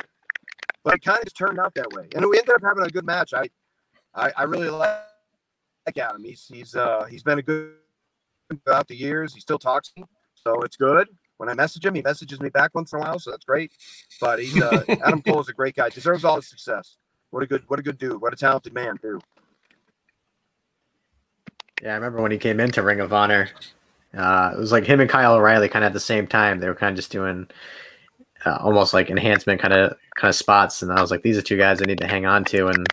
but 0.84 0.94
it 0.94 1.02
kind 1.02 1.18
of 1.18 1.24
just 1.24 1.36
turned 1.36 1.58
out 1.58 1.74
that 1.74 1.90
way, 1.92 2.08
and 2.14 2.24
we 2.26 2.38
ended 2.38 2.54
up 2.54 2.62
having 2.62 2.84
a 2.84 2.90
good 2.90 3.04
match. 3.04 3.34
I, 3.34 3.48
I, 4.14 4.32
I 4.36 4.42
really 4.44 4.68
like 4.70 4.98
Adam. 5.96 6.24
He's 6.24 6.46
he's 6.46 6.74
uh 6.74 7.04
he's 7.04 7.22
been 7.22 7.38
a 7.38 7.42
good 7.42 7.74
throughout 8.64 8.88
the 8.88 8.96
years. 8.96 9.34
He 9.34 9.40
still 9.40 9.58
talks 9.58 9.92
to 9.92 10.00
me, 10.00 10.06
so 10.34 10.60
it's 10.62 10.76
good. 10.76 11.08
When 11.38 11.48
I 11.48 11.54
message 11.54 11.84
him, 11.84 11.94
he 11.94 12.02
messages 12.02 12.40
me 12.40 12.50
back 12.50 12.72
once 12.74 12.92
in 12.92 12.98
a 12.98 13.02
while, 13.02 13.18
so 13.18 13.30
that's 13.30 13.44
great. 13.44 13.72
But 14.20 14.38
he's 14.38 14.60
uh, 14.60 14.84
Adam 15.04 15.22
Cole 15.22 15.40
is 15.40 15.48
a 15.48 15.52
great 15.52 15.74
guy. 15.74 15.88
Deserves 15.88 16.24
all 16.24 16.36
his 16.36 16.48
success. 16.48 16.96
What 17.30 17.42
a 17.42 17.46
good 17.46 17.64
what 17.68 17.78
a 17.78 17.82
good 17.82 17.98
dude. 17.98 18.20
What 18.20 18.32
a 18.32 18.36
talented 18.36 18.74
man 18.74 18.96
too. 18.98 19.20
Yeah, 21.82 21.92
I 21.92 21.94
remember 21.94 22.22
when 22.22 22.30
he 22.30 22.38
came 22.38 22.60
into 22.60 22.82
Ring 22.82 23.00
of 23.00 23.12
Honor. 23.12 23.48
Uh, 24.16 24.52
it 24.54 24.58
was 24.58 24.72
like 24.72 24.84
him 24.84 25.00
and 25.00 25.08
Kyle 25.08 25.34
O'Reilly 25.34 25.68
kind 25.68 25.84
of 25.84 25.88
at 25.88 25.94
the 25.94 26.00
same 26.00 26.26
time. 26.26 26.60
They 26.60 26.68
were 26.68 26.74
kind 26.74 26.90
of 26.90 26.96
just 26.96 27.10
doing 27.10 27.48
uh, 28.44 28.58
almost 28.60 28.92
like 28.92 29.10
enhancement 29.10 29.60
kind 29.60 29.72
of 29.72 29.96
kind 30.16 30.28
of 30.28 30.36
spots, 30.36 30.82
and 30.82 30.92
I 30.92 31.00
was 31.00 31.10
like, 31.10 31.22
these 31.22 31.38
are 31.38 31.42
two 31.42 31.56
guys 31.56 31.80
I 31.80 31.86
need 31.86 31.98
to 31.98 32.06
hang 32.06 32.26
on 32.26 32.44
to, 32.46 32.68
and 32.68 32.86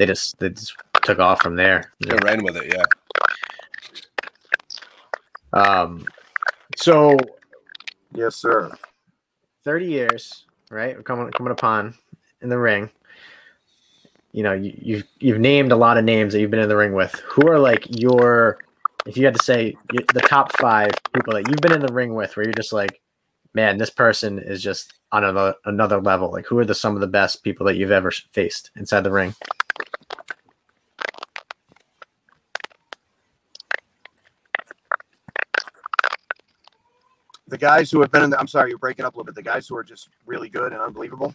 they 0.00 0.06
just 0.06 0.38
they 0.38 0.48
just 0.48 0.74
took 1.02 1.18
off 1.18 1.42
from 1.42 1.56
there. 1.56 1.92
They 2.00 2.16
ran 2.24 2.42
with 2.42 2.56
it, 2.56 2.74
yeah. 2.74 2.84
Um, 5.52 6.06
so 6.74 7.18
Yes, 8.14 8.36
sir. 8.36 8.72
thirty 9.62 9.84
years, 9.84 10.46
right? 10.70 10.96
We're 10.96 11.02
coming 11.02 11.30
coming 11.32 11.52
upon 11.52 11.94
in 12.40 12.48
the 12.48 12.56
ring. 12.56 12.88
You 14.32 14.42
know, 14.42 14.54
you, 14.54 14.72
you've 14.80 15.04
you've 15.18 15.38
named 15.38 15.70
a 15.70 15.76
lot 15.76 15.98
of 15.98 16.04
names 16.04 16.32
that 16.32 16.40
you've 16.40 16.50
been 16.50 16.60
in 16.60 16.68
the 16.70 16.76
ring 16.76 16.94
with. 16.94 17.12
Who 17.26 17.46
are 17.48 17.58
like 17.58 17.84
your, 18.00 18.58
if 19.04 19.18
you 19.18 19.26
had 19.26 19.36
to 19.36 19.44
say 19.44 19.76
the 19.92 20.22
top 20.22 20.56
five 20.56 20.92
people 21.12 21.34
that 21.34 21.46
you've 21.46 21.60
been 21.60 21.74
in 21.74 21.84
the 21.84 21.92
ring 21.92 22.14
with, 22.14 22.34
where 22.36 22.46
you're 22.46 22.54
just 22.54 22.72
like, 22.72 23.02
man, 23.52 23.76
this 23.76 23.90
person 23.90 24.38
is 24.38 24.62
just 24.62 24.94
on 25.12 25.24
another 25.24 25.56
another 25.66 26.00
level. 26.00 26.30
Like, 26.32 26.46
who 26.46 26.58
are 26.58 26.64
the 26.64 26.74
some 26.74 26.94
of 26.94 27.02
the 27.02 27.06
best 27.06 27.42
people 27.42 27.66
that 27.66 27.76
you've 27.76 27.90
ever 27.90 28.10
faced 28.10 28.70
inside 28.76 29.04
the 29.04 29.12
ring? 29.12 29.34
The 37.50 37.58
guys 37.58 37.90
who 37.90 38.00
have 38.00 38.10
been 38.10 38.22
in 38.22 38.30
the, 38.30 38.38
I'm 38.38 38.48
sorry, 38.48 38.70
you're 38.70 38.78
breaking 38.78 39.04
up 39.04 39.14
a 39.14 39.16
little 39.18 39.26
bit. 39.26 39.34
The 39.34 39.42
guys 39.42 39.68
who 39.68 39.76
are 39.76 39.84
just 39.84 40.08
really 40.24 40.48
good 40.48 40.72
and 40.72 40.80
unbelievable. 40.80 41.34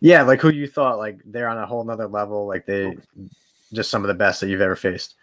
Yeah, 0.00 0.22
like 0.22 0.40
who 0.40 0.50
you 0.50 0.66
thought 0.66 0.98
like 0.98 1.20
they're 1.26 1.48
on 1.48 1.58
a 1.58 1.66
whole 1.66 1.84
nother 1.84 2.08
level. 2.08 2.46
Like 2.46 2.66
they, 2.66 2.96
just 3.72 3.90
some 3.90 4.02
of 4.02 4.08
the 4.08 4.14
best 4.14 4.40
that 4.40 4.48
you've 4.48 4.60
ever 4.60 4.76
faced. 4.76 5.14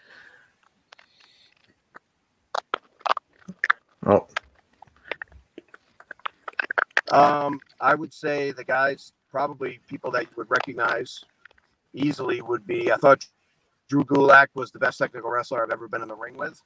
Oh, 4.06 4.28
Um, 7.12 7.60
I 7.80 7.96
would 7.96 8.14
say 8.14 8.52
the 8.52 8.64
guys, 8.64 9.14
probably 9.32 9.80
people 9.88 10.12
that 10.12 10.24
you 10.24 10.30
would 10.38 10.50
recognize 10.50 11.24
easily 11.94 12.42
would 12.42 12.66
be. 12.68 12.92
I 12.92 12.98
thought 12.98 13.26
Drew 13.88 14.04
Gulak 14.04 14.48
was 14.54 14.72
the 14.72 14.80
best 14.80 14.98
technical 14.98 15.30
wrestler 15.30 15.64
I've 15.64 15.72
ever 15.72 15.88
been 15.88 16.02
in 16.02 16.10
the 16.10 16.16
ring 16.16 16.38
with. 16.38 16.62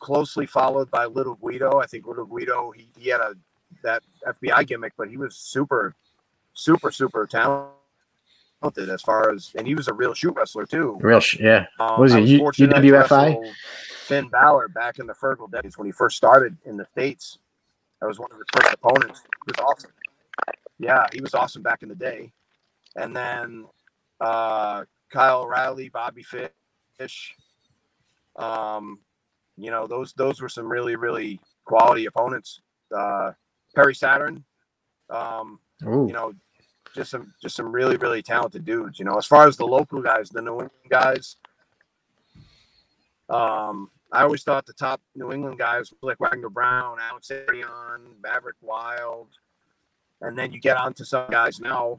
Closely 0.00 0.46
followed 0.46 0.90
by 0.90 1.06
Little 1.06 1.36
Guido. 1.36 1.78
I 1.78 1.86
think 1.86 2.06
Little 2.06 2.26
Guido 2.26 2.70
he, 2.70 2.88
he 2.98 3.08
had 3.08 3.20
a 3.20 3.34
that 3.82 4.02
FBI 4.26 4.66
gimmick, 4.66 4.92
but 4.96 5.08
he 5.08 5.16
was 5.16 5.36
super, 5.36 5.94
super, 6.52 6.90
super 6.90 7.26
talented 7.26 7.70
as 8.90 9.02
far 9.02 9.30
as, 9.32 9.52
and 9.56 9.66
he 9.66 9.74
was 9.74 9.88
a 9.88 9.94
real 9.94 10.14
shoot 10.14 10.34
wrestler 10.34 10.66
too. 10.66 10.98
real 11.00 11.20
yeah. 11.38 11.66
Um, 11.78 12.00
Was 12.00 12.14
it 12.14 12.24
U- 12.24 12.42
UWFI? 12.42 13.52
Finn 14.04 14.28
Balor 14.28 14.68
back 14.68 14.98
in 14.98 15.06
the 15.06 15.14
Fergal 15.14 15.50
days 15.50 15.78
when 15.78 15.86
he 15.86 15.92
first 15.92 16.16
started 16.16 16.56
in 16.64 16.76
the 16.76 16.86
States. 16.92 17.38
That 18.00 18.06
was 18.06 18.18
one 18.18 18.30
of 18.32 18.38
his 18.38 18.46
first 18.52 18.74
opponents. 18.74 19.20
He 19.20 19.52
was 19.52 19.64
awesome. 19.64 19.92
Yeah, 20.78 21.06
he 21.12 21.20
was 21.20 21.34
awesome 21.34 21.62
back 21.62 21.82
in 21.82 21.88
the 21.88 21.94
day. 21.94 22.32
And 22.96 23.14
then 23.14 23.66
uh, 24.20 24.84
Kyle 25.10 25.42
O'Reilly, 25.42 25.90
Bobby 25.90 26.24
Fish. 26.24 27.36
Um, 28.36 28.98
you 29.62 29.70
know, 29.70 29.86
those 29.86 30.12
those 30.14 30.40
were 30.40 30.48
some 30.48 30.68
really, 30.68 30.96
really 30.96 31.40
quality 31.64 32.06
opponents. 32.06 32.60
Uh, 32.94 33.32
Perry 33.74 33.94
Saturn. 33.94 34.44
Um, 35.08 35.58
Ooh. 35.86 36.06
you 36.06 36.12
know, 36.12 36.32
just 36.94 37.10
some 37.10 37.32
just 37.40 37.56
some 37.56 37.70
really 37.72 37.96
really 37.96 38.22
talented 38.22 38.64
dudes. 38.64 38.98
You 38.98 39.04
know, 39.04 39.16
as 39.16 39.26
far 39.26 39.46
as 39.46 39.56
the 39.56 39.66
local 39.66 40.02
guys, 40.02 40.28
the 40.28 40.42
New 40.42 40.52
England 40.52 40.70
guys, 40.88 41.36
um, 43.28 43.90
I 44.12 44.22
always 44.22 44.42
thought 44.42 44.66
the 44.66 44.72
top 44.72 45.00
New 45.14 45.32
England 45.32 45.58
guys 45.58 45.92
were 45.92 46.10
like 46.10 46.20
Wagner 46.20 46.48
Brown, 46.48 46.98
Alex 47.00 47.30
Arion, 47.30 47.68
Maverick 48.22 48.56
Wild, 48.60 49.28
and 50.20 50.36
then 50.36 50.52
you 50.52 50.60
get 50.60 50.76
on 50.76 50.94
to 50.94 51.04
some 51.04 51.30
guys 51.30 51.60
now, 51.60 51.98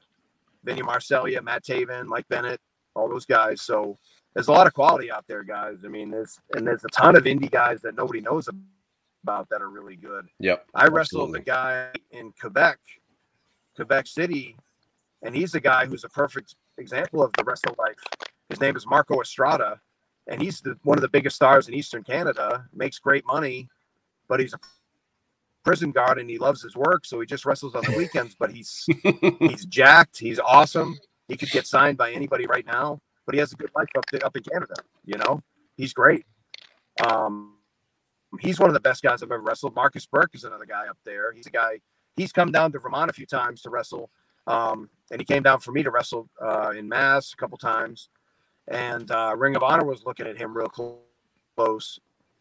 Vinny 0.64 0.82
Marseglia, 0.82 1.42
Matt 1.44 1.64
Taven, 1.64 2.06
Mike 2.06 2.28
Bennett, 2.30 2.60
all 2.96 3.10
those 3.10 3.26
guys. 3.26 3.62
So 3.62 3.98
there's 4.34 4.48
a 4.48 4.52
lot 4.52 4.68
of 4.68 4.74
quality 4.74 5.12
out 5.12 5.26
there, 5.28 5.44
guys. 5.44 5.78
I 5.84 5.88
mean, 5.88 6.10
there's 6.10 6.40
and 6.56 6.66
there's 6.66 6.84
a 6.84 6.90
ton 6.90 7.16
of 7.16 7.24
indie 7.24 7.52
guys 7.52 7.82
that 7.82 7.96
nobody 7.96 8.22
knows 8.22 8.50
about 9.24 9.50
that 9.50 9.62
are 9.62 9.70
really 9.70 9.96
good. 9.96 10.28
Yep. 10.40 10.66
I 10.74 10.88
wrestled 10.88 11.36
Absolutely. 11.36 11.40
a 11.40 11.44
guy 11.44 11.90
in 12.12 12.34
Quebec, 12.40 12.80
Quebec 13.76 14.08
City, 14.08 14.56
and 15.22 15.36
he's 15.36 15.56
a 15.56 15.60
guy 15.60 15.86
who's 15.86 16.04
a 16.04 16.10
perfect 16.10 16.56
example 16.78 17.24
of 17.24 17.32
the 17.38 17.44
wrestle 17.44 17.76
life. 17.78 18.00
His 18.50 18.60
name 18.60 18.76
is 18.76 18.86
Marco 18.86 19.22
Estrada, 19.22 19.80
and 20.28 20.42
he's 20.42 20.62
the, 20.62 20.78
one 20.84 20.98
of 20.98 21.02
the 21.02 21.10
biggest 21.10 21.36
stars 21.36 21.68
in 21.68 21.74
Eastern 21.74 22.04
Canada. 22.04 22.66
Makes 22.74 23.00
great 23.00 23.26
money, 23.26 23.68
but 24.28 24.40
he's 24.40 24.54
a 24.54 24.60
prison 25.64 25.92
guard 25.92 26.18
and 26.18 26.30
he 26.30 26.38
loves 26.38 26.62
his 26.62 26.76
work, 26.76 27.06
so 27.06 27.20
he 27.20 27.26
just 27.26 27.46
wrestles 27.46 27.76
on 27.76 27.84
the 27.84 27.98
weekends. 27.98 28.36
But 28.36 28.52
he's 28.52 28.88
he's 29.40 29.66
jacked. 29.66 30.18
He's 30.18 30.40
awesome. 30.40 30.98
He 31.28 31.38
could 31.38 31.52
get 31.52 31.68
signed 31.68 31.98
by 31.98 32.12
anybody 32.12 32.46
right 32.46 32.66
now, 32.66 33.00
but 33.32 33.36
he 33.36 33.40
has 33.40 33.54
a 33.54 33.56
good 33.56 33.72
life 33.74 33.88
up 33.98 34.04
up 34.26 34.36
in 34.36 34.44
Canada. 34.44 34.74
You 35.06 35.18
know, 35.18 35.42
he's 35.78 35.94
great. 35.94 36.26
Um, 37.08 37.56
he's 38.42 38.60
one 38.60 38.70
of 38.70 38.74
the 38.74 38.82
best 38.82 39.02
guys 39.02 39.24
I've 39.24 39.32
ever 39.32 39.42
wrestled. 39.42 39.74
Marcus 39.74 40.06
Burke 40.06 40.36
is 40.36 40.44
another 40.44 40.66
guy 40.66 40.90
up 40.90 40.98
there. 41.06 41.32
He's 41.32 41.48
a 41.48 41.52
guy. 41.52 41.80
He's 42.18 42.34
come 42.34 42.52
down 42.52 42.74
to 42.74 42.80
Vermont 42.80 43.10
a 43.10 43.14
few 43.14 43.26
times 43.26 43.62
to 43.62 43.70
wrestle, 43.70 44.10
um, 44.48 44.90
and 45.12 45.22
he 45.22 45.26
came 45.26 45.44
down 45.44 45.62
for 45.62 45.72
me 45.72 45.82
to 45.82 45.92
wrestle 45.92 46.30
uh, 46.42 46.74
in 46.76 46.90
Mass 46.90 47.32
a 47.32 47.38
couple 47.38 47.58
times. 47.58 48.10
And 48.68 49.10
uh, 49.10 49.34
Ring 49.38 49.56
of 49.56 49.64
Honor 49.64 49.86
was 49.86 50.04
looking 50.06 50.28
at 50.28 50.36
him 50.36 50.56
real 50.56 50.68
close, 51.56 52.00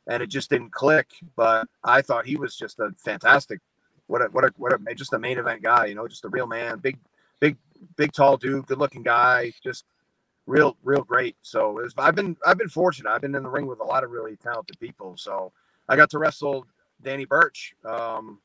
and 0.09 0.25
it 0.25 0.27
just 0.29 0.51
didn't 0.51 0.73
click. 0.73 1.07
But 1.37 1.69
I 1.85 2.03
thought 2.03 2.27
he 2.27 2.35
was 2.35 2.57
just 2.57 2.81
a 2.81 2.91
fantastic, 2.97 3.61
what 4.09 4.23
a 4.23 4.25
what 4.33 4.45
a 4.45 4.53
what 4.57 4.73
a 4.73 4.95
just 4.97 5.13
a 5.13 5.21
main 5.21 5.39
event 5.39 5.63
guy. 5.63 5.87
You 5.87 5.95
know, 5.95 6.09
just 6.09 6.25
a 6.25 6.29
real 6.29 6.49
man, 6.49 6.81
big, 6.81 6.99
big, 7.39 7.57
big, 7.97 8.13
tall 8.13 8.37
dude, 8.37 8.67
good 8.67 8.79
looking 8.79 9.05
guy, 9.05 9.53
just 9.63 9.85
real, 10.47 10.77
real 10.83 11.03
great. 11.03 11.37
So 11.43 11.73
was, 11.73 11.95
I've 11.99 12.15
been 12.15 12.37
I've 12.47 12.59
been 12.59 12.69
fortunate. 12.69 13.11
I've 13.11 13.21
been 13.21 13.35
in 13.35 13.43
the 13.43 13.49
ring 13.49 13.67
with 13.67 13.81
a 13.81 13.85
lot 13.85 14.05
of 14.05 14.11
really 14.11 14.37
talented 14.37 14.79
people. 14.81 15.17
So 15.17 15.53
I 15.89 15.97
got 15.97 16.11
to 16.11 16.19
wrestle 16.19 16.67
Danny 17.03 17.25
Burch. 17.25 17.75
Um, 17.85 18.41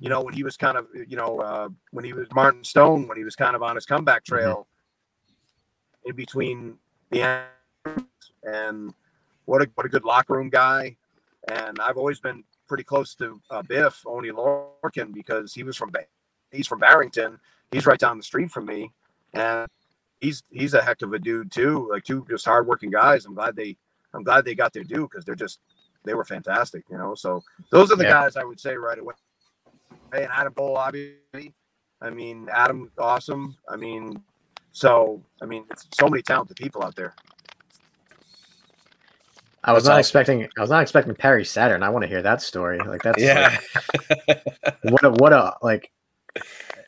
you 0.00 0.08
know, 0.08 0.20
when 0.20 0.34
he 0.34 0.42
was 0.42 0.56
kind 0.56 0.76
of, 0.76 0.86
you 0.94 1.16
know, 1.16 1.38
uh, 1.40 1.68
when 1.92 2.04
he 2.04 2.12
was 2.12 2.28
Martin 2.34 2.64
Stone, 2.64 3.08
when 3.08 3.16
he 3.16 3.24
was 3.24 3.36
kind 3.36 3.54
of 3.54 3.62
on 3.62 3.74
his 3.76 3.86
comeback 3.86 4.24
trail 4.24 4.66
in 6.04 6.14
between 6.14 6.76
the 7.10 7.22
end 7.22 8.06
and 8.42 8.92
what 9.44 9.62
a 9.62 9.70
what 9.74 9.86
a 9.86 9.88
good 9.88 10.04
locker 10.04 10.34
room 10.34 10.50
guy. 10.50 10.96
And 11.48 11.78
I've 11.78 11.96
always 11.96 12.20
been 12.20 12.42
pretty 12.66 12.84
close 12.84 13.14
to 13.16 13.40
uh, 13.50 13.62
Biff 13.62 14.02
Oney 14.06 14.30
Lorcan 14.30 15.12
because 15.12 15.52
he 15.52 15.62
was 15.62 15.76
from 15.76 15.92
he's 16.50 16.66
from 16.66 16.80
Barrington. 16.80 17.38
He's 17.70 17.86
right 17.86 17.98
down 17.98 18.16
the 18.16 18.24
street 18.24 18.50
from 18.50 18.66
me, 18.66 18.92
and 19.32 19.68
he's 20.24 20.42
he's 20.50 20.74
a 20.74 20.82
heck 20.82 21.02
of 21.02 21.12
a 21.12 21.18
dude 21.18 21.52
too. 21.52 21.88
Like 21.90 22.04
two 22.04 22.24
just 22.28 22.44
hardworking 22.44 22.90
guys. 22.90 23.26
I'm 23.26 23.34
glad 23.34 23.54
they 23.56 23.76
I'm 24.14 24.22
glad 24.22 24.44
they 24.44 24.54
got 24.54 24.72
their 24.72 24.84
due 24.84 25.08
because 25.08 25.24
they're 25.24 25.34
just 25.34 25.60
they 26.04 26.14
were 26.14 26.24
fantastic. 26.24 26.84
You 26.90 26.98
know, 26.98 27.14
so 27.14 27.42
those 27.70 27.92
are 27.92 27.96
the 27.96 28.04
Yeah. 28.04 28.10
guys 28.22 28.36
I 28.36 28.44
would 28.44 28.58
say 28.60 28.74
right 28.76 28.98
away. 28.98 29.14
Hey, 30.12 30.24
and 30.24 30.32
Adam 30.32 30.52
Cole, 30.54 30.76
obviously. 30.76 31.52
I 32.00 32.10
mean, 32.10 32.48
Adam, 32.52 32.90
awesome. 32.98 33.56
I 33.68 33.76
mean, 33.76 34.22
so 34.72 35.22
I 35.42 35.46
mean, 35.46 35.64
it's 35.70 35.86
so 35.92 36.08
many 36.08 36.22
talented 36.22 36.56
people 36.56 36.82
out 36.82 36.96
there. 36.96 37.14
I 39.66 39.72
was 39.72 39.84
That's 39.84 39.88
not 39.88 39.92
awesome. 39.94 40.00
expecting. 40.00 40.48
I 40.58 40.60
was 40.60 40.70
not 40.70 40.82
expecting 40.82 41.14
Perry 41.14 41.44
Saturn. 41.44 41.82
I 41.82 41.88
want 41.88 42.02
to 42.02 42.08
hear 42.08 42.20
that 42.22 42.42
story. 42.42 42.78
Like 42.78 43.02
that's 43.02 43.20
Yeah. 43.22 43.58
like, 44.28 44.44
what 44.82 45.04
a 45.04 45.10
what 45.12 45.32
a 45.32 45.54
like. 45.62 45.90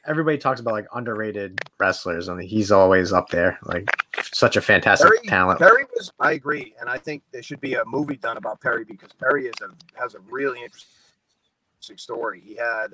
Everybody 0.06 0.38
talks 0.38 0.60
about 0.60 0.72
like 0.72 0.86
underrated 0.94 1.60
wrestlers, 1.78 2.28
and 2.28 2.42
he's 2.42 2.70
always 2.70 3.12
up 3.12 3.28
there. 3.28 3.58
Like 3.64 3.88
such 4.32 4.56
a 4.56 4.60
fantastic 4.60 5.08
Perry, 5.08 5.26
talent. 5.26 5.58
Perry 5.58 5.84
was. 5.94 6.12
I 6.20 6.32
agree, 6.32 6.74
and 6.80 6.88
I 6.88 6.98
think 6.98 7.22
there 7.32 7.42
should 7.42 7.60
be 7.60 7.74
a 7.74 7.84
movie 7.84 8.16
done 8.16 8.36
about 8.36 8.60
Perry 8.60 8.84
because 8.84 9.12
Perry 9.12 9.46
is 9.46 9.54
a 9.62 10.00
has 10.00 10.14
a 10.14 10.20
really 10.30 10.62
interesting 10.62 11.98
story. 11.98 12.40
He 12.44 12.56
had 12.56 12.88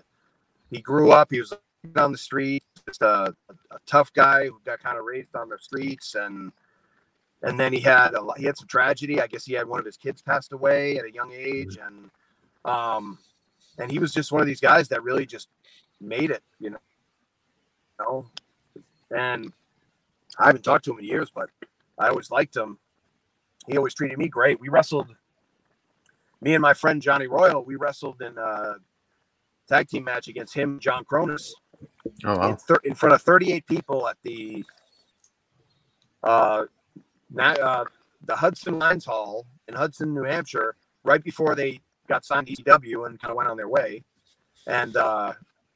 he 0.71 0.81
grew 0.81 1.13
up. 1.13 1.29
He 1.31 1.41
was 1.41 1.53
on 1.97 2.13
the 2.13 2.19
street, 2.19 2.63
just 2.87 3.03
a, 3.03 3.35
a 3.71 3.79
tough 3.87 4.13
guy 4.13 4.47
who 4.47 4.61
got 4.65 4.81
kind 4.81 4.99
of 4.99 5.05
raised 5.05 5.35
on 5.35 5.49
the 5.49 5.59
streets, 5.59 6.15
and 6.15 6.53
and 7.43 7.59
then 7.59 7.73
he 7.73 7.81
had 7.81 8.15
a 8.15 8.21
he 8.37 8.45
had 8.45 8.57
some 8.57 8.69
tragedy. 8.69 9.21
I 9.21 9.27
guess 9.27 9.45
he 9.45 9.55
had 9.55 9.67
one 9.67 9.81
of 9.81 9.87
his 9.87 9.97
kids 9.97 10.23
passed 10.23 10.53
away 10.53 10.99
at 10.99 11.05
a 11.05 11.13
young 11.13 11.33
age, 11.33 11.79
and 11.85 12.11
um, 12.65 13.19
and 13.79 13.91
he 13.91 13.99
was 13.99 14.13
just 14.13 14.33
one 14.33 14.41
of 14.41 14.47
these 14.47 14.61
guys 14.61 14.89
that 14.89 15.03
really 15.03 15.27
just 15.27 15.49
made 16.03 16.31
it, 16.31 16.43
you 16.59 16.71
know. 16.71 16.79
You 17.99 18.05
know? 18.05 18.27
And 19.17 19.53
I 20.39 20.47
haven't 20.47 20.63
talked 20.63 20.85
to 20.87 20.93
him 20.93 20.99
in 20.99 21.05
years, 21.05 21.31
but 21.35 21.51
I 21.99 22.09
always 22.09 22.31
liked 22.31 22.57
him. 22.57 22.79
He 23.67 23.77
always 23.77 23.95
treated 23.95 24.19
me 24.19 24.29
great. 24.29 24.61
We 24.61 24.69
wrestled, 24.69 25.15
me 26.41 26.55
and 26.55 26.63
my 26.63 26.75
friend 26.75 27.01
Johnny 27.01 27.27
Royal, 27.27 27.65
we 27.65 27.77
wrestled 27.77 28.21
in 28.23 28.37
a 28.39 28.77
tag 29.69 29.89
team 29.89 30.05
match 30.05 30.29
against 30.29 30.55
him, 30.55 30.81
John 30.81 31.05
Kronus, 31.05 31.53
Oh 32.25 32.49
in, 32.49 32.57
thir- 32.57 32.81
in 32.85 32.95
front 32.95 33.15
of 33.15 33.23
38 33.23 33.67
people 33.67 34.09
at 34.09 34.17
the 34.23 34.65
uh, 36.23 36.65
uh, 37.39 37.85
the 38.25 38.37
Hudson 38.37 38.79
Lions 38.79 39.05
Hall 39.05 39.47
in 39.69 39.75
Hudson, 39.75 40.15
New 40.15 40.25
Hampshire, 40.25 40.77
right 41.05 41.23
before 41.23 41.55
they 41.55 41.81
got 42.09 42.25
signed 42.25 42.47
to 42.47 42.53
ECW 42.53 43.07
and 43.07 43.21
kind 43.21 43.31
of 43.31 43.37
went 43.37 43.49
on 43.49 43.57
their 43.57 43.69
way. 43.69 44.05
And 44.67 44.97
uh, 44.97 45.33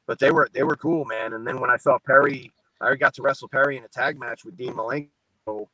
but 0.07 0.19
they 0.19 0.31
were 0.31 0.49
they 0.53 0.63
were 0.63 0.77
cool, 0.77 1.05
man. 1.05 1.33
And 1.33 1.45
then 1.45 1.59
when 1.59 1.69
I 1.69 1.77
saw 1.77 1.99
Perry, 1.99 2.51
I 2.81 2.95
got 2.95 3.13
to 3.15 3.21
wrestle 3.21 3.49
Perry 3.49 3.77
in 3.77 3.83
a 3.83 3.89
tag 3.89 4.19
match 4.19 4.45
with 4.45 4.57
Dean 4.57 4.73
Malenko 4.73 5.67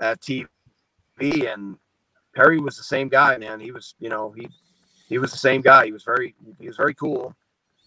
at 0.00 0.20
TV, 0.20 0.46
and 1.20 1.76
Perry 2.34 2.60
was 2.60 2.76
the 2.76 2.82
same 2.84 3.08
guy, 3.08 3.36
man. 3.38 3.60
He 3.60 3.72
was, 3.72 3.94
you 3.98 4.08
know, 4.10 4.32
he 4.32 4.48
he 5.08 5.18
was 5.18 5.32
the 5.32 5.38
same 5.38 5.62
guy. 5.62 5.86
He 5.86 5.92
was 5.92 6.04
very 6.04 6.34
he 6.60 6.66
was 6.68 6.76
very 6.76 6.94
cool, 6.94 7.34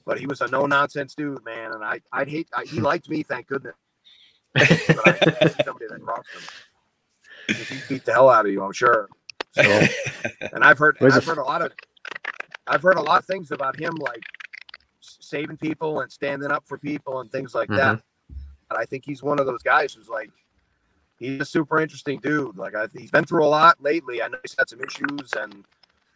but 0.06 0.20
he 0.20 0.28
was 0.28 0.42
a 0.42 0.48
no 0.48 0.66
nonsense 0.66 1.16
dude, 1.16 1.44
man. 1.46 1.74
And 1.74 1.84
I 1.84 2.02
I'd 2.12 2.30
hate 2.30 2.50
I, 2.56 2.66
he 2.66 2.82
liked 2.82 3.10
me, 3.10 3.24
thank 3.24 3.48
goodness. 3.48 3.76
But 4.96 5.06
I 5.08 5.20
somebody 5.64 5.88
that 5.90 6.02
crossed 6.02 6.34
him. 6.36 6.42
'Cause 7.58 7.70
He 7.70 7.82
beat 7.88 8.06
the 8.06 8.14
hell 8.14 8.30
out 8.30 8.46
of 8.46 8.52
you, 8.52 8.64
I'm 8.64 8.74
sure. 8.74 9.10
So, 9.52 9.64
and 10.54 10.64
I've 10.64 10.78
heard 10.78 10.98
Where's 11.00 11.16
I've 11.16 11.26
heard 11.26 11.38
a 11.38 11.44
lot 11.44 11.62
of 11.62 11.72
I've 12.68 12.82
heard 12.82 12.98
a 12.98 13.02
lot 13.02 13.20
of 13.20 13.26
things 13.26 13.52
about 13.52 13.80
him, 13.80 13.96
like 13.96 14.22
s- 14.22 14.37
saving 15.22 15.58
people 15.58 16.02
and 16.02 16.12
standing 16.12 16.52
up 16.52 16.64
for 16.68 16.78
people 16.78 17.20
and 17.20 17.32
things 17.32 17.54
like 17.56 17.70
that. 17.70 18.02
And 18.70 18.78
I 18.78 18.86
think 18.86 19.06
he's 19.06 19.24
one 19.24 19.40
of 19.40 19.46
those 19.46 19.64
guys 19.64 19.94
who's 19.94 20.10
like, 20.10 20.32
he's 21.20 21.42
a 21.42 21.46
super 21.46 21.80
interesting 21.80 22.20
dude. 22.20 22.58
Like 22.58 22.76
I, 22.76 22.88
he's 22.98 23.12
been 23.12 23.26
through 23.26 23.46
a 23.46 23.48
lot 23.48 23.82
lately. 23.82 24.22
I 24.22 24.28
know 24.28 24.38
he's 24.44 24.56
had 24.58 24.70
some 24.70 24.82
issues, 24.82 25.34
and 25.34 25.66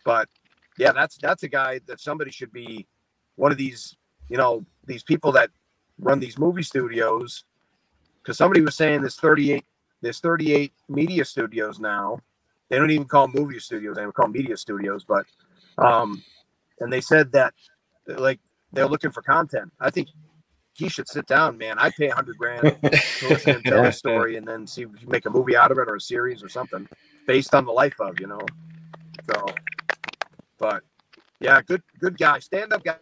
but 0.03 0.29
yeah, 0.77 0.91
that's 0.91 1.17
that's 1.17 1.43
a 1.43 1.47
guy 1.47 1.79
that 1.87 1.99
somebody 1.99 2.31
should 2.31 2.51
be 2.51 2.87
one 3.35 3.51
of 3.51 3.57
these, 3.57 3.95
you 4.29 4.37
know, 4.37 4.65
these 4.85 5.03
people 5.03 5.31
that 5.33 5.49
run 5.99 6.19
these 6.19 6.37
movie 6.37 6.63
studios. 6.63 7.43
Because 8.21 8.37
somebody 8.37 8.61
was 8.61 8.75
saying 8.75 9.01
there's 9.01 9.15
38, 9.15 9.65
there's 10.01 10.19
38 10.19 10.71
media 10.87 11.25
studios 11.25 11.79
now. 11.79 12.19
They 12.69 12.77
don't 12.77 12.91
even 12.91 13.07
call 13.07 13.27
them 13.27 13.41
movie 13.41 13.59
studios; 13.59 13.95
they 13.95 14.03
call 14.03 14.25
them 14.25 14.31
media 14.31 14.55
studios. 14.55 15.03
But, 15.03 15.25
um, 15.77 16.23
and 16.79 16.93
they 16.93 17.01
said 17.01 17.31
that 17.31 17.53
like 18.07 18.39
they're 18.73 18.87
looking 18.87 19.11
for 19.11 19.21
content. 19.21 19.71
I 19.79 19.89
think 19.89 20.09
he 20.73 20.89
should 20.89 21.07
sit 21.07 21.27
down, 21.27 21.57
man. 21.57 21.77
I 21.79 21.91
pay 21.91 22.07
a 22.07 22.15
hundred 22.15 22.37
grand 22.37 22.61
to 22.83 23.29
listen 23.29 23.61
to 23.61 23.69
tell 23.69 23.83
his 23.83 23.97
story 23.97 24.37
and 24.37 24.47
then 24.47 24.65
see 24.65 24.83
if 24.83 24.89
you 25.01 25.07
make 25.07 25.25
a 25.25 25.29
movie 25.29 25.55
out 25.55 25.71
of 25.71 25.77
it 25.77 25.87
or 25.89 25.95
a 25.95 26.01
series 26.01 26.43
or 26.43 26.49
something 26.49 26.87
based 27.27 27.53
on 27.53 27.65
the 27.65 27.71
life 27.71 27.99
of, 27.99 28.19
you 28.19 28.27
know. 28.27 28.41
So, 29.29 29.45
but 30.57 30.83
yeah, 31.39 31.61
good 31.61 31.83
good 31.99 32.17
guy, 32.17 32.39
stand 32.39 32.73
up 32.73 32.83
guy, 32.83 32.95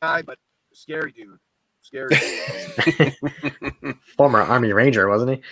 guy, 0.00 0.22
but 0.22 0.38
scary 0.72 1.12
dude, 1.12 1.38
scary. 1.80 2.16
Dude. 2.86 3.96
Former 4.16 4.40
Army 4.40 4.72
Ranger, 4.72 5.08
wasn't 5.08 5.32
he? 5.32 5.42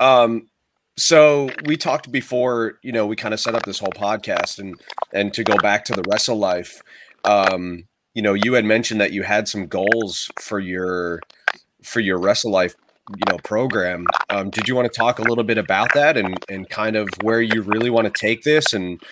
Um, 0.00 0.48
so 0.96 1.50
we 1.64 1.76
talked 1.76 2.12
before, 2.12 2.78
you 2.82 2.92
know, 2.92 3.06
we 3.06 3.16
kind 3.16 3.34
of 3.34 3.40
set 3.40 3.54
up 3.54 3.64
this 3.64 3.78
whole 3.78 3.92
podcast 3.92 4.58
and 4.58 4.80
and 5.12 5.32
to 5.34 5.42
go 5.42 5.56
back 5.56 5.84
to 5.86 5.92
the 5.92 6.04
wrestle 6.08 6.38
life. 6.38 6.82
Um, 7.24 7.86
you 8.14 8.22
know, 8.22 8.34
you 8.34 8.54
had 8.54 8.64
mentioned 8.64 9.00
that 9.00 9.12
you 9.12 9.22
had 9.22 9.48
some 9.48 9.66
goals 9.66 10.30
for 10.40 10.58
your 10.60 11.20
for 11.82 12.00
your 12.00 12.18
wrestle 12.18 12.50
life, 12.50 12.74
you 13.10 13.22
know, 13.28 13.38
program. 13.44 14.06
Um, 14.30 14.50
did 14.50 14.68
you 14.68 14.74
want 14.74 14.90
to 14.90 14.96
talk 14.96 15.18
a 15.18 15.22
little 15.22 15.44
bit 15.44 15.58
about 15.58 15.92
that 15.94 16.16
and 16.16 16.38
and 16.48 16.68
kind 16.68 16.96
of 16.96 17.08
where 17.22 17.42
you 17.42 17.62
really 17.62 17.90
want 17.90 18.12
to 18.12 18.20
take 18.20 18.42
this 18.42 18.72
and 18.72 19.02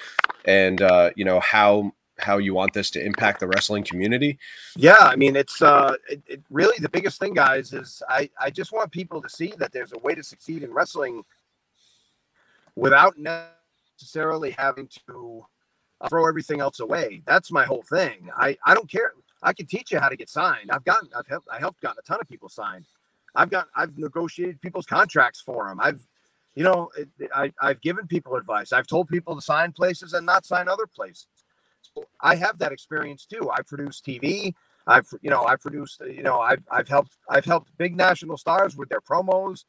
and 0.45 0.83
uh, 0.83 1.11
you 1.17 1.25
know 1.25 1.41
how 1.41 1.93
how 2.19 2.39
you 2.39 2.55
want 2.55 2.73
this 2.73 2.91
to 2.91 3.05
impact 3.05 3.41
the 3.41 3.49
wrestling 3.49 3.85
community? 3.85 4.39
Yeah, 4.77 4.99
I 4.99 5.17
mean, 5.17 5.37
it's 5.37 5.61
uh, 5.61 5.95
it, 6.09 6.23
it 6.27 6.43
really 6.51 6.79
the 6.79 6.89
biggest 6.89 7.19
thing, 7.19 7.35
guys, 7.35 7.73
is 7.73 8.03
I 8.09 8.31
I 8.41 8.51
just 8.51 8.73
want 8.73 8.91
people 8.93 9.21
to 9.21 9.29
see 9.29 9.53
that 9.59 9.73
there's 9.73 9.93
a 9.93 9.99
way 9.99 10.15
to 10.15 10.23
succeed 10.23 10.63
in 10.63 10.73
wrestling 10.73 11.25
without 12.77 13.17
necessarily 13.19 14.51
having 14.51 14.89
to 15.09 15.45
uh, 16.03 16.11
throw 16.11 16.29
everything 16.29 16.61
else 16.61 16.81
away. 16.81 17.23
That's 17.27 17.53
my 17.53 17.65
whole 17.67 17.85
thing. 17.85 18.31
I 18.37 18.59
I 18.67 18.75
don't 18.75 18.91
care. 18.91 19.15
I 19.43 19.55
can 19.55 19.67
teach 19.67 19.93
you 19.93 20.01
how 20.01 20.11
to 20.11 20.17
get 20.17 20.31
signed. 20.31 20.71
I've 20.73 20.85
gotten 20.85 21.11
I've 21.17 21.29
helped 21.29 21.49
I 21.53 21.61
helped 21.61 21.83
gotten 21.83 21.99
a 22.01 22.03
ton 22.09 22.21
of 22.23 22.29
people 22.29 22.51
signed. 22.51 22.87
I've 23.37 23.51
got 23.51 23.69
I've 23.77 23.99
negotiated 23.99 24.63
people's 24.63 24.87
contracts 24.87 25.41
for 25.43 25.69
them. 25.69 25.81
I've 25.81 26.07
you 26.57 26.65
know 26.65 26.91
it, 26.99 27.11
I 27.35 27.53
I've 27.63 27.83
given 27.83 28.09
people 28.09 28.37
advice. 28.37 28.73
I've 28.73 28.89
told 28.89 29.09
people 29.09 29.37
to 29.37 29.43
sign 29.43 29.73
places 29.73 30.15
and 30.15 30.27
not 30.27 30.47
sign 30.47 30.69
other 30.69 30.87
places. 30.87 31.29
So 31.83 32.07
I 32.21 32.37
have 32.37 32.59
that 32.59 32.73
experience 32.73 33.27
too. 33.27 33.51
I 33.51 33.63
produce 33.63 34.03
TV. 34.03 34.55
I've 34.87 35.09
you 35.23 35.31
know 35.31 35.47
I 35.47 35.57
produced 35.57 36.03
you 36.07 36.25
know 36.25 36.41
I've 36.41 36.67
I've 36.71 36.89
helped 36.89 37.17
I've 37.31 37.47
helped 37.47 37.77
big 37.79 37.97
national 37.97 38.39
stars 38.39 38.77
with 38.77 38.91
their 38.91 39.01
promos. 39.01 39.65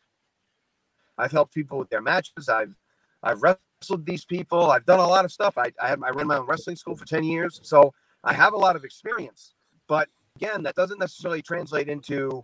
I've 1.18 1.32
helped 1.32 1.54
people 1.54 1.80
with 1.80 1.90
their 1.90 2.02
matches. 2.02 2.50
I've 2.50 2.76
I've 3.24 3.42
wrestled 3.44 3.62
these 4.06 4.26
people. 4.26 4.72
I've 4.72 4.86
done 4.86 5.00
a 5.00 5.08
lot 5.08 5.26
of 5.26 5.32
stuff. 5.32 5.58
I 5.58 5.72
I, 5.82 5.88
have, 5.88 6.04
I 6.04 6.10
ran 6.10 6.28
my 6.28 6.38
own 6.38 6.46
wrestling 6.46 6.76
school 6.76 6.96
for 6.96 7.06
ten 7.06 7.24
years, 7.24 7.60
so 7.64 7.94
I 8.24 8.34
have 8.34 8.54
a 8.54 8.58
lot 8.58 8.76
of 8.76 8.84
experience. 8.84 9.54
But 9.88 10.10
again, 10.36 10.64
that 10.64 10.76
doesn't 10.76 11.00
necessarily 11.00 11.42
translate 11.42 11.90
into 11.90 12.44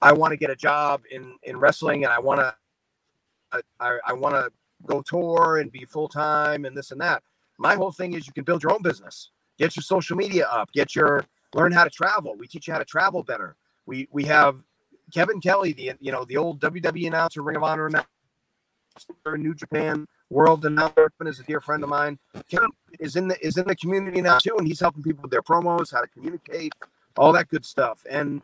I 0.00 0.12
want 0.12 0.32
to 0.32 0.36
get 0.36 0.50
a 0.50 0.56
job 0.56 1.02
in 1.10 1.34
in 1.42 1.58
wrestling 1.58 2.04
and 2.04 2.12
I 2.12 2.18
want 2.18 2.40
to 2.40 2.54
I, 3.52 3.60
I, 3.80 3.98
I 4.08 4.12
want 4.12 4.34
to 4.34 4.50
go 4.86 5.02
tour 5.02 5.58
and 5.58 5.72
be 5.72 5.84
full 5.84 6.08
time 6.08 6.64
and 6.64 6.76
this 6.76 6.90
and 6.92 7.00
that. 7.00 7.22
My 7.58 7.74
whole 7.74 7.90
thing 7.90 8.14
is 8.14 8.26
you 8.26 8.32
can 8.32 8.44
build 8.44 8.62
your 8.62 8.72
own 8.72 8.82
business. 8.82 9.30
Get 9.58 9.74
your 9.74 9.82
social 9.82 10.16
media 10.16 10.46
up. 10.46 10.70
Get 10.72 10.94
your 10.94 11.24
learn 11.54 11.72
how 11.72 11.84
to 11.84 11.90
travel. 11.90 12.36
We 12.36 12.46
teach 12.46 12.68
you 12.68 12.72
how 12.72 12.78
to 12.78 12.84
travel 12.84 13.22
better. 13.22 13.56
We 13.86 14.08
we 14.12 14.24
have 14.24 14.62
Kevin 15.12 15.40
Kelly, 15.40 15.72
the 15.72 15.92
you 16.00 16.12
know 16.12 16.24
the 16.24 16.36
old 16.36 16.60
WWE 16.60 17.08
announcer, 17.08 17.42
Ring 17.42 17.56
of 17.56 17.64
Honor 17.64 17.86
announcer, 17.86 18.06
New 19.36 19.54
Japan 19.54 20.06
World 20.30 20.64
and 20.66 20.78
announcer, 20.78 21.10
is 21.26 21.40
a 21.40 21.42
dear 21.44 21.60
friend 21.60 21.82
of 21.82 21.88
mine. 21.88 22.18
Is 23.00 23.16
in 23.16 23.28
the 23.28 23.46
is 23.46 23.56
in 23.56 23.66
the 23.66 23.76
community 23.76 24.20
now 24.20 24.38
too, 24.38 24.56
and 24.58 24.66
he's 24.66 24.80
helping 24.80 25.02
people 25.02 25.22
with 25.22 25.30
their 25.30 25.42
promos, 25.42 25.92
how 25.92 26.00
to 26.00 26.08
communicate, 26.08 26.74
all 27.16 27.32
that 27.32 27.48
good 27.48 27.64
stuff. 27.64 28.04
And 28.10 28.42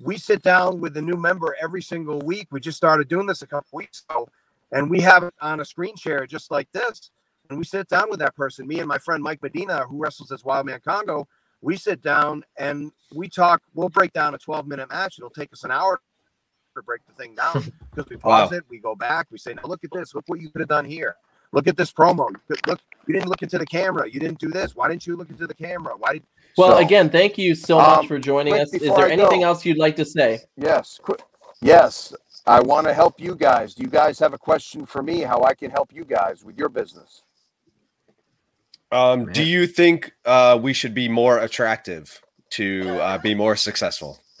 we 0.00 0.16
sit 0.16 0.42
down 0.42 0.80
with 0.80 0.96
a 0.96 1.02
new 1.02 1.16
member 1.16 1.56
every 1.62 1.82
single 1.82 2.20
week. 2.20 2.48
We 2.50 2.60
just 2.60 2.76
started 2.76 3.08
doing 3.08 3.26
this 3.26 3.42
a 3.42 3.46
couple 3.46 3.76
weeks 3.76 4.04
ago, 4.08 4.28
and 4.72 4.90
we 4.90 5.00
have 5.00 5.22
it 5.22 5.34
on 5.40 5.60
a 5.60 5.64
screen 5.64 5.96
share 5.96 6.26
just 6.26 6.50
like 6.50 6.70
this. 6.72 7.10
And 7.48 7.58
we 7.58 7.64
sit 7.64 7.88
down 7.88 8.08
with 8.10 8.20
that 8.20 8.36
person, 8.36 8.66
me 8.66 8.78
and 8.78 8.88
my 8.88 8.98
friend 8.98 9.22
Mike 9.22 9.42
Medina, 9.42 9.84
who 9.84 9.98
wrestles 9.98 10.30
as 10.32 10.44
Wildman 10.44 10.80
Congo. 10.84 11.28
We 11.62 11.76
sit 11.76 12.00
down 12.00 12.44
and 12.56 12.92
we 13.12 13.28
talk. 13.28 13.62
We'll 13.74 13.88
break 13.88 14.12
down 14.12 14.34
a 14.34 14.38
12 14.38 14.66
minute 14.66 14.88
match. 14.88 15.16
It'll 15.18 15.30
take 15.30 15.52
us 15.52 15.64
an 15.64 15.70
hour 15.70 16.00
to 16.76 16.82
break 16.82 17.00
the 17.06 17.12
thing 17.14 17.34
down 17.34 17.72
because 17.94 18.08
we 18.08 18.16
pause 18.16 18.50
Wow. 18.50 18.56
it, 18.58 18.64
we 18.68 18.78
go 18.78 18.94
back, 18.94 19.26
we 19.30 19.38
say, 19.38 19.54
"Now 19.54 19.62
look 19.64 19.84
at 19.84 19.90
this. 19.92 20.14
Look 20.14 20.24
what 20.28 20.40
you 20.40 20.50
could 20.50 20.60
have 20.60 20.68
done 20.68 20.84
here. 20.84 21.16
Look 21.52 21.66
at 21.66 21.76
this 21.76 21.92
promo. 21.92 22.28
Look, 22.48 22.66
look, 22.66 22.80
you 23.06 23.14
didn't 23.14 23.28
look 23.28 23.42
into 23.42 23.58
the 23.58 23.66
camera. 23.66 24.08
You 24.08 24.20
didn't 24.20 24.38
do 24.38 24.48
this. 24.50 24.76
Why 24.76 24.88
didn't 24.88 25.06
you 25.06 25.16
look 25.16 25.30
into 25.30 25.46
the 25.46 25.54
camera? 25.54 25.94
Why 25.98 26.14
did?" 26.14 26.22
Well, 26.56 26.72
So- 26.72 26.78
again, 26.78 27.10
thank 27.10 27.38
you 27.38 27.54
so 27.54 27.78
much 27.78 27.98
Um, 28.00 28.08
for 28.08 28.18
joining 28.18 28.54
us. 28.54 28.72
Is 28.72 28.80
there 28.82 29.06
I 29.06 29.10
anything 29.10 29.40
go. 29.40 29.46
else 29.46 29.64
you'd 29.64 29.78
like 29.78 29.96
to 29.96 30.04
say? 30.04 30.40
Yes. 30.56 30.98
qu- 31.02 31.16
Yes. 31.62 32.14
I 32.46 32.60
want 32.60 32.86
to 32.86 32.94
help 32.94 33.20
you 33.20 33.34
guys. 33.34 33.74
Do 33.74 33.82
you 33.82 33.90
guys 33.90 34.18
have 34.18 34.32
a 34.32 34.38
question 34.38 34.86
for 34.86 35.02
me? 35.02 35.20
How 35.20 35.42
I 35.42 35.52
can 35.54 35.70
help 35.70 35.92
you 35.92 36.04
guys 36.04 36.42
with 36.42 36.56
your 36.56 36.68
business? 36.70 37.22
Um, 38.90 39.26
Man. 39.26 39.32
do 39.34 39.42
you 39.44 39.66
think 39.66 40.12
uh, 40.24 40.58
we 40.60 40.72
should 40.72 40.94
be 40.94 41.08
more 41.08 41.38
attractive 41.38 42.20
to 42.50 42.98
uh, 43.00 43.18
be 43.18 43.34
more 43.34 43.54
successful? 43.56 44.18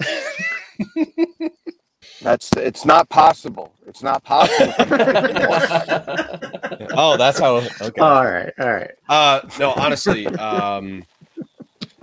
That's 2.22 2.50
it's 2.56 2.84
not 2.84 3.08
possible. 3.08 3.72
It's 3.86 4.02
not 4.02 4.22
possible. 4.24 4.74
Oh, 6.92 7.16
that's 7.16 7.38
how. 7.38 7.56
Okay. 7.56 8.00
All 8.00 8.24
right, 8.24 8.52
all 8.58 8.70
right. 8.70 8.90
Uh, 9.08 9.40
no, 9.58 9.72
honestly, 9.72 10.26
um, 10.38 11.04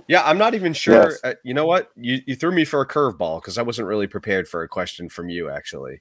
Yeah, 0.08 0.22
I'm 0.24 0.38
not 0.38 0.54
even 0.54 0.72
sure. 0.72 1.10
Yes. 1.10 1.20
Uh, 1.22 1.34
you 1.44 1.52
know 1.52 1.66
what? 1.66 1.90
You, 1.94 2.20
you 2.26 2.34
threw 2.34 2.50
me 2.50 2.64
for 2.64 2.80
a 2.80 2.88
curveball 2.88 3.42
because 3.42 3.58
I 3.58 3.62
wasn't 3.62 3.88
really 3.88 4.06
prepared 4.06 4.48
for 4.48 4.62
a 4.62 4.68
question 4.68 5.08
from 5.10 5.28
you, 5.28 5.50
actually. 5.50 6.00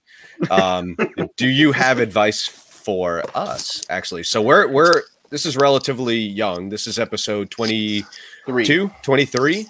Um, 0.49 0.95
do 1.35 1.47
you 1.47 1.73
have 1.73 1.99
advice 1.99 2.47
for 2.47 3.21
us, 3.35 3.83
actually? 3.89 4.23
So 4.23 4.41
we're, 4.41 4.71
we're, 4.71 5.01
this 5.29 5.45
is 5.45 5.57
relatively 5.57 6.17
young. 6.17 6.69
This 6.69 6.87
is 6.87 6.97
episode 6.97 7.51
22, 7.51 8.89
23. 9.01 9.67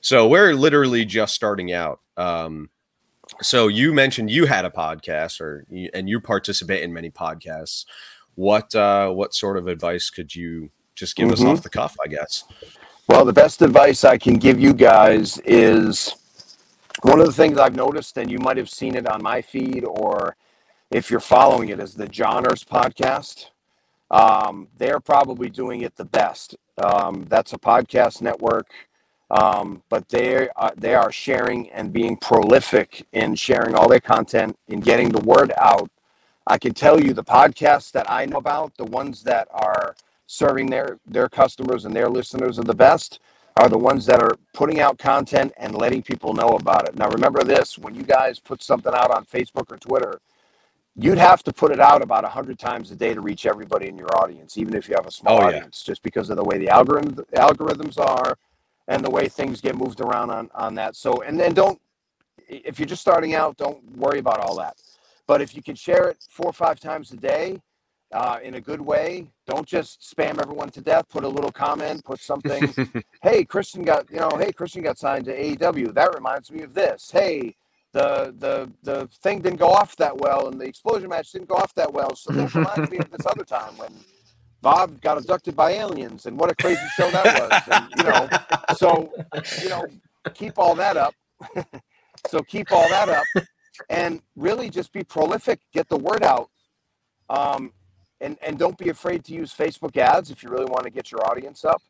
So 0.00 0.26
we're 0.26 0.54
literally 0.54 1.04
just 1.04 1.34
starting 1.34 1.72
out. 1.72 2.00
Um, 2.16 2.70
so 3.42 3.68
you 3.68 3.92
mentioned 3.92 4.30
you 4.30 4.46
had 4.46 4.64
a 4.64 4.70
podcast 4.70 5.40
or 5.40 5.66
and 5.94 6.08
you 6.08 6.20
participate 6.20 6.82
in 6.82 6.92
many 6.92 7.10
podcasts. 7.10 7.84
What 8.34 8.74
uh, 8.74 9.10
what 9.10 9.34
sort 9.34 9.56
of 9.56 9.66
advice 9.66 10.10
could 10.10 10.34
you 10.34 10.70
just 10.94 11.16
give 11.16 11.28
mm-hmm. 11.28 11.46
us 11.46 11.58
off 11.58 11.62
the 11.62 11.70
cuff, 11.70 11.96
I 12.04 12.08
guess? 12.08 12.44
Well, 13.08 13.24
the 13.24 13.32
best 13.32 13.62
advice 13.62 14.04
I 14.04 14.18
can 14.18 14.34
give 14.34 14.58
you 14.60 14.74
guys 14.74 15.38
is 15.44 16.14
one 17.02 17.20
of 17.20 17.26
the 17.26 17.32
things 17.32 17.58
I've 17.58 17.76
noticed, 17.76 18.16
and 18.18 18.30
you 18.30 18.38
might 18.38 18.56
have 18.56 18.70
seen 18.70 18.96
it 18.96 19.06
on 19.06 19.22
my 19.22 19.42
feed, 19.42 19.84
or 19.84 20.36
if 20.90 21.10
you're 21.10 21.20
following 21.20 21.68
it, 21.68 21.78
is 21.78 21.94
the 21.94 22.08
Johners 22.08 22.64
podcast. 22.64 23.46
Um, 24.10 24.68
they're 24.76 25.00
probably 25.00 25.50
doing 25.50 25.82
it 25.82 25.96
the 25.96 26.04
best. 26.04 26.56
Um, 26.78 27.26
that's 27.28 27.52
a 27.52 27.58
podcast 27.58 28.22
network, 28.22 28.66
um, 29.30 29.82
but 29.88 30.08
they 30.08 30.48
uh, 30.56 30.70
they 30.76 30.94
are 30.94 31.10
sharing 31.10 31.70
and 31.70 31.92
being 31.92 32.16
prolific 32.16 33.06
in 33.12 33.34
sharing 33.34 33.74
all 33.74 33.88
their 33.88 34.00
content 34.00 34.56
and 34.68 34.84
getting 34.84 35.08
the 35.08 35.20
word 35.20 35.52
out. 35.56 35.90
I 36.46 36.58
can 36.58 36.74
tell 36.74 37.00
you 37.00 37.12
the 37.12 37.24
podcasts 37.24 37.90
that 37.92 38.10
I 38.10 38.24
know 38.26 38.38
about, 38.38 38.76
the 38.76 38.84
ones 38.84 39.24
that 39.24 39.48
are 39.50 39.96
serving 40.26 40.66
their 40.66 40.98
their 41.06 41.28
customers 41.28 41.84
and 41.84 41.94
their 41.94 42.08
listeners 42.08 42.58
are 42.58 42.64
the 42.64 42.74
best 42.74 43.20
are 43.58 43.68
the 43.68 43.78
ones 43.78 44.04
that 44.06 44.22
are 44.22 44.36
putting 44.52 44.80
out 44.80 44.98
content 44.98 45.52
and 45.56 45.74
letting 45.74 46.02
people 46.02 46.34
know 46.34 46.48
about 46.48 46.88
it. 46.88 46.94
Now 46.94 47.08
remember 47.08 47.42
this, 47.42 47.78
when 47.78 47.94
you 47.94 48.02
guys 48.02 48.38
put 48.38 48.62
something 48.62 48.92
out 48.94 49.10
on 49.10 49.24
Facebook 49.24 49.72
or 49.72 49.78
Twitter, 49.78 50.20
you'd 50.94 51.18
have 51.18 51.42
to 51.44 51.52
put 51.52 51.72
it 51.72 51.80
out 51.80 52.02
about 52.02 52.22
100 52.22 52.58
times 52.58 52.90
a 52.90 52.96
day 52.96 53.14
to 53.14 53.20
reach 53.20 53.46
everybody 53.46 53.88
in 53.88 53.96
your 53.96 54.14
audience, 54.18 54.58
even 54.58 54.74
if 54.74 54.88
you 54.88 54.94
have 54.94 55.06
a 55.06 55.10
small 55.10 55.40
oh, 55.40 55.46
audience, 55.46 55.82
yeah. 55.82 55.92
just 55.92 56.02
because 56.02 56.28
of 56.28 56.36
the 56.36 56.44
way 56.44 56.58
the 56.58 56.68
algorithm, 56.68 57.14
algorithms 57.34 57.98
are 57.98 58.36
and 58.88 59.04
the 59.04 59.10
way 59.10 59.28
things 59.28 59.60
get 59.60 59.76
moved 59.76 60.00
around 60.00 60.30
on, 60.30 60.50
on 60.54 60.74
that. 60.76 60.96
So, 60.96 61.22
and 61.22 61.38
then 61.38 61.54
don't, 61.54 61.80
if 62.48 62.78
you're 62.78 62.86
just 62.86 63.02
starting 63.02 63.34
out, 63.34 63.56
don't 63.56 63.82
worry 63.96 64.18
about 64.18 64.38
all 64.40 64.56
that. 64.56 64.76
But 65.26 65.40
if 65.42 65.56
you 65.56 65.62
can 65.62 65.74
share 65.74 66.08
it 66.08 66.18
four 66.30 66.46
or 66.46 66.52
five 66.52 66.78
times 66.78 67.12
a 67.12 67.16
day, 67.16 67.60
uh, 68.12 68.38
in 68.42 68.54
a 68.54 68.60
good 68.60 68.80
way. 68.80 69.26
Don't 69.46 69.66
just 69.66 70.00
spam 70.00 70.40
everyone 70.40 70.70
to 70.70 70.80
death. 70.80 71.08
Put 71.08 71.24
a 71.24 71.28
little 71.28 71.50
comment. 71.50 72.04
Put 72.04 72.20
something. 72.20 72.72
hey, 73.22 73.44
Christian 73.44 73.82
got 73.82 74.10
you 74.10 74.18
know. 74.18 74.30
Hey, 74.38 74.52
Christian 74.52 74.82
got 74.82 74.98
signed 74.98 75.24
to 75.26 75.36
AEW. 75.36 75.94
That 75.94 76.14
reminds 76.14 76.50
me 76.50 76.62
of 76.62 76.74
this. 76.74 77.10
Hey, 77.10 77.56
the 77.92 78.34
the 78.38 78.70
the 78.82 79.08
thing 79.22 79.40
didn't 79.40 79.58
go 79.58 79.70
off 79.70 79.96
that 79.96 80.16
well, 80.16 80.48
and 80.48 80.60
the 80.60 80.66
explosion 80.66 81.08
match 81.08 81.32
didn't 81.32 81.48
go 81.48 81.56
off 81.56 81.74
that 81.74 81.92
well. 81.92 82.14
So 82.14 82.32
that 82.32 82.54
reminds 82.54 82.90
me 82.90 82.98
of 82.98 83.10
this 83.10 83.26
other 83.26 83.44
time 83.44 83.76
when 83.78 83.92
Bob 84.66 85.00
got 85.00 85.16
abducted 85.16 85.54
by 85.54 85.74
aliens, 85.74 86.26
and 86.26 86.36
what 86.36 86.50
a 86.50 86.54
crazy 86.56 86.82
show 86.96 87.08
that 87.12 87.24
was. 87.24 87.62
And, 87.70 87.88
you 87.96 88.02
know, 88.02 88.28
so 88.74 89.12
you 89.62 89.68
know, 89.68 89.86
keep 90.34 90.58
all 90.58 90.74
that 90.74 90.96
up. 90.96 91.14
so 92.26 92.40
keep 92.40 92.72
all 92.72 92.88
that 92.88 93.08
up, 93.08 93.46
and 93.90 94.20
really 94.34 94.68
just 94.68 94.92
be 94.92 95.04
prolific. 95.04 95.60
Get 95.72 95.88
the 95.88 95.96
word 95.96 96.24
out. 96.24 96.50
Um, 97.30 97.74
and 98.20 98.36
and 98.44 98.58
don't 98.58 98.76
be 98.76 98.88
afraid 98.88 99.22
to 99.26 99.34
use 99.34 99.54
Facebook 99.54 99.96
ads 99.96 100.32
if 100.32 100.42
you 100.42 100.50
really 100.50 100.64
want 100.64 100.82
to 100.82 100.90
get 100.90 101.12
your 101.12 101.24
audience 101.30 101.64
up. 101.64 101.80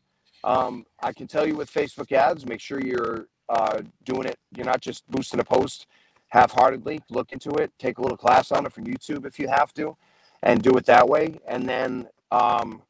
Um, 0.43 0.85
I 1.01 1.13
can 1.13 1.25
tell 1.25 1.47
you 1.47 1.55
with 1.55 1.73
Facebook 1.73 2.11
ads, 2.11 2.45
make 2.45 2.61
sure 2.61 2.79
you're 2.79 3.25
uh, 3.49 3.81
doing 4.05 4.27
it. 4.27 4.37
You're 4.55 4.67
not 4.67 4.81
just 4.81 5.09
boosting 5.09 5.39
a 5.39 5.43
post 5.43 5.87
half-heartedly. 6.27 6.99
Look 7.09 7.31
into 7.31 7.49
it. 7.55 7.71
Take 7.79 7.97
a 7.97 8.01
little 8.03 8.17
class 8.17 8.51
on 8.51 8.67
it 8.67 8.71
from 8.71 8.85
YouTube 8.85 9.25
if 9.25 9.39
you 9.39 9.47
have 9.47 9.73
to, 9.73 9.97
and 10.43 10.61
do 10.61 10.77
it 10.77 10.85
that 10.85 11.09
way. 11.09 11.39
And 11.47 11.67
then 11.67 12.07
um, 12.31 12.81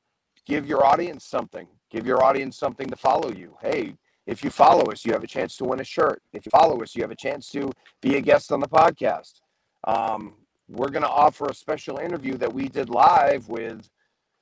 give 0.45 0.67
your 0.67 0.85
audience 0.85 1.25
something. 1.25 1.67
Give 1.89 2.05
your 2.05 2.23
audience 2.23 2.57
something 2.57 2.87
to 2.89 2.95
follow 2.95 3.31
you. 3.31 3.57
Hey, 3.61 3.95
if 4.25 4.43
you 4.43 4.49
follow 4.49 4.91
us, 4.91 5.05
you 5.05 5.13
have 5.13 5.23
a 5.23 5.27
chance 5.27 5.55
to 5.57 5.65
win 5.65 5.79
a 5.79 5.85
shirt. 5.85 6.21
If 6.33 6.45
you 6.45 6.49
follow 6.49 6.81
us, 6.81 6.95
you 6.95 7.01
have 7.01 7.11
a 7.11 7.15
chance 7.15 7.49
to 7.51 7.71
be 8.01 8.17
a 8.17 8.21
guest 8.21 8.51
on 8.51 8.59
the 8.59 8.67
podcast. 8.67 9.41
Um, 9.85 10.33
we're 10.67 10.89
going 10.89 11.03
to 11.03 11.09
offer 11.09 11.47
a 11.47 11.53
special 11.53 11.97
interview 11.97 12.37
that 12.37 12.53
we 12.53 12.67
did 12.67 12.89
live 12.89 13.47
with 13.47 13.89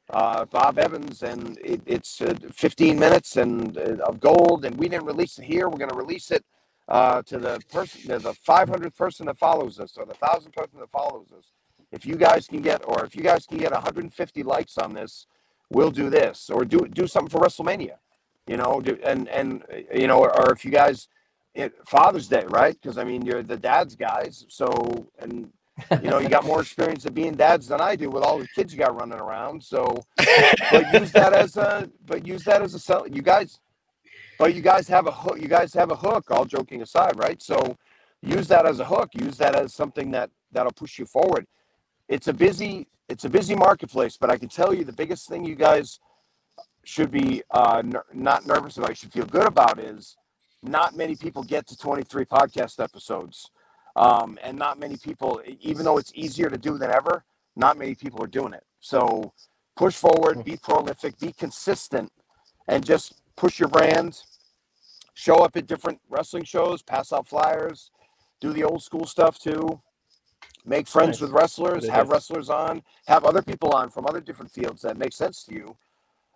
uh, 0.09 0.45
Bob 0.45 0.79
Evans, 0.79 1.21
and 1.21 1.57
it, 1.63 1.81
it's 1.85 2.19
uh, 2.21 2.33
15 2.51 2.97
minutes 2.97 3.37
and 3.37 3.77
uh, 3.77 4.03
of 4.03 4.19
gold. 4.19 4.65
And 4.65 4.75
we 4.75 4.89
didn't 4.89 5.05
release 5.05 5.37
it 5.37 5.45
here. 5.45 5.69
We're 5.69 5.77
going 5.77 5.91
to 5.91 5.95
release 5.95 6.31
it 6.31 6.43
uh, 6.87 7.21
to 7.23 7.37
the 7.37 7.59
person, 7.71 8.07
the 8.07 8.33
500th 8.47 8.95
person 8.95 9.27
that 9.27 9.37
follows 9.37 9.79
us, 9.79 9.97
or 9.97 10.05
the 10.05 10.13
thousand 10.15 10.53
person 10.53 10.79
that 10.79 10.89
follows 10.89 11.27
us. 11.37 11.51
If 11.95 12.05
you 12.05 12.15
guys 12.15 12.45
can 12.47 12.61
get, 12.61 12.81
or 12.85 13.05
if 13.05 13.15
you 13.15 13.23
guys 13.23 13.47
can 13.47 13.57
get 13.57 13.71
150 13.71 14.43
likes 14.43 14.77
on 14.77 14.93
this, 14.93 15.27
we'll 15.69 15.91
do 15.91 16.09
this, 16.09 16.49
or 16.49 16.65
do 16.65 16.87
do 16.87 17.07
something 17.07 17.29
for 17.29 17.39
WrestleMania. 17.39 17.95
You 18.47 18.57
know, 18.57 18.81
do, 18.81 18.99
and 19.03 19.29
and 19.29 19.63
you 19.93 20.07
know, 20.07 20.19
or 20.25 20.51
if 20.51 20.65
you 20.65 20.71
guys, 20.71 21.07
it, 21.53 21.73
Father's 21.87 22.27
Day, 22.27 22.43
right? 22.49 22.75
Because 22.79 22.97
I 22.97 23.05
mean, 23.05 23.25
you're 23.25 23.43
the 23.43 23.55
dad's 23.55 23.95
guys, 23.95 24.45
so 24.49 25.07
and 25.19 25.49
you 26.01 26.09
know, 26.09 26.19
you 26.19 26.29
got 26.29 26.45
more 26.45 26.61
experience 26.61 27.05
of 27.05 27.13
being 27.13 27.33
dads 27.33 27.67
than 27.67 27.81
I 27.81 27.95
do 27.95 28.09
with 28.09 28.23
all 28.23 28.39
the 28.39 28.47
kids 28.55 28.73
you 28.73 28.79
got 28.79 28.99
running 28.99 29.19
around. 29.19 29.63
So, 29.63 30.03
but 30.71 30.93
use 30.93 31.11
that 31.13 31.33
as 31.33 31.57
a, 31.57 31.89
but 32.05 32.27
use 32.27 32.43
that 32.43 32.61
as 32.61 32.73
a 32.73 32.79
sell. 32.79 33.07
You 33.07 33.21
guys, 33.21 33.59
but 34.37 34.53
you 34.53 34.61
guys 34.61 34.87
have 34.89 35.07
a 35.07 35.11
hook. 35.11 35.39
You 35.41 35.47
guys 35.47 35.73
have 35.73 35.91
a 35.91 35.95
hook. 35.95 36.29
All 36.29 36.45
joking 36.45 36.81
aside, 36.81 37.17
right? 37.17 37.41
So, 37.41 37.77
use 38.21 38.47
that 38.49 38.65
as 38.65 38.79
a 38.79 38.85
hook. 38.85 39.09
Use 39.13 39.37
that 39.37 39.55
as 39.55 39.73
something 39.73 40.11
that 40.11 40.29
that'll 40.51 40.71
push 40.73 40.99
you 40.99 41.05
forward. 41.05 41.45
It's 42.07 42.27
a 42.27 42.33
busy, 42.33 42.87
it's 43.09 43.25
a 43.25 43.29
busy 43.29 43.55
marketplace, 43.55 44.17
but 44.17 44.29
I 44.29 44.37
can 44.37 44.49
tell 44.49 44.73
you 44.73 44.83
the 44.83 44.93
biggest 44.93 45.27
thing 45.27 45.45
you 45.45 45.55
guys 45.55 45.99
should 46.83 47.11
be 47.11 47.41
uh, 47.51 47.81
n- 47.83 47.93
not 48.13 48.45
nervous 48.45 48.77
about. 48.77 48.89
You 48.89 48.95
should 48.95 49.11
feel 49.13 49.25
good 49.25 49.47
about 49.47 49.79
is 49.79 50.15
not 50.61 50.95
many 50.95 51.15
people 51.15 51.43
get 51.43 51.67
to 51.67 51.77
23 51.77 52.25
podcast 52.25 52.83
episodes. 52.83 53.49
Um, 53.95 54.37
and 54.43 54.57
not 54.57 54.77
many 54.77 54.97
people, 54.97 55.41
even 55.61 55.85
though 55.85 55.97
it's 55.97 56.11
easier 56.15 56.49
to 56.49 56.57
do 56.57 56.77
than 56.77 56.91
ever, 56.91 57.23
not 57.55 57.77
many 57.77 57.95
people 57.95 58.21
are 58.21 58.27
doing 58.27 58.53
it. 58.53 58.63
So 58.81 59.33
push 59.77 59.95
forward, 59.95 60.43
be 60.43 60.57
prolific, 60.57 61.17
be 61.19 61.31
consistent, 61.31 62.11
and 62.67 62.85
just 62.85 63.21
push 63.37 63.57
your 63.59 63.69
brand. 63.69 64.21
Show 65.13 65.37
up 65.37 65.55
at 65.55 65.65
different 65.65 66.01
wrestling 66.09 66.43
shows, 66.43 66.81
pass 66.81 67.13
out 67.13 67.25
flyers, 67.25 67.89
do 68.41 68.51
the 68.51 68.65
old 68.65 68.83
school 68.83 69.05
stuff 69.05 69.39
too. 69.39 69.81
Make 70.65 70.87
friends 70.87 71.17
nice. 71.17 71.21
with 71.21 71.31
wrestlers, 71.31 71.87
have 71.87 72.09
wrestlers 72.09 72.49
on, 72.49 72.81
have 73.07 73.23
other 73.23 73.41
people 73.41 73.71
on 73.73 73.89
from 73.89 74.05
other 74.07 74.19
different 74.19 74.51
fields 74.51 74.81
that 74.81 74.97
make 74.97 75.13
sense 75.13 75.43
to 75.43 75.53
you. 75.53 75.77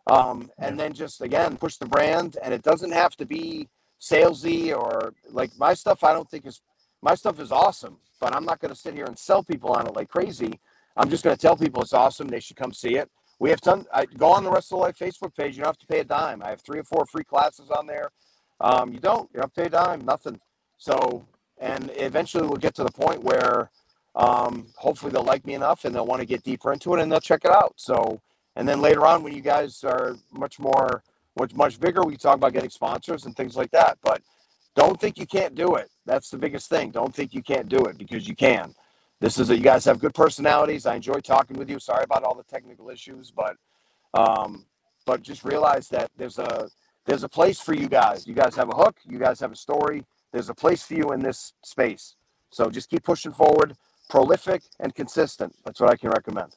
Um, 0.08 0.52
and 0.60 0.80
then 0.80 0.94
just 0.94 1.22
again 1.22 1.58
push 1.58 1.78
the 1.78 1.86
brand, 1.86 2.38
and 2.44 2.54
it 2.54 2.62
doesn't 2.62 2.92
have 2.92 3.16
to 3.18 3.26
be 3.26 3.68
salesy 4.00 4.76
or 4.76 5.14
like 5.30 5.52
my 5.58 5.74
stuff. 5.74 6.04
I 6.04 6.14
don't 6.14 6.30
think 6.30 6.46
is 6.46 6.62
my 7.02 7.16
stuff 7.16 7.40
is 7.40 7.52
awesome, 7.52 7.98
but 8.20 8.36
I'm 8.36 8.46
not 8.46 8.60
going 8.60 8.74
to 8.74 8.80
sit 8.80 8.94
here 8.94 9.06
and 9.06 9.18
sell 9.18 9.44
people 9.44 9.72
on 9.72 9.88
it 9.88 9.96
like 9.96 10.10
crazy. 10.10 10.60
I'm 10.96 11.10
just 11.10 11.24
going 11.24 11.36
to 11.36 11.42
tell 11.42 11.56
people 11.56 11.82
it's 11.82 11.94
awesome. 11.94 12.28
They 12.28 12.40
should 12.40 12.58
come 12.58 12.74
see 12.74 12.98
it. 12.98 13.10
We 13.40 13.50
have 13.52 13.62
ton. 13.62 13.86
I 13.94 14.06
go 14.06 14.32
on 14.32 14.44
the 14.44 14.52
Wrestle 14.52 14.80
Life 14.80 14.98
Facebook 14.98 15.36
page. 15.36 15.56
You 15.56 15.64
don't 15.64 15.70
have 15.70 15.78
to 15.78 15.88
pay 15.88 16.00
a 16.00 16.04
dime. 16.04 16.44
I 16.44 16.50
have 16.50 16.62
three 16.62 16.80
or 16.80 16.84
four 16.84 17.06
free 17.06 17.24
classes 17.24 17.70
on 17.70 17.88
there. 17.88 18.12
Um, 18.60 18.94
you 18.94 19.00
don't. 19.00 19.30
You 19.34 19.40
don't 19.40 19.44
have 19.44 19.54
to 19.54 19.62
pay 19.62 19.68
a 19.68 19.70
dime. 19.70 20.02
Nothing. 20.02 20.40
So, 20.78 21.26
and 21.58 21.92
eventually 21.96 22.46
we'll 22.46 22.58
get 22.58 22.76
to 22.76 22.84
the 22.84 22.92
point 22.92 23.24
where 23.24 23.72
um, 24.16 24.68
hopefully 24.76 25.12
they'll 25.12 25.24
like 25.24 25.45
me 25.45 25.53
enough 25.53 25.86
and 25.86 25.93
they'll 25.93 26.05
want 26.05 26.22
to 26.22 26.26
get 26.26 26.43
deeper 26.43 26.74
into 26.74 26.93
it 26.95 27.01
and 27.01 27.12
they'll 27.12 27.20
check 27.20 27.45
it 27.45 27.51
out. 27.51 27.74
So, 27.78 28.22
and 28.55 28.68
then 28.68 28.82
later 28.82 29.05
on 29.05 29.24
when 29.24 29.34
you 29.34 29.41
guys 29.41 29.84
are 29.84 30.16
much 30.32 30.60
more, 30.60 31.03
much 31.38 31.53
much 31.53 31.80
bigger, 31.80 32.03
we 32.03 32.18
talk 32.18 32.36
about 32.36 32.53
getting 32.53 32.70
sponsors 32.70 33.26
and 33.26 33.36
things 33.36 33.55
like 33.55 33.72
that. 33.72 33.97
But 34.01 34.22
don't 34.76 34.99
think 34.99 35.18
you 35.18 35.26
can't 35.26 35.55
do 35.55 35.76
it. 35.76 35.89
That's 36.05 36.30
the 36.30 36.38
biggest 36.38 36.70
thing. 36.70 36.91
Don't 36.91 37.14
think 37.14 37.34
you 37.34 37.43
can't 37.43 37.70
do 37.70 37.86
it 37.86 37.97
because 37.97 38.28
you 38.28 38.36
can. 38.36 38.74
This 39.20 39.38
is 39.38 39.49
a, 39.49 39.55
you 39.55 39.64
guys 39.64 39.86
have 39.86 39.99
good 39.99 40.14
personalities. 40.14 40.86
I 40.86 40.95
enjoy 40.95 41.20
talking 41.20 41.57
with 41.57 41.70
you. 41.70 41.80
Sorry 41.80 42.03
about 42.03 42.24
all 42.24 42.36
the 42.36 42.43
technical 42.43 42.89
issues, 42.89 43.32
but 43.32 43.57
um, 44.14 44.66
but 45.05 45.22
just 45.22 45.43
realize 45.43 45.88
that 45.89 46.10
there's 46.18 46.39
a 46.39 46.70
there's 47.05 47.24
a 47.24 47.30
place 47.30 47.60
for 47.60 47.74
you 47.74 47.88
guys. 47.88 48.28
You 48.28 48.34
guys 48.34 48.55
have 48.55 48.70
a 48.70 48.76
hook. 48.76 48.97
You 49.05 49.20
guys 49.20 49.39
have 49.39 49.51
a 49.51 49.55
story. 49.55 50.05
There's 50.32 50.49
a 50.49 50.53
place 50.53 50.84
for 50.84 50.93
you 50.93 51.12
in 51.12 51.20
this 51.22 51.53
space. 51.64 52.16
So 52.51 52.70
just 52.70 52.89
keep 52.89 53.03
pushing 53.03 53.32
forward, 53.32 53.76
prolific 54.10 54.64
and 54.80 54.93
consistent. 54.93 55.55
That's 55.64 55.80
what 55.80 55.89
I 55.91 55.95
can 55.95 56.10
recommend. 56.10 56.55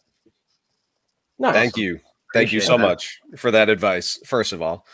Nice. 1.38 1.54
Thank 1.54 1.76
you. 1.76 2.00
Thank 2.32 2.48
Appreciate 2.48 2.52
you 2.54 2.60
so 2.62 2.78
that. 2.78 2.82
much 2.82 3.20
for 3.36 3.50
that 3.50 3.68
advice. 3.68 4.18
First 4.24 4.54
of 4.54 4.62
all, 4.62 4.86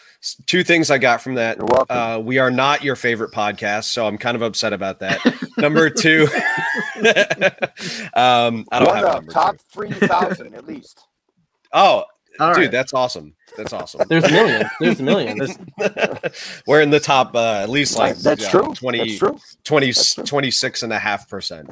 two 0.46 0.64
things 0.64 0.90
I 0.90 0.98
got 0.98 1.22
from 1.22 1.34
that. 1.34 1.58
Uh, 1.88 2.20
we 2.22 2.38
are 2.38 2.50
not 2.50 2.82
your 2.82 2.96
favorite 2.96 3.30
podcast, 3.30 3.84
so 3.84 4.08
I'm 4.08 4.18
kind 4.18 4.34
of 4.34 4.42
upset 4.42 4.72
about 4.72 4.98
that. 4.98 5.20
number 5.56 5.88
two, 5.88 6.26
um, 8.14 8.66
I 8.72 8.80
don't 8.80 8.88
One 8.88 9.04
have 9.04 9.28
top 9.28 9.56
three 9.72 9.92
thousand 9.92 10.54
at 10.54 10.66
least. 10.66 11.00
Oh, 11.70 12.04
All 12.40 12.54
dude, 12.54 12.64
right. 12.64 12.70
that's 12.70 12.94
awesome. 12.94 13.34
That's 13.56 13.72
awesome. 13.72 14.02
There's 14.08 14.30
millions. 14.30 14.70
There's 14.80 15.00
a 15.00 15.02
millions. 15.02 15.58
We're 16.66 16.80
in 16.80 16.90
the 16.90 17.00
top, 17.00 17.34
uh, 17.34 17.60
at 17.62 17.68
least 17.68 17.98
like 17.98 18.16
that's 18.16 18.42
yeah, 18.42 18.50
true. 18.50 18.74
20, 18.74 18.98
That's 18.98 19.18
true. 19.18 19.38
20 19.64 19.86
That's 19.86 20.14
true. 20.14 20.24
26 20.24 20.82
and 20.84 20.92
a 20.92 20.98
half 20.98 21.28
percent. 21.28 21.70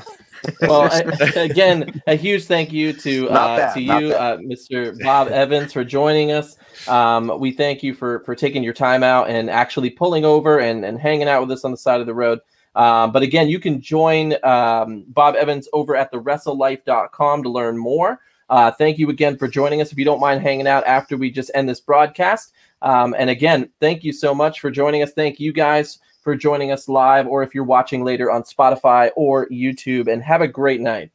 Well, 0.62 0.82
I, 0.92 1.00
again, 1.36 2.02
a 2.06 2.14
huge 2.14 2.44
thank 2.44 2.72
you 2.72 2.92
to 2.92 3.30
uh, 3.30 3.56
bad, 3.56 3.74
to 3.74 3.80
you, 3.80 4.12
uh, 4.14 4.38
Mr. 4.38 5.00
Bob 5.02 5.28
Evans, 5.28 5.72
for 5.72 5.84
joining 5.84 6.32
us. 6.32 6.56
Um, 6.88 7.38
we 7.38 7.52
thank 7.52 7.82
you 7.82 7.94
for 7.94 8.20
for 8.20 8.34
taking 8.34 8.62
your 8.62 8.74
time 8.74 9.02
out 9.02 9.30
and 9.30 9.48
actually 9.48 9.90
pulling 9.90 10.24
over 10.24 10.58
and, 10.58 10.84
and 10.84 10.98
hanging 10.98 11.28
out 11.28 11.40
with 11.42 11.50
us 11.52 11.64
on 11.64 11.70
the 11.70 11.76
side 11.76 12.00
of 12.00 12.06
the 12.06 12.14
road. 12.14 12.40
Um, 12.74 13.10
but 13.10 13.22
again, 13.22 13.48
you 13.48 13.58
can 13.58 13.80
join 13.80 14.34
um, 14.44 15.04
Bob 15.08 15.34
Evans 15.34 15.68
over 15.72 15.96
at 15.96 16.10
the 16.10 16.20
wrestlelife.com 16.20 17.42
to 17.42 17.48
learn 17.48 17.78
more. 17.78 18.20
Uh, 18.48 18.70
thank 18.70 18.98
you 18.98 19.10
again 19.10 19.36
for 19.36 19.48
joining 19.48 19.80
us. 19.80 19.92
If 19.92 19.98
you 19.98 20.04
don't 20.04 20.20
mind 20.20 20.42
hanging 20.42 20.66
out 20.66 20.84
after 20.86 21.16
we 21.16 21.30
just 21.30 21.50
end 21.54 21.68
this 21.68 21.80
broadcast. 21.80 22.52
Um, 22.82 23.14
and 23.18 23.30
again, 23.30 23.70
thank 23.80 24.04
you 24.04 24.12
so 24.12 24.34
much 24.34 24.60
for 24.60 24.70
joining 24.70 25.02
us. 25.02 25.12
Thank 25.12 25.40
you 25.40 25.52
guys 25.52 25.98
for 26.22 26.36
joining 26.36 26.72
us 26.72 26.88
live, 26.88 27.26
or 27.26 27.42
if 27.42 27.54
you're 27.54 27.64
watching 27.64 28.04
later 28.04 28.30
on 28.30 28.42
Spotify 28.42 29.10
or 29.16 29.48
YouTube. 29.48 30.12
And 30.12 30.22
have 30.22 30.42
a 30.42 30.48
great 30.48 30.80
night. 30.80 31.10